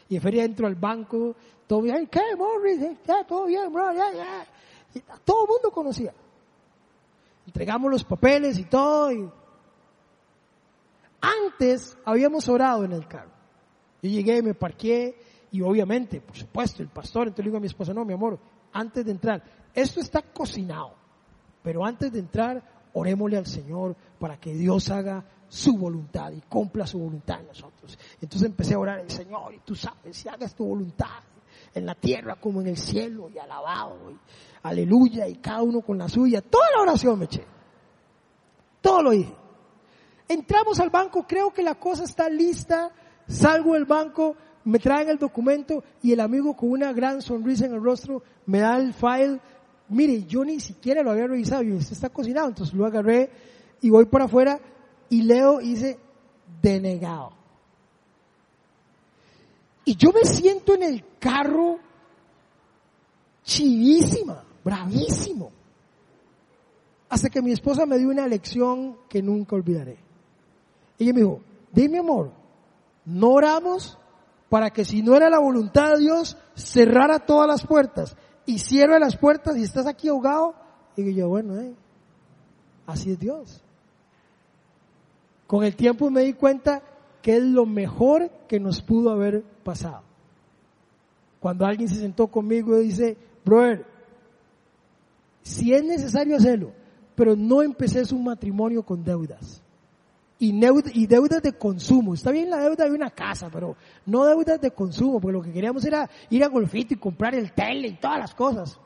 Y 0.09 0.19
feria 0.19 0.43
entro 0.43 0.65
al 0.65 0.73
banco, 0.73 1.35
todo 1.67 1.83
bien, 1.83 2.07
¿qué, 2.07 2.35
Morris? 2.35 2.79
Ya, 3.05 3.23
todo 3.23 3.45
bien, 3.45 3.71
bro, 3.71 3.93
ya, 3.93 4.13
ya. 4.13 4.47
Todo 5.23 5.43
el 5.43 5.49
mundo 5.51 5.69
conocía. 5.69 6.11
Entregamos 7.45 7.91
los 7.91 8.03
papeles 8.03 8.57
y 8.57 8.63
todo. 8.63 9.11
Y... 9.11 9.29
Antes 11.21 11.95
habíamos 12.03 12.49
orado 12.49 12.83
en 12.83 12.93
el 12.93 13.07
carro. 13.07 13.29
Yo 14.01 14.09
llegué, 14.09 14.41
me 14.41 14.55
parqué 14.55 15.21
y 15.51 15.61
obviamente, 15.61 16.19
por 16.19 16.35
supuesto, 16.35 16.81
el 16.81 16.89
pastor, 16.89 17.27
entonces 17.27 17.45
le 17.45 17.49
digo 17.49 17.57
a 17.57 17.61
mi 17.61 17.67
esposa, 17.67 17.93
no, 17.93 18.03
mi 18.03 18.13
amor, 18.13 18.39
antes 18.71 19.05
de 19.05 19.11
entrar, 19.11 19.43
esto 19.73 19.99
está 19.99 20.21
cocinado, 20.21 20.95
pero 21.61 21.85
antes 21.85 22.11
de 22.11 22.19
entrar, 22.19 22.63
orémosle 22.93 23.37
al 23.37 23.47
Señor 23.47 23.95
para 24.19 24.39
que 24.39 24.53
Dios 24.53 24.89
haga 24.89 25.25
su 25.47 25.77
voluntad 25.77 26.31
y 26.31 26.41
cumpla 26.41 26.87
su 26.87 26.99
voluntad 26.99 27.39
en 27.39 27.47
nosotros. 27.47 27.97
Entonces 28.21 28.49
empecé 28.49 28.73
a 28.73 28.79
orar 28.79 28.99
al 28.99 29.09
Señor 29.09 29.53
y 29.53 29.59
tú 29.59 29.75
sabes, 29.75 30.17
si 30.17 30.27
hagas 30.27 30.55
tu 30.55 30.65
voluntad 30.65 31.21
en 31.73 31.85
la 31.85 31.95
tierra 31.95 32.35
como 32.35 32.61
en 32.61 32.67
el 32.67 32.77
cielo 32.77 33.29
y 33.29 33.37
alabado 33.37 34.11
y 34.11 34.17
aleluya 34.63 35.27
y 35.27 35.35
cada 35.35 35.63
uno 35.63 35.81
con 35.81 35.97
la 35.97 36.07
suya. 36.07 36.41
Toda 36.41 36.65
la 36.75 36.81
oración 36.81 37.19
me 37.19 37.25
eché. 37.25 37.45
Todo 38.81 39.01
lo 39.01 39.11
dije. 39.11 39.33
Entramos 40.27 40.79
al 40.79 40.89
banco, 40.89 41.25
creo 41.27 41.51
que 41.51 41.63
la 41.63 41.75
cosa 41.75 42.03
está 42.03 42.29
lista, 42.29 42.91
salgo 43.27 43.73
del 43.73 43.85
banco, 43.85 44.35
me 44.65 44.79
traen 44.79 45.09
el 45.09 45.17
documento 45.17 45.83
y 46.01 46.13
el 46.13 46.19
amigo 46.19 46.55
con 46.55 46.71
una 46.71 46.93
gran 46.93 47.21
sonrisa 47.21 47.65
en 47.65 47.73
el 47.73 47.83
rostro 47.83 48.23
me 48.45 48.59
da 48.59 48.77
el 48.77 48.93
file. 48.93 49.39
Mire, 49.89 50.23
yo 50.25 50.43
ni 50.43 50.59
siquiera 50.59 51.03
lo 51.03 51.11
había 51.11 51.27
revisado, 51.27 51.63
y 51.63 51.73
este 51.73 51.93
está 51.93 52.09
cocinado, 52.09 52.47
entonces 52.47 52.73
lo 52.73 52.85
agarré 52.85 53.29
y 53.81 53.89
voy 53.89 54.05
por 54.05 54.21
afuera 54.21 54.59
y 55.09 55.23
leo 55.23 55.61
y 55.61 55.69
dice 55.69 55.99
denegado. 56.61 57.31
Y 59.85 59.95
yo 59.95 60.11
me 60.11 60.23
siento 60.23 60.75
en 60.75 60.83
el 60.83 61.03
carro 61.19 61.77
chivísima, 63.43 64.43
bravísimo. 64.63 65.51
Hasta 67.09 67.29
que 67.29 67.41
mi 67.41 67.51
esposa 67.51 67.85
me 67.85 67.97
dio 67.97 68.09
una 68.09 68.27
lección 68.27 68.97
que 69.09 69.21
nunca 69.21 69.55
olvidaré. 69.55 69.97
Ella 70.97 71.13
me 71.13 71.19
dijo, 71.19 71.41
dime 71.71 71.99
amor, 71.99 72.31
no 73.05 73.31
oramos 73.31 73.97
para 74.49 74.69
que 74.71 74.85
si 74.85 75.01
no 75.01 75.15
era 75.15 75.29
la 75.29 75.39
voluntad 75.39 75.93
de 75.93 75.99
Dios, 75.99 76.37
cerrara 76.55 77.19
todas 77.19 77.47
las 77.47 77.65
puertas 77.65 78.15
y 78.45 78.59
cierre 78.59 78.99
las 78.99 79.17
puertas 79.17 79.57
y 79.57 79.63
estás 79.63 79.87
aquí 79.87 80.09
ahogado. 80.09 80.55
Y 80.95 81.13
yo, 81.13 81.29
bueno, 81.29 81.59
eh, 81.59 81.73
así 82.85 83.11
es 83.11 83.19
Dios. 83.19 83.63
Con 85.47 85.63
el 85.63 85.75
tiempo 85.75 86.09
me 86.09 86.21
di 86.21 86.33
cuenta 86.33 86.83
que 87.21 87.37
es 87.37 87.43
lo 87.43 87.65
mejor 87.65 88.29
que 88.47 88.59
nos 88.59 88.81
pudo 88.81 89.11
haber 89.11 89.43
pasado. 89.63 90.03
Cuando 91.39 91.65
alguien 91.65 91.89
se 91.89 91.95
sentó 91.95 92.27
conmigo 92.27 92.79
y 92.79 92.85
dice, 92.85 93.17
brother, 93.43 93.85
si 95.41 95.73
es 95.73 95.83
necesario 95.83 96.35
hacerlo, 96.35 96.71
pero 97.15 97.35
no 97.35 97.61
empecé 97.61 98.05
su 98.05 98.17
matrimonio 98.17 98.83
con 98.83 99.03
deudas. 99.03 99.62
Y, 100.45 101.07
deudas 101.07 101.41
de 101.41 101.53
consumo. 101.53 102.13
Está 102.13 102.31
bien 102.31 102.49
la 102.49 102.57
deuda 102.57 102.83
de 102.83 102.91
una 102.91 103.09
casa, 103.11 103.49
pero 103.49 103.77
no 104.05 104.25
deudas 104.25 104.59
de 104.59 104.71
consumo, 104.71 105.21
porque 105.21 105.37
lo 105.37 105.41
que 105.41 105.53
queríamos 105.53 105.85
era 105.85 106.09
ir 106.29 106.43
a 106.43 106.49
Golfito 106.49 106.93
y 106.93 106.97
comprar 106.97 107.33
el 107.33 107.53
tele 107.53 107.87
y 107.87 107.95
todas 107.95 108.19
las 108.19 108.35
cosas. 108.35 108.77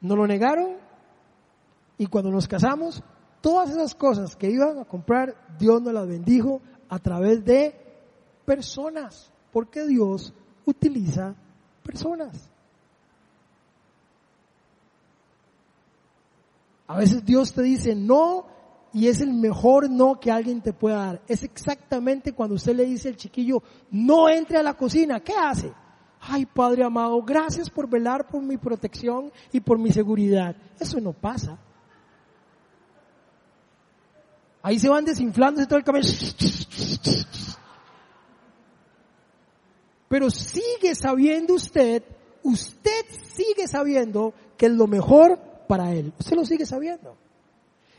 Nos 0.00 0.18
lo 0.18 0.26
negaron 0.26 0.78
y 1.96 2.06
cuando 2.06 2.32
nos 2.32 2.48
casamos 2.48 3.04
todas 3.40 3.70
esas 3.70 3.94
cosas 3.94 4.34
que 4.34 4.50
iban 4.50 4.80
a 4.80 4.84
comprar, 4.84 5.36
Dios 5.60 5.80
nos 5.80 5.94
las 5.94 6.08
bendijo 6.08 6.60
a 6.88 6.98
través 6.98 7.44
de 7.44 7.72
personas, 8.44 9.30
porque 9.52 9.86
Dios 9.86 10.34
utiliza 10.64 11.36
personas. 11.84 12.50
A 16.88 16.98
veces 16.98 17.24
Dios 17.24 17.52
te 17.52 17.62
dice 17.62 17.94
no 17.94 18.55
y 18.96 19.08
es 19.08 19.20
el 19.20 19.34
mejor 19.34 19.90
no 19.90 20.18
que 20.18 20.30
alguien 20.30 20.62
te 20.62 20.72
pueda 20.72 20.96
dar. 20.96 21.22
Es 21.28 21.42
exactamente 21.42 22.32
cuando 22.32 22.54
usted 22.54 22.74
le 22.74 22.86
dice 22.86 23.10
al 23.10 23.16
chiquillo, 23.16 23.62
no 23.90 24.30
entre 24.30 24.56
a 24.56 24.62
la 24.62 24.72
cocina, 24.72 25.20
¿qué 25.20 25.34
hace? 25.34 25.70
Ay, 26.18 26.46
Padre 26.46 26.82
amado, 26.82 27.20
gracias 27.22 27.68
por 27.68 27.90
velar 27.90 28.26
por 28.26 28.42
mi 28.42 28.56
protección 28.56 29.30
y 29.52 29.60
por 29.60 29.78
mi 29.78 29.92
seguridad. 29.92 30.56
Eso 30.80 30.98
no 30.98 31.12
pasa. 31.12 31.58
Ahí 34.62 34.78
se 34.78 34.88
van 34.88 35.04
desinflándose 35.04 35.66
todo 35.66 35.78
el 35.78 35.84
cabello. 35.84 36.08
Pero 40.08 40.30
sigue 40.30 40.94
sabiendo 40.94 41.52
usted, 41.52 42.02
usted 42.42 43.04
sigue 43.10 43.68
sabiendo 43.68 44.32
que 44.56 44.64
es 44.64 44.72
lo 44.72 44.86
mejor 44.86 45.38
para 45.68 45.92
él. 45.92 46.14
Usted 46.18 46.34
lo 46.34 46.46
sigue 46.46 46.64
sabiendo. 46.64 47.25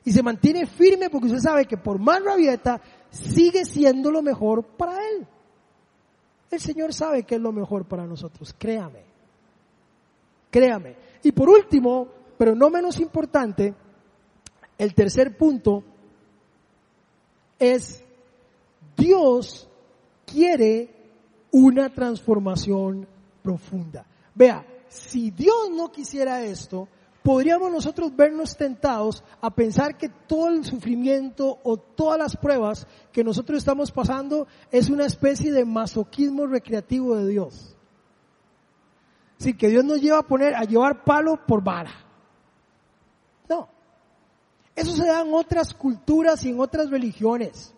Y 0.07 0.13
se 0.13 0.23
mantiene 0.23 0.65
firme 0.65 1.09
porque 1.09 1.27
usted 1.27 1.41
sabe 1.41 1.65
que 1.65 1.75
por 1.75 1.99
más 1.99 2.23
rabieta 2.23 2.79
sigue 3.09 3.65
siendo 3.65 4.09
lo 4.09 4.21
mejor 4.21 4.63
para 4.63 5.05
él. 5.05 5.27
El 6.49 6.61
Señor 6.61 6.93
sabe 6.93 7.23
que 7.23 7.35
es 7.35 7.41
lo 7.41 7.51
mejor 7.51 7.83
para 7.83 8.05
nosotros, 8.05 8.55
créame. 8.57 9.03
Créame. 10.49 10.95
Y 11.23 11.33
por 11.33 11.49
último, 11.49 12.07
pero 12.37 12.55
no 12.55 12.69
menos 12.69 13.01
importante, 13.01 13.75
el 14.77 14.93
tercer 14.93 15.35
punto 15.35 15.83
es 17.59 18.01
Dios 18.95 19.67
quiere 20.25 20.89
una 21.51 21.93
transformación 21.93 23.05
profunda. 23.43 24.05
Vea, 24.33 24.65
si 24.87 25.31
Dios 25.31 25.69
no 25.69 25.91
quisiera 25.91 26.45
esto, 26.45 26.87
podríamos 27.27 27.69
nosotros 27.69 28.15
vernos 28.15 28.55
tentados 28.55 29.21
a 29.41 29.49
pensar 29.49 29.97
que 29.97 30.07
todo 30.07 30.47
el 30.47 30.63
sufrimiento 30.63 31.59
o 31.61 31.75
todas 31.75 32.17
las 32.17 32.37
pruebas 32.37 32.87
que 33.11 33.21
nosotros 33.21 33.57
estamos 33.57 33.91
pasando 33.91 34.47
es 34.71 34.89
una 34.89 35.03
especie 35.03 35.51
de 35.51 35.65
masoquismo 35.65 36.47
recreativo 36.47 37.17
de 37.17 37.27
Dios. 37.27 37.75
Sí, 39.39 39.57
que 39.57 39.67
Dios 39.67 39.83
nos 39.83 40.01
lleva 40.01 40.19
a 40.19 40.23
poner, 40.23 40.55
a 40.55 40.63
llevar 40.63 41.03
palo 41.03 41.37
por 41.45 41.61
vara. 41.61 41.91
No. 43.49 43.67
Eso 44.73 44.93
se 44.93 45.05
da 45.05 45.19
en 45.19 45.33
otras 45.33 45.73
culturas 45.73 46.45
y 46.45 46.51
en 46.51 46.61
otras 46.61 46.89
religiones. 46.89 47.75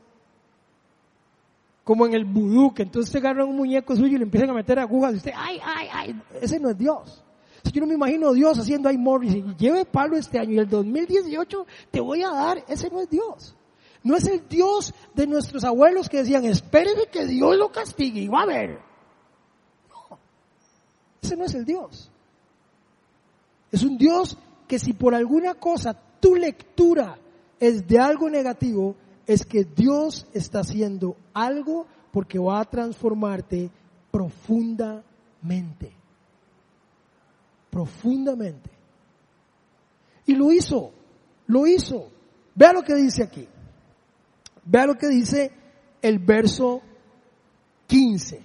Como 1.83 2.05
en 2.05 2.13
el 2.13 2.25
vudú, 2.25 2.71
que 2.71 2.83
entonces 2.83 3.11
se 3.11 3.17
agarran 3.17 3.47
un 3.47 3.57
muñeco 3.57 3.95
suyo 3.95 4.13
y 4.13 4.19
le 4.19 4.25
empiezan 4.25 4.51
a 4.51 4.53
meter 4.53 4.77
agujas 4.77 5.13
y 5.13 5.17
usted, 5.17 5.31
ay, 5.35 5.59
ay, 5.63 5.87
ay, 5.91 6.21
ese 6.39 6.59
no 6.59 6.69
es 6.69 6.77
Dios. 6.77 7.23
Yo 7.71 7.81
no 7.81 7.87
me 7.87 7.95
imagino 7.95 8.29
a 8.29 8.33
Dios 8.33 8.57
haciendo 8.59 8.89
ay 8.89 8.97
Morris 8.97 9.35
y 9.35 9.43
lleve 9.57 9.85
palo 9.85 10.17
este 10.17 10.39
año 10.39 10.53
y 10.53 10.59
el 10.59 10.69
2018 10.69 11.65
te 11.91 11.99
voy 11.99 12.23
a 12.23 12.29
dar, 12.29 12.63
ese 12.67 12.89
no 12.89 13.01
es 13.01 13.09
Dios. 13.09 13.55
No 14.03 14.15
es 14.15 14.25
el 14.27 14.47
Dios 14.47 14.93
de 15.13 15.27
nuestros 15.27 15.63
abuelos 15.63 16.07
que 16.07 16.17
decían, 16.17 16.45
espérese 16.45 17.07
que 17.11 17.25
Dios 17.25 17.57
lo 17.57 17.71
castigue 17.71 18.21
y 18.21 18.27
va 18.27 18.43
a 18.43 18.45
ver. 18.45 18.79
No, 19.89 20.17
ese 21.21 21.35
no 21.35 21.45
es 21.45 21.53
el 21.53 21.65
Dios. 21.65 22.09
Es 23.71 23.83
un 23.83 23.97
Dios 23.97 24.37
que 24.67 24.79
si 24.79 24.93
por 24.93 25.13
alguna 25.13 25.55
cosa 25.55 25.93
tu 26.19 26.35
lectura 26.35 27.17
es 27.59 27.87
de 27.87 27.99
algo 27.99 28.29
negativo, 28.29 28.95
es 29.27 29.45
que 29.45 29.63
Dios 29.63 30.25
está 30.33 30.61
haciendo 30.61 31.15
algo 31.33 31.85
porque 32.11 32.39
va 32.39 32.61
a 32.61 32.65
transformarte 32.65 33.69
profundamente. 34.11 35.98
Profundamente. 37.69 38.69
Y 40.25 40.35
lo 40.35 40.51
hizo, 40.51 40.91
lo 41.47 41.67
hizo. 41.67 42.09
Vea 42.55 42.73
lo 42.73 42.83
que 42.83 42.95
dice 42.95 43.23
aquí. 43.23 43.47
Vea 44.65 44.85
lo 44.85 44.95
que 44.95 45.07
dice 45.07 45.51
el 46.01 46.19
verso 46.19 46.81
15. 47.87 48.43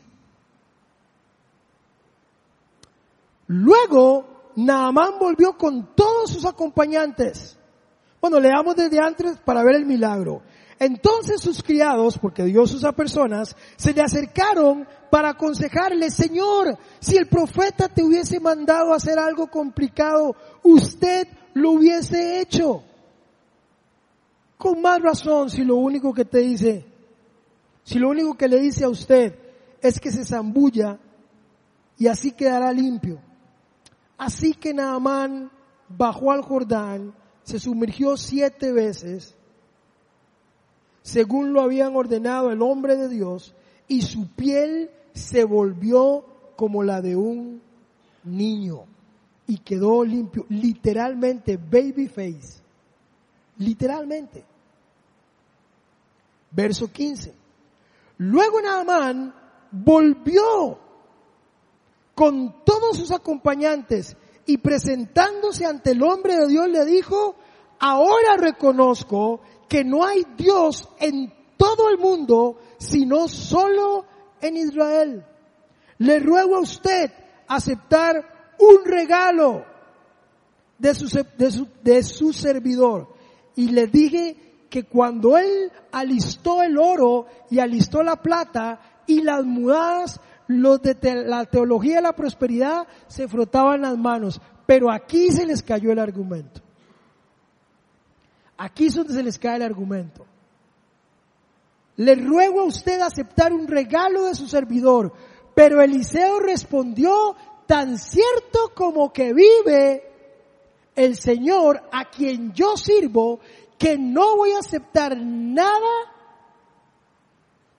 Luego, 3.46 4.52
Naamán 4.56 5.18
volvió 5.18 5.56
con 5.56 5.94
todos 5.94 6.30
sus 6.30 6.44
acompañantes 6.46 7.58
bueno, 8.24 8.40
leamos 8.40 8.74
desde 8.74 8.98
antes 9.00 9.36
para 9.44 9.62
ver 9.62 9.74
el 9.74 9.84
milagro. 9.84 10.40
Entonces 10.78 11.40
sus 11.40 11.62
criados, 11.62 12.18
porque 12.18 12.44
Dios 12.44 12.74
usa 12.74 12.92
personas, 12.92 13.56
se 13.76 13.92
le 13.92 14.02
acercaron 14.02 14.86
para 15.10 15.30
aconsejarle, 15.30 16.10
Señor, 16.10 16.76
si 17.00 17.16
el 17.16 17.26
profeta 17.26 17.88
te 17.88 18.02
hubiese 18.02 18.40
mandado 18.40 18.92
hacer 18.92 19.18
algo 19.18 19.46
complicado, 19.48 20.34
usted 20.62 21.28
lo 21.54 21.72
hubiese 21.72 22.40
hecho. 22.40 22.82
Con 24.58 24.80
más 24.80 25.00
razón 25.00 25.50
si 25.50 25.64
lo 25.64 25.76
único 25.76 26.12
que 26.12 26.24
te 26.24 26.38
dice, 26.38 26.84
si 27.84 27.98
lo 27.98 28.10
único 28.10 28.34
que 28.34 28.48
le 28.48 28.60
dice 28.60 28.84
a 28.84 28.88
usted 28.88 29.38
es 29.80 30.00
que 30.00 30.10
se 30.10 30.24
zambulla 30.24 30.98
y 31.98 32.06
así 32.06 32.32
quedará 32.32 32.72
limpio. 32.72 33.20
Así 34.16 34.54
que 34.54 34.72
Naamán 34.72 35.50
bajó 35.88 36.32
al 36.32 36.42
Jordán, 36.42 37.14
se 37.42 37.58
sumergió 37.58 38.16
siete 38.16 38.72
veces, 38.72 39.36
según 41.04 41.52
lo 41.52 41.60
habían 41.60 41.94
ordenado 41.94 42.50
el 42.50 42.62
hombre 42.62 42.96
de 42.96 43.10
Dios, 43.10 43.54
y 43.86 44.00
su 44.00 44.28
piel 44.28 44.90
se 45.12 45.44
volvió 45.44 46.24
como 46.56 46.82
la 46.82 47.02
de 47.02 47.14
un 47.14 47.60
niño 48.24 48.86
y 49.46 49.58
quedó 49.58 50.02
limpio, 50.02 50.46
literalmente 50.48 51.58
baby 51.58 52.08
face, 52.08 52.62
literalmente. 53.58 54.44
Verso 56.50 56.90
15. 56.90 57.34
Luego 58.16 58.62
Naamán 58.62 59.34
volvió 59.70 60.78
con 62.14 62.64
todos 62.64 62.96
sus 62.96 63.10
acompañantes 63.10 64.16
y 64.46 64.56
presentándose 64.56 65.66
ante 65.66 65.90
el 65.90 66.02
hombre 66.02 66.36
de 66.36 66.46
Dios 66.46 66.66
le 66.68 66.86
dijo, 66.86 67.34
ahora 67.78 68.38
reconozco 68.38 69.40
que 69.68 69.84
no 69.84 70.04
hay 70.04 70.24
Dios 70.36 70.88
en 70.98 71.32
todo 71.56 71.88
el 71.90 71.98
mundo, 71.98 72.58
sino 72.78 73.28
solo 73.28 74.04
en 74.40 74.56
Israel. 74.56 75.24
Le 75.98 76.18
ruego 76.18 76.56
a 76.56 76.60
usted 76.60 77.10
aceptar 77.48 78.54
un 78.58 78.84
regalo 78.84 79.64
de 80.78 80.94
su, 80.94 81.06
de 81.38 81.50
su, 81.50 81.68
de 81.82 82.02
su 82.02 82.32
servidor. 82.32 83.08
Y 83.56 83.68
le 83.68 83.86
dije 83.86 84.66
que 84.68 84.84
cuando 84.84 85.36
él 85.36 85.70
alistó 85.92 86.62
el 86.62 86.78
oro 86.78 87.26
y 87.50 87.60
alistó 87.60 88.02
la 88.02 88.16
plata 88.16 88.80
y 89.06 89.22
las 89.22 89.44
mudadas, 89.44 90.20
los 90.48 90.82
de 90.82 90.96
la 91.24 91.44
teología 91.44 91.96
de 91.96 92.02
la 92.02 92.16
prosperidad 92.16 92.86
se 93.06 93.28
frotaban 93.28 93.82
las 93.82 93.96
manos. 93.96 94.40
Pero 94.66 94.90
aquí 94.90 95.30
se 95.30 95.46
les 95.46 95.62
cayó 95.62 95.92
el 95.92 95.98
argumento. 95.98 96.60
Aquí 98.56 98.86
es 98.86 98.94
donde 98.94 99.14
se 99.14 99.22
les 99.22 99.38
cae 99.38 99.56
el 99.56 99.62
argumento. 99.62 100.26
Le 101.96 102.14
ruego 102.16 102.60
a 102.60 102.64
usted 102.64 103.00
aceptar 103.00 103.52
un 103.52 103.66
regalo 103.66 104.24
de 104.24 104.34
su 104.34 104.48
servidor. 104.48 105.12
Pero 105.54 105.80
Eliseo 105.80 106.40
respondió, 106.40 107.36
tan 107.66 107.98
cierto 107.98 108.72
como 108.74 109.12
que 109.12 109.32
vive 109.32 110.02
el 110.96 111.16
Señor 111.16 111.82
a 111.92 112.10
quien 112.10 112.52
yo 112.52 112.76
sirvo, 112.76 113.40
que 113.78 113.98
no 113.98 114.36
voy 114.36 114.52
a 114.52 114.58
aceptar 114.58 115.16
nada. 115.16 116.12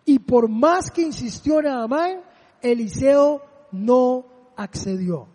Y 0.06 0.20
por 0.20 0.50
más 0.50 0.92
que 0.92 1.02
insistió 1.02 1.62
Naamán, 1.62 2.22
Eliseo 2.62 3.42
no 3.72 4.26
accedió. 4.56 5.28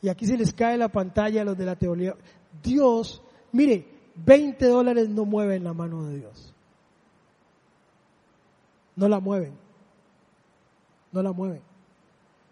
Y 0.00 0.08
aquí 0.08 0.26
se 0.26 0.36
les 0.36 0.52
cae 0.52 0.76
la 0.76 0.88
pantalla 0.88 1.42
a 1.42 1.44
los 1.44 1.56
de 1.56 1.64
la 1.64 1.76
teoría. 1.76 2.14
Dios, 2.62 3.22
mire, 3.52 3.91
20 4.14 4.66
dólares 4.66 5.08
no 5.08 5.24
mueven 5.24 5.64
la 5.64 5.72
mano 5.72 6.04
de 6.04 6.18
Dios. 6.18 6.54
No 8.96 9.08
la 9.08 9.20
mueven. 9.20 9.54
No 11.12 11.22
la 11.22 11.32
mueven. 11.32 11.62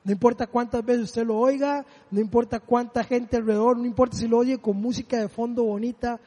No 0.02 0.12
importa 0.12 0.46
cuántas 0.46 0.84
veces 0.84 1.04
usted 1.04 1.26
lo 1.26 1.36
oiga, 1.36 1.84
no 2.10 2.20
importa 2.20 2.58
cuánta 2.58 3.04
gente 3.04 3.36
alrededor, 3.36 3.76
no 3.76 3.84
importa 3.84 4.16
si 4.16 4.28
lo 4.28 4.38
oye 4.38 4.58
con 4.58 4.80
música 4.80 5.18
de 5.18 5.28
fondo 5.28 5.64
bonita, 5.64 6.20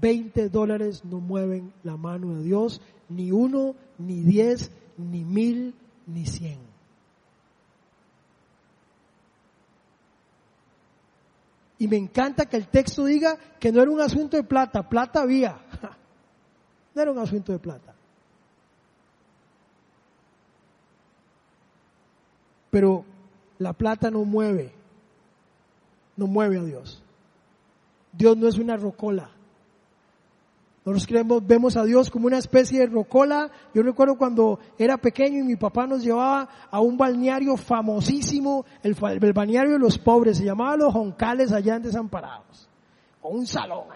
20 0.00 0.48
dólares 0.48 1.04
no 1.04 1.18
mueven 1.20 1.72
la 1.82 1.96
mano 1.96 2.34
de 2.34 2.44
Dios, 2.44 2.80
ni 3.08 3.32
uno, 3.32 3.74
ni 3.98 4.20
diez, 4.20 4.70
ni 4.96 5.24
mil, 5.24 5.74
ni 6.06 6.26
cien. 6.26 6.75
Y 11.78 11.88
me 11.88 11.96
encanta 11.96 12.46
que 12.46 12.56
el 12.56 12.68
texto 12.68 13.04
diga 13.04 13.36
que 13.60 13.70
no 13.70 13.82
era 13.82 13.90
un 13.90 14.00
asunto 14.00 14.36
de 14.36 14.44
plata, 14.44 14.88
plata 14.88 15.22
había. 15.22 15.58
No 16.94 17.02
era 17.02 17.12
un 17.12 17.18
asunto 17.18 17.52
de 17.52 17.58
plata. 17.58 17.94
Pero 22.70 23.04
la 23.58 23.74
plata 23.74 24.10
no 24.10 24.24
mueve, 24.24 24.72
no 26.16 26.26
mueve 26.26 26.58
a 26.58 26.62
Dios. 26.62 27.02
Dios 28.12 28.38
no 28.38 28.48
es 28.48 28.56
una 28.56 28.78
rocola. 28.78 29.28
Nosotros 30.86 31.08
creemos, 31.08 31.44
vemos 31.44 31.76
a 31.76 31.82
Dios 31.82 32.12
como 32.12 32.28
una 32.28 32.38
especie 32.38 32.78
de 32.78 32.86
rocola. 32.86 33.50
Yo 33.74 33.82
recuerdo 33.82 34.16
cuando 34.16 34.60
era 34.78 34.96
pequeño 34.96 35.40
y 35.40 35.42
mi 35.42 35.56
papá 35.56 35.84
nos 35.84 36.00
llevaba 36.00 36.48
a 36.70 36.78
un 36.78 36.96
balneario 36.96 37.56
famosísimo, 37.56 38.64
el, 38.84 38.94
balneario 39.32 39.72
de 39.72 39.78
los 39.80 39.98
pobres, 39.98 40.38
se 40.38 40.44
llamaba 40.44 40.76
Los 40.76 40.92
Joncales 40.92 41.50
allá 41.50 41.74
en 41.74 41.82
Desamparados. 41.82 42.68
Con 43.20 43.34
un 43.34 43.46
salón. 43.48 43.86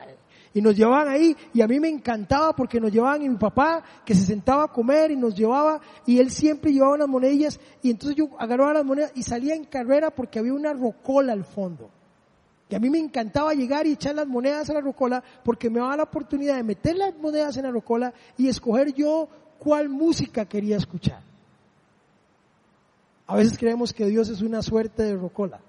Y 0.52 0.60
nos 0.60 0.76
llevaban 0.76 1.06
ahí 1.06 1.36
y 1.54 1.60
a 1.60 1.68
mí 1.68 1.78
me 1.78 1.88
encantaba 1.88 2.56
porque 2.56 2.80
nos 2.80 2.90
llevaban 2.90 3.22
y 3.22 3.28
mi 3.28 3.36
papá 3.36 3.84
que 4.04 4.16
se 4.16 4.26
sentaba 4.26 4.64
a 4.64 4.72
comer 4.72 5.12
y 5.12 5.16
nos 5.16 5.32
llevaba 5.36 5.80
y 6.06 6.18
él 6.18 6.32
siempre 6.32 6.72
llevaba 6.72 6.94
unas 6.94 7.08
monedillas 7.08 7.60
y 7.82 7.90
entonces 7.92 8.16
yo 8.16 8.30
agarraba 8.36 8.72
las 8.72 8.84
monedas 8.84 9.12
y 9.14 9.22
salía 9.22 9.54
en 9.54 9.62
carrera 9.62 10.10
porque 10.10 10.40
había 10.40 10.54
una 10.54 10.72
rocola 10.72 11.34
al 11.34 11.44
fondo. 11.44 11.88
Y 12.70 12.74
a 12.74 12.78
mí 12.78 12.88
me 12.88 12.98
encantaba 12.98 13.52
llegar 13.52 13.86
y 13.86 13.92
echar 13.92 14.14
las 14.14 14.28
monedas 14.28 14.70
a 14.70 14.74
la 14.74 14.80
rocola 14.80 15.22
porque 15.44 15.68
me 15.68 15.80
daba 15.80 15.96
la 15.96 16.04
oportunidad 16.04 16.56
de 16.56 16.62
meter 16.62 16.96
las 16.96 17.16
monedas 17.16 17.56
en 17.56 17.64
la 17.64 17.70
rocola 17.70 18.14
y 18.38 18.48
escoger 18.48 18.94
yo 18.94 19.28
cuál 19.58 19.88
música 19.88 20.44
quería 20.44 20.76
escuchar. 20.76 21.20
A 23.26 23.36
veces 23.36 23.58
creemos 23.58 23.92
que 23.92 24.06
Dios 24.06 24.28
es 24.28 24.40
una 24.40 24.62
suerte 24.62 25.02
de 25.02 25.16
rocola 25.16 25.60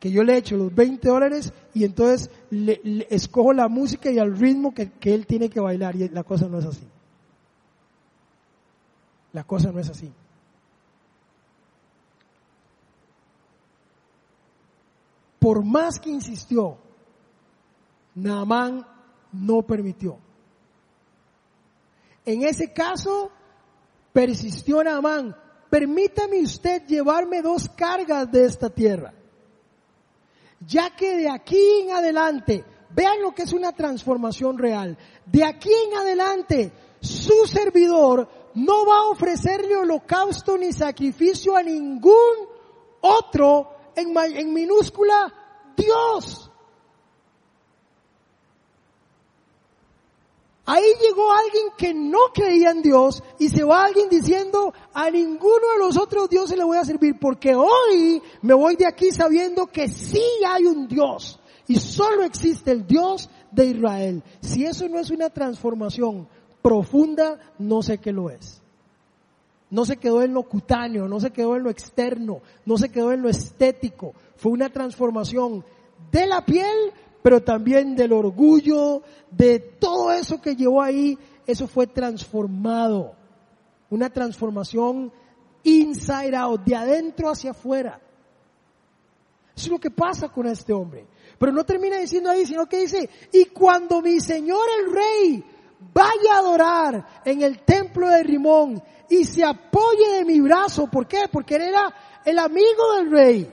que 0.00 0.10
yo 0.10 0.24
le 0.24 0.36
echo 0.36 0.56
los 0.56 0.74
20 0.74 1.06
dólares 1.06 1.52
y 1.74 1.84
entonces 1.84 2.30
le, 2.48 3.06
escojo 3.10 3.52
la 3.52 3.68
música 3.68 4.10
y 4.10 4.18
el 4.18 4.36
ritmo 4.36 4.72
que, 4.74 4.90
que 4.90 5.12
él 5.14 5.26
tiene 5.26 5.50
que 5.50 5.60
bailar 5.60 5.94
y 5.94 6.08
la 6.08 6.24
cosa 6.24 6.48
no 6.48 6.58
es 6.58 6.64
así. 6.64 6.86
La 9.34 9.44
cosa 9.44 9.70
no 9.70 9.78
es 9.78 9.90
así. 9.90 10.10
Por 15.40 15.64
más 15.64 15.98
que 15.98 16.10
insistió, 16.10 16.78
Naamán 18.14 18.86
no 19.32 19.62
permitió. 19.62 20.18
En 22.24 22.44
ese 22.44 22.72
caso, 22.72 23.32
persistió 24.12 24.84
Naamán, 24.84 25.34
permítame 25.68 26.40
usted 26.42 26.86
llevarme 26.86 27.42
dos 27.42 27.68
cargas 27.70 28.30
de 28.30 28.44
esta 28.44 28.70
tierra 28.70 29.14
ya 30.66 30.94
que 30.94 31.16
de 31.16 31.28
aquí 31.28 31.80
en 31.82 31.92
adelante, 31.92 32.64
vean 32.90 33.22
lo 33.22 33.32
que 33.32 33.42
es 33.42 33.52
una 33.52 33.72
transformación 33.72 34.58
real, 34.58 34.96
de 35.26 35.44
aquí 35.44 35.70
en 35.88 35.96
adelante 35.96 36.72
su 37.00 37.46
servidor 37.46 38.28
no 38.54 38.84
va 38.84 38.98
a 38.98 39.08
ofrecerle 39.08 39.76
holocausto 39.76 40.58
ni 40.58 40.72
sacrificio 40.72 41.56
a 41.56 41.62
ningún 41.62 42.48
otro 43.00 43.70
en, 43.96 44.52
minúscula 44.52 45.32
Dios. 45.76 46.50
Ahí 50.66 50.84
llegó 51.02 51.32
alguien 51.32 51.66
que 51.76 51.92
no 51.94 52.18
creía 52.32 52.70
en 52.70 52.82
Dios 52.82 53.22
y 53.40 53.48
se 53.48 53.64
va 53.64 53.84
alguien 53.84 54.08
diciendo 54.08 54.72
a 54.94 55.10
ninguno 55.10 55.72
de 55.72 55.78
los 55.80 55.96
otros 55.96 56.30
dioses 56.30 56.56
le 56.56 56.62
voy 56.62 56.78
a 56.78 56.84
servir 56.84 57.18
porque 57.18 57.56
hoy 57.56 58.22
me 58.42 58.54
voy 58.54 58.76
de 58.76 58.86
aquí 58.86 59.10
sabiendo 59.10 59.66
que 59.66 59.88
sí 59.88 60.22
hay 60.46 60.66
un 60.66 60.86
Dios 60.86 61.40
y 61.66 61.76
solo 61.76 62.22
existe 62.22 62.70
el 62.70 62.86
Dios 62.86 63.28
de 63.50 63.66
Israel. 63.66 64.22
Si 64.40 64.64
eso 64.64 64.88
no 64.88 65.00
es 65.00 65.10
una 65.10 65.30
transformación 65.30 66.28
profunda, 66.62 67.38
no 67.58 67.82
sé 67.82 67.98
qué 67.98 68.12
lo 68.12 68.30
es. 68.30 68.59
No 69.70 69.84
se 69.84 69.98
quedó 69.98 70.22
en 70.22 70.34
lo 70.34 70.42
cutáneo, 70.42 71.06
no 71.06 71.20
se 71.20 71.30
quedó 71.30 71.56
en 71.56 71.62
lo 71.62 71.70
externo, 71.70 72.42
no 72.66 72.76
se 72.76 72.90
quedó 72.90 73.12
en 73.12 73.22
lo 73.22 73.28
estético. 73.28 74.14
Fue 74.36 74.50
una 74.50 74.68
transformación 74.68 75.64
de 76.10 76.26
la 76.26 76.44
piel, 76.44 76.92
pero 77.22 77.42
también 77.42 77.94
del 77.94 78.12
orgullo, 78.12 79.02
de 79.30 79.60
todo 79.60 80.12
eso 80.12 80.40
que 80.40 80.56
llevó 80.56 80.82
ahí, 80.82 81.16
eso 81.46 81.68
fue 81.68 81.86
transformado. 81.86 83.14
Una 83.90 84.10
transformación 84.10 85.12
inside 85.62 86.34
out, 86.34 86.62
de 86.64 86.74
adentro 86.74 87.30
hacia 87.30 87.52
afuera. 87.52 88.00
Eso 89.54 89.66
es 89.66 89.70
lo 89.70 89.78
que 89.78 89.90
pasa 89.90 90.28
con 90.28 90.46
este 90.46 90.72
hombre. 90.72 91.06
Pero 91.38 91.52
no 91.52 91.64
termina 91.64 91.98
diciendo 91.98 92.30
ahí, 92.30 92.46
sino 92.46 92.66
que 92.66 92.80
dice, 92.80 93.08
y 93.32 93.46
cuando 93.46 94.00
mi 94.00 94.20
señor 94.20 94.66
el 94.78 94.92
rey 94.92 95.44
vaya 95.92 96.34
a 96.34 96.38
adorar 96.38 97.06
en 97.24 97.42
el 97.42 97.60
templo 97.60 98.08
de 98.08 98.22
Rimón 98.22 98.82
y 99.10 99.24
se 99.24 99.44
apoye 99.44 100.12
de 100.14 100.24
mi 100.24 100.40
brazo, 100.40 100.86
¿por 100.86 101.06
qué? 101.06 101.24
Porque 101.30 101.56
él 101.56 101.62
era 101.62 101.92
el 102.24 102.38
amigo 102.38 102.94
del 102.96 103.10
rey. 103.10 103.52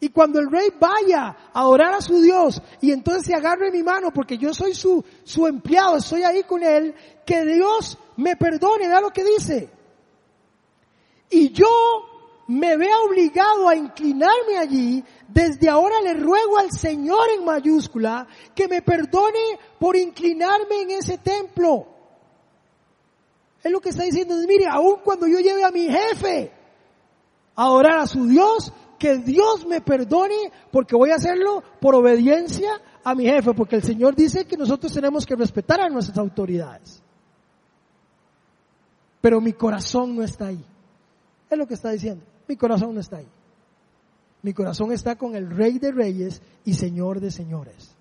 Y 0.00 0.08
cuando 0.08 0.40
el 0.40 0.50
rey 0.50 0.70
vaya 0.80 1.36
a 1.52 1.68
orar 1.68 1.94
a 1.94 2.00
su 2.00 2.20
Dios 2.20 2.60
y 2.80 2.90
entonces 2.90 3.26
se 3.26 3.34
agarre 3.34 3.70
mi 3.70 3.84
mano 3.84 4.10
porque 4.12 4.36
yo 4.36 4.52
soy 4.52 4.74
su, 4.74 5.04
su 5.22 5.46
empleado, 5.46 5.98
estoy 5.98 6.24
ahí 6.24 6.42
con 6.42 6.64
él, 6.64 6.94
que 7.24 7.44
Dios 7.44 7.98
me 8.16 8.34
perdone, 8.34 8.88
da 8.88 9.00
lo 9.00 9.10
que 9.10 9.22
dice. 9.22 9.70
y 11.30 11.50
yo 11.52 11.68
me 12.48 12.76
vea 12.76 12.98
obligado 13.00 13.68
a 13.68 13.76
inclinarme 13.76 14.58
allí, 14.58 15.04
desde 15.28 15.68
ahora 15.68 16.00
le 16.00 16.14
ruego 16.14 16.58
al 16.58 16.72
Señor 16.72 17.28
en 17.38 17.44
mayúscula 17.44 18.26
que 18.54 18.66
me 18.66 18.82
perdone 18.82 19.58
por 19.78 19.96
inclinarme 19.96 20.82
en 20.82 20.90
ese 20.92 21.18
templo. 21.18 21.91
Es 23.62 23.70
lo 23.70 23.80
que 23.80 23.90
está 23.90 24.02
diciendo, 24.02 24.34
mire, 24.46 24.66
aun 24.66 24.96
cuando 25.04 25.26
yo 25.26 25.38
lleve 25.38 25.64
a 25.64 25.70
mi 25.70 25.86
jefe 25.88 26.50
a 27.54 27.64
adorar 27.64 27.98
a 27.98 28.06
su 28.06 28.26
Dios, 28.26 28.72
que 28.98 29.18
Dios 29.18 29.66
me 29.66 29.80
perdone 29.80 30.52
porque 30.70 30.96
voy 30.96 31.10
a 31.10 31.16
hacerlo 31.16 31.62
por 31.80 31.94
obediencia 31.94 32.80
a 33.04 33.14
mi 33.14 33.24
jefe, 33.24 33.52
porque 33.52 33.76
el 33.76 33.82
Señor 33.82 34.14
dice 34.14 34.44
que 34.44 34.56
nosotros 34.56 34.92
tenemos 34.92 35.26
que 35.26 35.34
respetar 35.34 35.80
a 35.80 35.88
nuestras 35.88 36.18
autoridades. 36.18 37.02
Pero 39.20 39.40
mi 39.40 39.52
corazón 39.52 40.16
no 40.16 40.22
está 40.22 40.46
ahí. 40.46 40.64
Es 41.50 41.58
lo 41.58 41.66
que 41.66 41.74
está 41.74 41.90
diciendo. 41.90 42.24
Mi 42.48 42.56
corazón 42.56 42.94
no 42.94 43.00
está 43.00 43.18
ahí. 43.18 43.28
Mi 44.42 44.52
corazón 44.52 44.92
está 44.92 45.16
con 45.16 45.36
el 45.36 45.50
Rey 45.50 45.78
de 45.78 45.92
Reyes 45.92 46.42
y 46.64 46.74
Señor 46.74 47.20
de 47.20 47.30
Señores. 47.30 47.91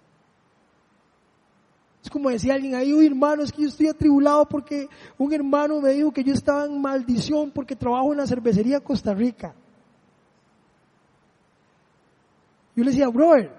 Es 2.04 2.10
como 2.10 2.30
decía 2.30 2.56
alguien 2.56 2.76
ahí, 2.76 2.93
uy 2.93 3.06
hermano, 3.06 3.43
es 3.43 3.52
que 3.52 3.62
yo 3.62 3.68
estoy 3.68 3.88
atribulado 3.88 4.47
porque 4.47 4.88
un 5.18 5.32
hermano 5.34 5.80
me 5.80 5.91
dijo 5.91 6.12
que 6.12 6.24
yo 6.24 6.34
estaba 6.34 6.66
en 6.66 6.82
maldición 6.82 7.52
porque 7.52 7.76
trabajo 7.76 8.12
en 8.12 8.18
la 8.18 8.28
cervecería 8.28 8.80
Costa 8.80 9.14
Rica. 9.14 9.54
Yo 12.76 12.84
le 12.84 12.91
decía, 12.91 13.08
brother, 13.10 13.52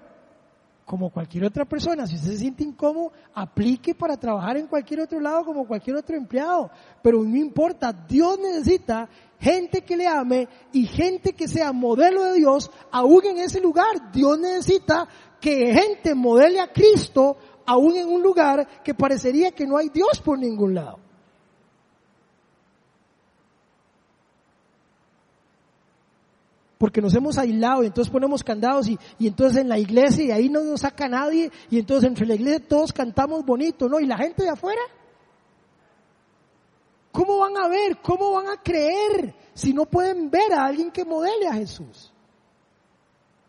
como 0.85 1.09
cualquier 1.09 1.45
otra 1.45 1.63
persona, 1.65 2.05
si 2.05 2.15
usted 2.15 2.31
se 2.31 2.37
siente 2.37 2.63
incómodo, 2.63 3.13
aplique 3.33 3.95
para 3.95 4.17
trabajar 4.17 4.57
en 4.57 4.67
cualquier 4.67 5.01
otro 5.01 5.19
lado 5.19 5.45
como 5.45 5.65
cualquier 5.65 5.95
otro 5.95 6.15
empleado. 6.17 6.69
Pero 7.01 7.23
no 7.23 7.37
importa, 7.37 7.93
Dios 7.93 8.37
necesita 8.39 9.07
gente 9.39 9.81
que 9.81 9.95
le 9.95 10.07
ame 10.07 10.47
y 10.73 10.85
gente 10.85 11.33
que 11.33 11.47
sea 11.47 11.71
modelo 11.71 12.25
de 12.25 12.33
Dios, 12.33 12.69
aún 12.91 13.25
en 13.25 13.37
ese 13.39 13.61
lugar. 13.61 14.11
Dios 14.11 14.37
necesita 14.39 15.07
que 15.39 15.73
gente 15.73 16.15
modele 16.15 16.59
a 16.59 16.71
Cristo, 16.71 17.37
aún 17.65 17.95
en 17.95 18.07
un 18.07 18.21
lugar 18.21 18.83
que 18.83 18.93
parecería 18.93 19.51
que 19.51 19.65
no 19.65 19.77
hay 19.77 19.89
Dios 19.89 20.21
por 20.23 20.37
ningún 20.37 20.75
lado. 20.75 20.99
porque 26.83 27.01
nos 27.01 27.15
hemos 27.15 27.37
aislado 27.37 27.81
y 27.81 27.85
entonces 27.85 28.11
ponemos 28.11 28.43
candados 28.43 28.89
y, 28.89 28.99
y, 29.17 29.27
entonces 29.27 29.61
en 29.61 29.69
la 29.69 29.79
iglesia 29.79 30.25
y 30.25 30.31
ahí 30.31 30.49
no 30.49 30.61
nos 30.63 30.81
saca 30.81 31.07
nadie 31.07 31.49
y 31.69 31.79
entonces 31.79 32.09
entre 32.09 32.25
la 32.25 32.35
iglesia 32.35 32.59
todos 32.67 32.91
cantamos 32.91 33.45
bonito, 33.45 33.87
¿no? 33.87 34.01
¿Y 34.01 34.05
la 34.05 34.17
gente 34.17 34.43
de 34.43 34.49
afuera? 34.49 34.81
¿Cómo 37.13 37.37
van 37.37 37.55
a 37.55 37.69
ver? 37.69 37.99
¿Cómo 38.01 38.31
van 38.31 38.49
a 38.49 38.61
creer 38.61 39.33
si 39.53 39.73
no 39.73 39.85
pueden 39.85 40.29
ver 40.29 40.51
a 40.51 40.65
alguien 40.65 40.91
que 40.91 41.05
modele 41.05 41.47
a 41.47 41.53
Jesús? 41.53 42.11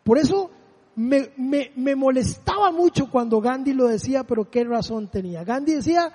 Por 0.05 0.17
eso 0.17 0.49
me, 0.95 1.31
me, 1.75 1.95
molestaba 1.95 2.71
mucho 2.71 3.09
cuando 3.09 3.41
Gandhi 3.41 3.73
lo 3.73 3.87
decía, 3.87 4.23
pero 4.23 4.49
qué 4.49 4.63
razón 4.63 5.07
tenía. 5.09 5.43
Gandhi 5.43 5.75
decía, 5.75 6.11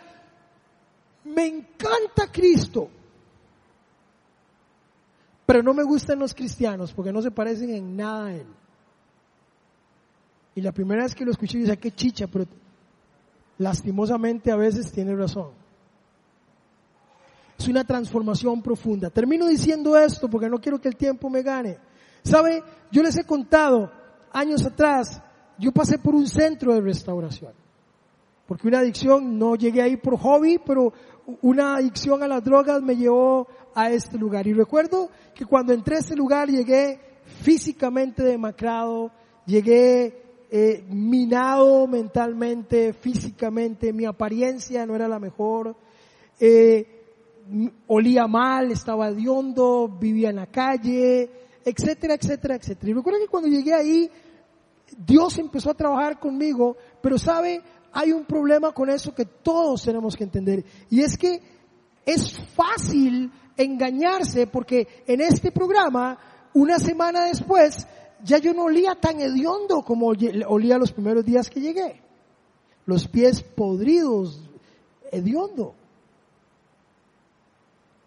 me 1.24 1.47
encanta 1.47 2.33
Cristo, 2.33 2.89
pero 5.45 5.62
no 5.62 5.74
me 5.74 5.83
gustan 5.83 6.18
los 6.18 6.35
cristianos 6.35 6.93
porque 6.93 7.12
no 7.12 7.20
se 7.20 7.31
parecen 7.31 7.70
en 7.70 7.97
nada 7.97 8.26
a 8.26 8.35
Él. 8.35 8.47
Y 10.55 10.62
la 10.62 10.72
primera 10.72 11.03
vez 11.03 11.14
que 11.14 11.24
lo 11.24 11.31
escuché, 11.31 11.59
dije, 11.59 11.76
qué 11.76 11.93
chicha, 11.93 12.26
pero 12.26 12.47
lastimosamente 13.59 14.51
a 14.51 14.57
veces 14.57 14.91
tiene 14.91 15.14
razón. 15.14 15.51
Es 17.59 17.68
una 17.68 17.85
transformación 17.85 18.62
profunda. 18.62 19.11
Termino 19.11 19.47
diciendo 19.47 19.97
esto 19.99 20.31
porque 20.31 20.49
no 20.49 20.59
quiero 20.59 20.81
que 20.81 20.89
el 20.89 20.97
tiempo 20.97 21.28
me 21.28 21.43
gane. 21.43 21.78
¿Sabe? 22.22 22.62
Yo 22.91 23.03
les 23.03 23.16
he 23.18 23.24
contado 23.24 23.99
años 24.33 24.64
atrás, 24.64 25.22
yo 25.59 25.72
pasé 25.72 25.99
por 25.99 26.14
un 26.14 26.26
centro 26.26 26.74
de 26.74 26.81
restauración. 26.81 27.53
Porque 28.47 28.66
una 28.66 28.81
adicción, 28.81 29.39
no 29.39 29.55
llegué 29.55 29.83
ahí 29.83 29.97
por 29.97 30.18
hobby, 30.18 30.59
pero 30.64 30.93
una 31.43 31.76
adicción 31.76 32.22
a 32.22 32.28
las 32.28 32.43
drogas 32.43 32.83
me 32.83 32.97
llevó 32.97 33.47
a 33.74 33.91
este 33.91 34.18
lugar. 34.18 34.47
Y 34.47 34.53
recuerdo 34.53 35.11
que 35.35 35.45
cuando 35.45 35.72
entré 35.72 35.97
a 35.97 36.01
este 36.01 36.16
lugar 36.16 36.49
llegué 36.49 36.99
físicamente 37.43 38.24
demacrado, 38.24 39.12
llegué 39.47 40.47
eh, 40.51 40.85
minado 40.89 41.87
mentalmente, 41.87 42.93
físicamente, 42.93 43.93
mi 43.93 44.05
apariencia 44.05 44.85
no 44.85 44.97
era 44.97 45.07
la 45.07 45.20
mejor. 45.20 45.76
Eh, 46.41 47.01
olía 47.87 48.26
mal, 48.26 48.70
estaba 48.70 49.09
hediondo, 49.09 49.89
vivía 49.89 50.31
en 50.31 50.37
la 50.37 50.47
calle, 50.47 51.31
etcétera, 51.64 52.14
etcétera, 52.14 52.56
etcétera. 52.56 52.90
Y 52.90 52.94
recuerdo 52.94 53.20
que 53.20 53.28
cuando 53.28 53.48
llegué 53.48 53.74
ahí, 53.74 54.11
Dios 54.96 55.38
empezó 55.38 55.70
a 55.70 55.74
trabajar 55.74 56.18
conmigo, 56.18 56.76
pero 57.00 57.18
sabe, 57.18 57.62
hay 57.92 58.12
un 58.12 58.24
problema 58.24 58.72
con 58.72 58.90
eso 58.90 59.14
que 59.14 59.24
todos 59.24 59.82
tenemos 59.82 60.16
que 60.16 60.24
entender. 60.24 60.64
Y 60.88 61.00
es 61.00 61.16
que 61.16 61.40
es 62.04 62.38
fácil 62.54 63.30
engañarse 63.56 64.46
porque 64.46 65.04
en 65.06 65.20
este 65.20 65.52
programa, 65.52 66.18
una 66.54 66.78
semana 66.78 67.24
después, 67.26 67.86
ya 68.24 68.38
yo 68.38 68.52
no 68.52 68.64
olía 68.64 68.94
tan 68.94 69.20
hediondo 69.20 69.82
como 69.82 70.08
olía 70.08 70.78
los 70.78 70.92
primeros 70.92 71.24
días 71.24 71.48
que 71.48 71.61
llegué. 71.61 72.00
Los 72.86 73.06
pies 73.06 73.42
podridos, 73.42 74.40
hediondo. 75.12 75.74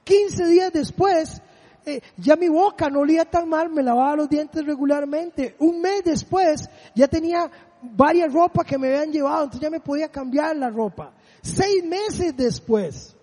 15 0.03 0.45
días 0.47 0.73
después, 0.73 1.41
eh, 1.85 2.01
ya 2.17 2.35
mi 2.35 2.47
boca 2.47 2.89
no 2.89 3.01
olía 3.01 3.25
tan 3.25 3.49
mal, 3.49 3.69
me 3.69 3.83
lavaba 3.83 4.15
los 4.15 4.29
dientes 4.29 4.65
regularmente. 4.65 5.55
Un 5.59 5.81
mes 5.81 6.03
después, 6.03 6.69
ya 6.95 7.07
tenía 7.07 7.49
varias 7.81 8.31
ropas 8.31 8.65
que 8.65 8.77
me 8.77 8.87
habían 8.87 9.11
llevado, 9.11 9.43
entonces 9.43 9.61
ya 9.61 9.69
me 9.69 9.79
podía 9.79 10.09
cambiar 10.09 10.55
la 10.55 10.69
ropa. 10.69 11.13
Seis 11.41 11.83
meses 11.83 12.35
después, 12.37 13.15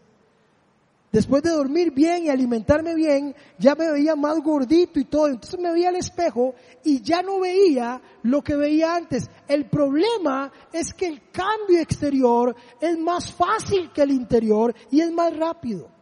después 1.11 1.43
de 1.43 1.51
dormir 1.51 1.91
bien 1.91 2.25
y 2.25 2.29
alimentarme 2.29 2.95
bien, 2.95 3.35
ya 3.59 3.75
me 3.75 3.91
veía 3.91 4.15
más 4.15 4.39
gordito 4.41 5.01
y 5.01 5.05
todo. 5.05 5.29
Entonces 5.29 5.59
me 5.59 5.73
veía 5.73 5.89
al 5.89 5.97
espejo 5.97 6.55
y 6.85 7.01
ya 7.01 7.23
no 7.23 7.41
veía 7.41 8.01
lo 8.23 8.43
que 8.43 8.57
veía 8.57 8.95
antes. 8.95 9.31
El 9.49 9.71
problema 9.71 10.53
es 10.71 10.93
que 10.93 11.07
el 11.07 11.31
cambio 11.31 11.81
exterior 11.81 12.55
es 12.79 12.99
más 12.99 13.33
fácil 13.33 13.91
que 13.91 14.03
el 14.03 14.11
interior 14.11 14.75
y 14.91 15.01
es 15.01 15.11
más 15.11 15.35
rápido 15.35 16.00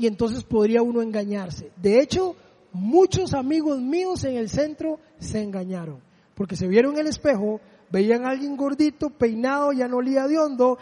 y 0.00 0.06
entonces 0.06 0.44
podría 0.44 0.80
uno 0.80 1.02
engañarse. 1.02 1.70
De 1.76 2.00
hecho, 2.00 2.34
muchos 2.72 3.34
amigos 3.34 3.82
míos 3.82 4.24
en 4.24 4.36
el 4.36 4.48
centro 4.48 4.98
se 5.18 5.42
engañaron, 5.42 6.00
porque 6.34 6.56
se 6.56 6.66
vieron 6.66 6.94
en 6.94 7.00
el 7.00 7.06
espejo, 7.08 7.60
veían 7.90 8.24
a 8.24 8.30
alguien 8.30 8.56
gordito, 8.56 9.10
peinado, 9.10 9.72
ya 9.72 9.88
no 9.88 9.98
olía 9.98 10.26
de 10.26 10.38
hondo, 10.38 10.78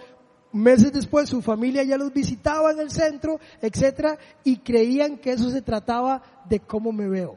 meses 0.52 0.92
después 0.92 1.28
su 1.28 1.42
familia 1.42 1.82
ya 1.82 1.98
los 1.98 2.12
visitaba 2.12 2.70
en 2.70 2.78
el 2.78 2.92
centro, 2.92 3.40
etcétera, 3.60 4.16
y 4.44 4.58
creían 4.58 5.18
que 5.18 5.32
eso 5.32 5.50
se 5.50 5.62
trataba 5.62 6.22
de 6.48 6.60
cómo 6.60 6.92
me 6.92 7.08
veo. 7.08 7.36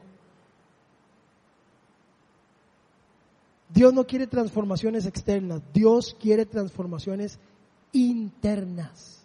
Dios 3.74 3.92
no 3.92 4.06
quiere 4.06 4.28
transformaciones 4.28 5.04
externas, 5.04 5.60
Dios 5.74 6.16
quiere 6.20 6.46
transformaciones 6.46 7.40
internas. 7.90 9.18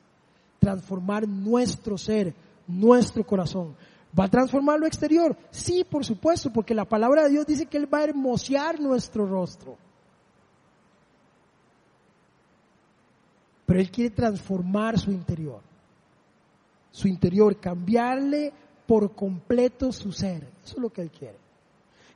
Transformar 0.60 1.28
nuestro 1.28 2.00
ser, 2.00 2.34
nuestro 2.68 3.26
corazón. 3.26 3.76
¿Va 4.18 4.26
a 4.26 4.30
transformar 4.30 4.80
lo 4.80 4.88
exterior? 4.88 5.38
Sí, 5.52 5.86
por 5.90 6.04
supuesto, 6.06 6.52
porque 6.52 6.74
la 6.74 6.86
palabra 6.86 7.24
de 7.24 7.30
Dios 7.30 7.46
dice 7.46 7.66
que 7.66 7.78
Él 7.78 7.92
va 7.92 8.00
a 8.00 8.04
hermosear 8.06 8.80
nuestro 8.80 9.26
rostro. 9.28 9.78
Pero 13.66 13.80
Él 13.80 13.92
quiere 13.92 14.16
transformar 14.16 14.98
su 14.98 15.12
interior. 15.12 15.62
Su 16.92 17.08
interior, 17.08 17.60
cambiarle 17.60 18.54
por 18.88 19.14
completo 19.14 19.92
su 19.92 20.12
ser. 20.12 20.48
Eso 20.64 20.76
es 20.76 20.82
lo 20.82 20.90
que 20.90 21.02
Él 21.02 21.12
quiere. 21.12 21.38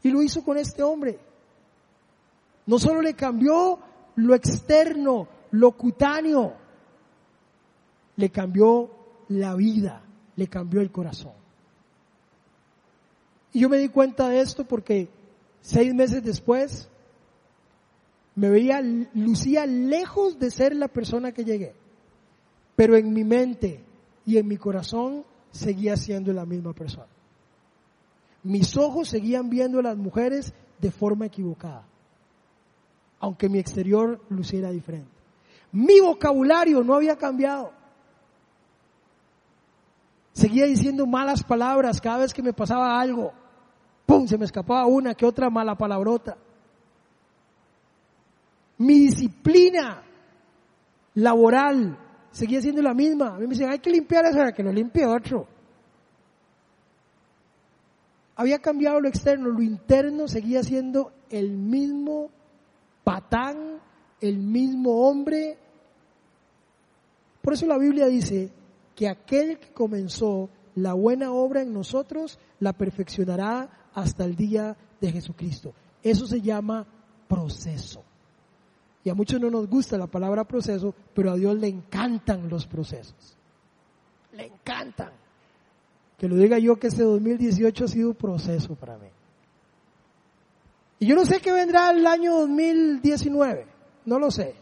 Y 0.01 0.09
lo 0.09 0.23
hizo 0.23 0.43
con 0.43 0.57
este 0.57 0.81
hombre. 0.81 1.19
No 2.65 2.79
solo 2.79 3.01
le 3.01 3.13
cambió 3.13 3.77
lo 4.15 4.33
externo, 4.33 5.27
lo 5.51 5.71
cutáneo, 5.73 6.53
le 8.15 8.29
cambió 8.29 8.89
la 9.27 9.55
vida 9.55 10.01
le 10.35 10.47
cambió 10.47 10.81
el 10.81 10.91
corazón. 10.91 11.33
Y 13.53 13.61
yo 13.61 13.69
me 13.69 13.77
di 13.77 13.89
cuenta 13.89 14.29
de 14.29 14.39
esto 14.39 14.65
porque 14.65 15.09
seis 15.61 15.93
meses 15.93 16.23
después 16.23 16.89
me 18.35 18.49
veía, 18.49 18.81
lucía 19.13 19.65
lejos 19.65 20.39
de 20.39 20.51
ser 20.51 20.75
la 20.75 20.87
persona 20.87 21.31
que 21.31 21.43
llegué. 21.43 21.73
Pero 22.75 22.95
en 22.95 23.13
mi 23.13 23.23
mente 23.23 23.83
y 24.25 24.37
en 24.37 24.47
mi 24.47 24.57
corazón 24.57 25.25
seguía 25.51 25.97
siendo 25.97 26.31
la 26.33 26.45
misma 26.45 26.73
persona. 26.73 27.07
Mis 28.43 28.75
ojos 28.77 29.09
seguían 29.09 29.49
viendo 29.49 29.79
a 29.79 29.83
las 29.83 29.97
mujeres 29.97 30.53
de 30.79 30.91
forma 30.91 31.27
equivocada, 31.27 31.85
aunque 33.19 33.49
mi 33.49 33.59
exterior 33.59 34.19
luciera 34.29 34.71
diferente. 34.71 35.11
Mi 35.71 35.99
vocabulario 35.99 36.83
no 36.83 36.95
había 36.95 37.17
cambiado. 37.17 37.71
Seguía 40.33 40.65
diciendo 40.65 41.05
malas 41.05 41.43
palabras 41.43 41.99
cada 41.99 42.19
vez 42.19 42.33
que 42.33 42.41
me 42.41 42.53
pasaba 42.53 42.99
algo. 42.99 43.33
¡Pum! 44.05 44.27
Se 44.27 44.37
me 44.37 44.45
escapaba 44.45 44.85
una 44.85 45.13
que 45.13 45.25
otra 45.25 45.49
mala 45.49 45.75
palabrota. 45.75 46.37
Mi 48.77 48.99
disciplina 48.99 50.03
laboral 51.15 51.97
seguía 52.31 52.61
siendo 52.61 52.81
la 52.81 52.93
misma. 52.93 53.35
A 53.35 53.37
mí 53.37 53.43
me 53.43 53.49
decían, 53.49 53.71
hay 53.71 53.79
que 53.79 53.89
limpiar 53.89 54.25
eso, 54.25 54.37
para 54.37 54.53
que 54.53 54.63
lo 54.63 54.71
limpie 54.71 55.05
otro. 55.05 55.47
Había 58.35 58.59
cambiado 58.59 58.99
lo 58.99 59.07
externo, 59.07 59.49
lo 59.49 59.61
interno 59.61 60.27
seguía 60.27 60.63
siendo 60.63 61.11
el 61.29 61.51
mismo 61.51 62.31
patán, 63.03 63.79
el 64.19 64.37
mismo 64.37 65.07
hombre. 65.07 65.57
Por 67.41 67.53
eso 67.53 67.65
la 67.65 67.77
Biblia 67.77 68.07
dice 68.07 68.51
que 68.95 69.07
aquel 69.07 69.59
que 69.59 69.71
comenzó 69.73 70.49
la 70.75 70.93
buena 70.93 71.31
obra 71.31 71.61
en 71.61 71.73
nosotros 71.73 72.39
la 72.59 72.73
perfeccionará 72.73 73.89
hasta 73.93 74.25
el 74.25 74.35
día 74.35 74.77
de 74.99 75.11
Jesucristo. 75.11 75.73
Eso 76.03 76.25
se 76.25 76.41
llama 76.41 76.85
proceso. 77.27 78.03
Y 79.03 79.09
a 79.09 79.15
muchos 79.15 79.41
no 79.41 79.49
nos 79.49 79.67
gusta 79.67 79.97
la 79.97 80.07
palabra 80.07 80.43
proceso, 80.43 80.93
pero 81.13 81.31
a 81.31 81.35
Dios 81.35 81.55
le 81.57 81.67
encantan 81.67 82.49
los 82.49 82.67
procesos. 82.67 83.35
Le 84.33 84.45
encantan. 84.45 85.11
Que 86.17 86.27
lo 86.27 86.35
diga 86.35 86.59
yo 86.59 86.75
que 86.75 86.87
este 86.87 87.03
2018 87.03 87.85
ha 87.85 87.87
sido 87.87 88.09
un 88.09 88.15
proceso 88.15 88.75
para 88.75 88.97
mí. 88.97 89.07
Y 90.99 91.07
yo 91.07 91.15
no 91.15 91.25
sé 91.25 91.39
qué 91.39 91.51
vendrá 91.51 91.89
el 91.89 92.05
año 92.05 92.37
2019, 92.41 93.65
no 94.05 94.19
lo 94.19 94.29
sé. 94.29 94.53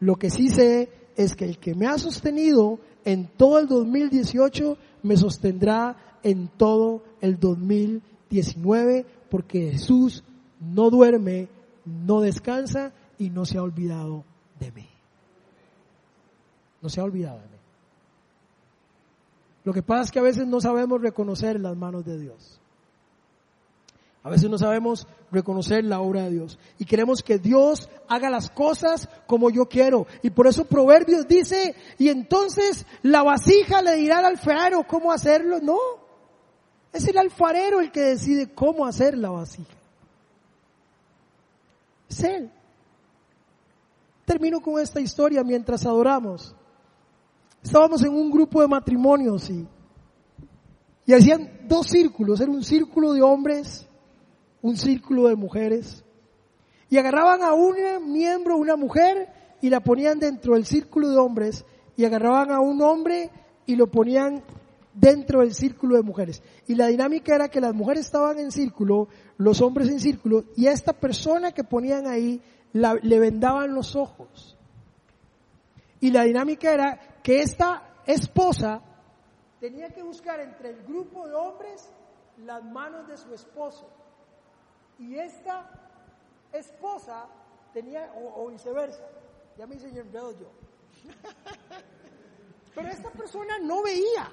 Lo 0.00 0.16
que 0.16 0.30
sí 0.30 0.48
sé 0.48 0.90
es 1.14 1.36
que 1.36 1.44
el 1.44 1.58
que 1.58 1.74
me 1.74 1.86
ha 1.86 1.98
sostenido 1.98 2.78
en 3.04 3.26
todo 3.26 3.58
el 3.58 3.68
2018 3.68 4.76
me 5.02 5.16
sostendrá 5.16 5.96
en 6.22 6.48
todo 6.48 7.02
el 7.20 7.38
2019 7.38 9.06
porque 9.30 9.72
Jesús 9.72 10.24
no 10.60 10.90
duerme, 10.90 11.48
no 11.84 12.20
descansa 12.20 12.92
y 13.18 13.30
no 13.30 13.44
se 13.44 13.58
ha 13.58 13.62
olvidado 13.62 14.24
de 14.58 14.72
mí. 14.72 14.88
No 16.80 16.88
se 16.88 17.00
ha 17.00 17.04
olvidado 17.04 17.38
de 17.38 17.46
mí. 17.46 17.58
Lo 19.64 19.72
que 19.72 19.82
pasa 19.82 20.02
es 20.02 20.10
que 20.10 20.18
a 20.18 20.22
veces 20.22 20.46
no 20.46 20.60
sabemos 20.60 21.00
reconocer 21.00 21.60
las 21.60 21.76
manos 21.76 22.04
de 22.04 22.18
Dios. 22.18 22.60
A 24.28 24.30
veces 24.30 24.50
no 24.50 24.58
sabemos 24.58 25.06
reconocer 25.32 25.84
la 25.84 26.00
obra 26.00 26.24
de 26.24 26.32
Dios. 26.32 26.58
Y 26.78 26.84
queremos 26.84 27.22
que 27.22 27.38
Dios 27.38 27.88
haga 28.08 28.28
las 28.28 28.50
cosas 28.50 29.08
como 29.26 29.48
yo 29.48 29.70
quiero. 29.70 30.06
Y 30.22 30.28
por 30.28 30.46
eso 30.46 30.66
Proverbios 30.66 31.26
dice, 31.26 31.74
y 31.96 32.10
entonces 32.10 32.84
la 33.00 33.22
vasija 33.22 33.80
le 33.80 33.94
dirá 33.96 34.18
al 34.18 34.26
alfarero 34.26 34.86
cómo 34.86 35.12
hacerlo. 35.12 35.60
No, 35.62 35.78
es 36.92 37.08
el 37.08 37.16
alfarero 37.16 37.80
el 37.80 37.90
que 37.90 38.02
decide 38.02 38.52
cómo 38.52 38.84
hacer 38.84 39.16
la 39.16 39.30
vasija. 39.30 39.74
Es 42.10 42.22
Él. 42.22 42.52
Termino 44.26 44.60
con 44.60 44.78
esta 44.78 45.00
historia 45.00 45.42
mientras 45.42 45.86
adoramos. 45.86 46.54
Estábamos 47.62 48.02
en 48.02 48.12
un 48.12 48.30
grupo 48.30 48.60
de 48.60 48.68
matrimonios 48.68 49.48
y, 49.48 49.66
y 51.06 51.14
hacían 51.14 51.66
dos 51.66 51.86
círculos. 51.86 52.42
Era 52.42 52.50
un 52.50 52.62
círculo 52.62 53.14
de 53.14 53.22
hombres, 53.22 53.87
un 54.62 54.76
círculo 54.76 55.28
de 55.28 55.36
mujeres. 55.36 56.04
Y 56.90 56.98
agarraban 56.98 57.42
a 57.42 57.52
un 57.52 57.76
miembro, 58.10 58.56
una 58.56 58.76
mujer, 58.76 59.28
y 59.60 59.70
la 59.70 59.80
ponían 59.80 60.18
dentro 60.18 60.54
del 60.54 60.64
círculo 60.64 61.10
de 61.10 61.18
hombres. 61.18 61.64
Y 61.96 62.04
agarraban 62.04 62.50
a 62.50 62.60
un 62.60 62.80
hombre 62.82 63.30
y 63.66 63.76
lo 63.76 63.90
ponían 63.90 64.42
dentro 64.94 65.40
del 65.40 65.54
círculo 65.54 65.96
de 65.96 66.02
mujeres. 66.02 66.42
Y 66.66 66.74
la 66.74 66.86
dinámica 66.86 67.34
era 67.34 67.48
que 67.48 67.60
las 67.60 67.74
mujeres 67.74 68.06
estaban 68.06 68.38
en 68.38 68.50
círculo, 68.50 69.08
los 69.36 69.60
hombres 69.60 69.88
en 69.88 70.00
círculo, 70.00 70.44
y 70.56 70.66
a 70.66 70.72
esta 70.72 70.92
persona 70.92 71.52
que 71.52 71.64
ponían 71.64 72.06
ahí 72.06 72.40
le 72.72 73.18
vendaban 73.18 73.74
los 73.74 73.94
ojos. 73.94 74.56
Y 76.00 76.10
la 76.10 76.24
dinámica 76.24 76.72
era 76.72 76.98
que 77.22 77.40
esta 77.42 78.02
esposa 78.06 78.80
tenía 79.60 79.88
que 79.90 80.02
buscar 80.02 80.40
entre 80.40 80.70
el 80.70 80.82
grupo 80.84 81.26
de 81.26 81.34
hombres 81.34 81.90
las 82.44 82.64
manos 82.64 83.08
de 83.08 83.16
su 83.16 83.34
esposo. 83.34 83.88
Y 84.98 85.16
esta 85.16 85.70
esposa 86.52 87.26
tenía, 87.72 88.12
o, 88.16 88.48
viceversa, 88.48 89.08
ya 89.56 89.66
me 89.66 89.76
hice 89.76 89.92
yo. 90.38 90.50
Pero 92.74 92.88
esta 92.88 93.10
persona 93.10 93.58
no 93.58 93.82
veía. 93.82 94.30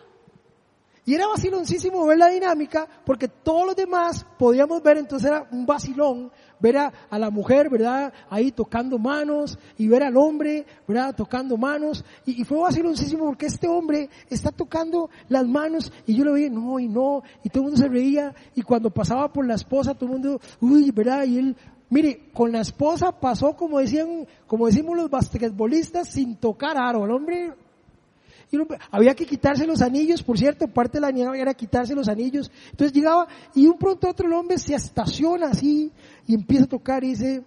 Y 1.05 1.13
era 1.13 1.27
vaciloncísimo 1.27 2.05
ver 2.07 2.17
la 2.17 2.29
dinámica 2.29 2.87
porque 3.05 3.27
todos 3.27 3.67
los 3.67 3.75
demás 3.75 4.25
podíamos 4.39 4.81
ver, 4.81 4.97
entonces 4.97 5.29
era 5.29 5.47
un 5.51 5.65
vacilón 5.65 6.31
ver 6.59 6.77
a, 6.77 6.93
la 7.11 7.29
mujer, 7.29 7.69
¿verdad? 7.69 8.11
Ahí 8.29 8.51
tocando 8.51 8.97
manos 8.97 9.59
y 9.77 9.87
ver 9.87 10.01
al 10.01 10.17
hombre, 10.17 10.65
¿verdad? 10.87 11.15
Tocando 11.15 11.57
manos. 11.57 12.03
Y, 12.25 12.43
fue 12.43 12.59
vaciloncísimo 12.59 13.25
porque 13.25 13.45
este 13.45 13.67
hombre 13.67 14.09
está 14.29 14.51
tocando 14.51 15.09
las 15.29 15.45
manos 15.47 15.91
y 16.07 16.15
yo 16.15 16.25
lo 16.25 16.33
veía, 16.33 16.49
no, 16.49 16.79
y 16.79 16.87
no, 16.87 17.21
y 17.43 17.49
todo 17.49 17.63
el 17.63 17.69
mundo 17.69 17.81
se 17.81 17.87
reía. 17.87 18.33
Y 18.55 18.63
cuando 18.63 18.89
pasaba 18.89 19.31
por 19.31 19.45
la 19.45 19.55
esposa, 19.55 19.93
todo 19.93 20.05
el 20.05 20.11
mundo, 20.13 20.41
uy, 20.61 20.89
¿verdad? 20.91 21.25
Y 21.25 21.37
él, 21.37 21.55
mire, 21.89 22.31
con 22.33 22.51
la 22.51 22.61
esposa 22.61 23.11
pasó 23.11 23.55
como 23.55 23.79
decían, 23.79 24.27
como 24.47 24.65
decimos 24.65 24.97
los 24.97 25.09
basquetbolistas, 25.09 26.09
sin 26.09 26.37
tocar 26.37 26.77
aro. 26.77 27.05
El 27.05 27.11
hombre 27.11 27.53
había 28.91 29.15
que 29.15 29.25
quitarse 29.25 29.65
los 29.65 29.81
anillos, 29.81 30.23
por 30.23 30.37
cierto, 30.37 30.67
parte 30.67 30.97
de 30.97 31.01
la 31.01 31.11
niña 31.11 31.31
era 31.35 31.53
quitarse 31.53 31.95
los 31.95 32.07
anillos. 32.07 32.51
Entonces 32.71 32.93
llegaba 32.93 33.27
y 33.53 33.67
un 33.67 33.77
pronto 33.77 34.09
otro 34.09 34.39
hombre 34.39 34.57
se 34.57 34.75
estaciona 34.75 35.47
así 35.47 35.91
y 36.27 36.33
empieza 36.33 36.65
a 36.65 36.67
tocar 36.67 37.03
y 37.03 37.09
dice, 37.09 37.43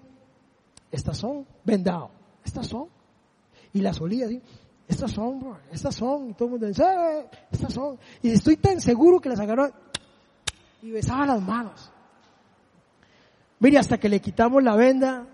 estas 0.90 1.18
son, 1.18 1.46
vendado, 1.64 2.10
estas 2.44 2.66
son. 2.66 2.86
Y 3.72 3.80
las 3.80 4.00
olía 4.00 4.26
así, 4.26 4.40
estas 4.86 5.10
son, 5.10 5.56
estas 5.70 5.94
son. 5.94 6.30
Y 6.30 6.34
todo 6.34 6.46
el 6.46 6.50
mundo 6.52 6.66
dice, 6.66 6.82
eh, 6.82 7.26
estas 7.50 7.72
son. 7.72 7.98
Y 8.22 8.30
estoy 8.30 8.56
tan 8.56 8.80
seguro 8.80 9.20
que 9.20 9.28
las 9.28 9.40
agarró 9.40 9.70
y 10.82 10.90
besaba 10.90 11.26
las 11.26 11.42
manos. 11.42 11.92
Mire, 13.60 13.78
hasta 13.78 13.98
que 13.98 14.08
le 14.08 14.20
quitamos 14.20 14.62
la 14.62 14.76
venda 14.76 15.26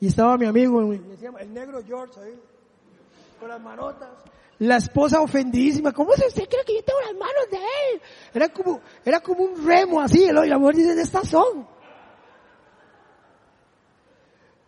y 0.00 0.06
estaba 0.06 0.36
mi 0.38 0.46
amigo, 0.46 0.80
el 0.92 1.54
negro 1.54 1.82
George 1.84 2.20
con 3.38 3.48
las 3.48 3.60
manotas. 3.60 4.08
La 4.62 4.76
esposa 4.76 5.20
ofendidísima, 5.20 5.90
¿cómo 5.90 6.12
se 6.12 6.24
usted 6.24 6.48
cree 6.48 6.64
que 6.64 6.76
yo 6.76 6.84
tengo 6.84 7.00
las 7.00 7.14
manos 7.14 7.50
de 7.50 7.56
él? 7.56 8.00
Era 8.32 8.48
como, 8.48 8.80
era 9.04 9.18
como 9.18 9.42
un 9.42 9.66
remo 9.66 10.00
así, 10.00 10.22
y 10.22 10.30
la 10.30 10.56
mujer 10.56 10.76
dice, 10.76 11.00
estas 11.00 11.28
son. 11.28 11.66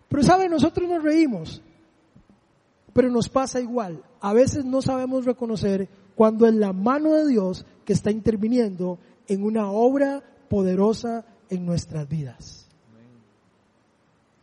Pero 0.08 0.22
sabe, 0.24 0.48
nosotros 0.48 0.88
nos 0.88 1.00
reímos, 1.00 1.62
pero 2.92 3.08
nos 3.08 3.28
pasa 3.28 3.60
igual. 3.60 4.02
A 4.20 4.32
veces 4.32 4.64
no 4.64 4.82
sabemos 4.82 5.26
reconocer 5.26 5.88
cuando 6.16 6.48
es 6.48 6.54
la 6.54 6.72
mano 6.72 7.12
de 7.12 7.28
Dios 7.28 7.64
que 7.84 7.92
está 7.92 8.10
interviniendo 8.10 8.98
en 9.28 9.44
una 9.44 9.70
obra 9.70 10.24
poderosa 10.48 11.24
en 11.48 11.64
nuestras 11.64 12.08
vidas. 12.08 12.68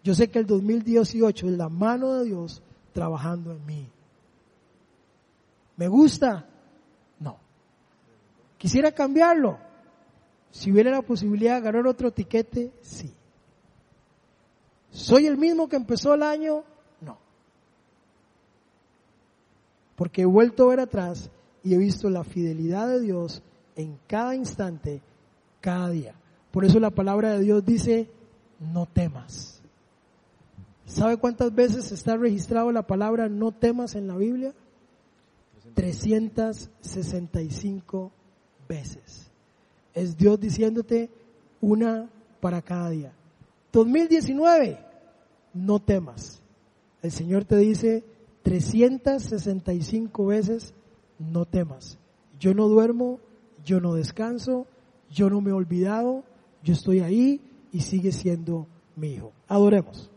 Yo 0.01 0.15
sé 0.15 0.29
que 0.29 0.39
el 0.39 0.45
2018 0.45 1.47
es 1.49 1.57
la 1.57 1.67
mano 1.67 2.13
de 2.13 2.23
Dios 2.23 2.63
trabajando 2.93 3.51
en 3.51 3.65
mí. 3.65 3.89
¿Me 5.81 5.87
gusta? 5.87 6.45
No. 7.19 7.39
¿Quisiera 8.59 8.91
cambiarlo? 8.91 9.57
Si 10.51 10.71
hubiera 10.71 10.91
la 10.91 11.01
posibilidad 11.01 11.55
de 11.55 11.61
ganar 11.61 11.87
otro 11.87 12.11
tiquete, 12.11 12.71
sí. 12.81 13.11
¿Soy 14.91 15.25
el 15.25 15.39
mismo 15.39 15.67
que 15.67 15.77
empezó 15.77 16.13
el 16.13 16.21
año? 16.21 16.63
No. 17.01 17.17
Porque 19.95 20.21
he 20.21 20.25
vuelto 20.25 20.65
a 20.65 20.69
ver 20.69 20.81
atrás 20.81 21.31
y 21.63 21.73
he 21.73 21.79
visto 21.79 22.11
la 22.11 22.23
fidelidad 22.23 22.87
de 22.87 22.99
Dios 22.99 23.41
en 23.75 23.97
cada 24.05 24.35
instante, 24.35 25.01
cada 25.61 25.89
día. 25.89 26.13
Por 26.51 26.63
eso 26.63 26.79
la 26.79 26.91
palabra 26.91 27.31
de 27.31 27.39
Dios 27.39 27.65
dice, 27.65 28.07
no 28.59 28.85
temas. 28.85 29.63
¿Sabe 30.85 31.17
cuántas 31.17 31.55
veces 31.55 31.91
está 31.91 32.17
registrado 32.17 32.71
la 32.71 32.85
palabra 32.85 33.29
no 33.29 33.51
temas 33.51 33.95
en 33.95 34.07
la 34.07 34.15
Biblia? 34.15 34.53
365 35.73 38.11
veces. 38.67 39.31
Es 39.93 40.17
Dios 40.17 40.39
diciéndote 40.39 41.09
una 41.59 42.09
para 42.39 42.61
cada 42.61 42.89
día. 42.89 43.13
2019, 43.71 44.79
no 45.53 45.79
temas. 45.79 46.41
El 47.01 47.11
Señor 47.11 47.45
te 47.45 47.57
dice 47.57 48.03
365 48.43 50.25
veces, 50.25 50.73
no 51.19 51.45
temas. 51.45 51.97
Yo 52.39 52.53
no 52.53 52.67
duermo, 52.67 53.19
yo 53.63 53.79
no 53.79 53.93
descanso, 53.93 54.67
yo 55.09 55.29
no 55.29 55.41
me 55.41 55.51
he 55.51 55.53
olvidado, 55.53 56.23
yo 56.63 56.73
estoy 56.73 56.99
ahí 56.99 57.41
y 57.71 57.81
sigue 57.81 58.11
siendo 58.11 58.67
mi 58.95 59.13
hijo. 59.13 59.31
Adoremos. 59.47 60.10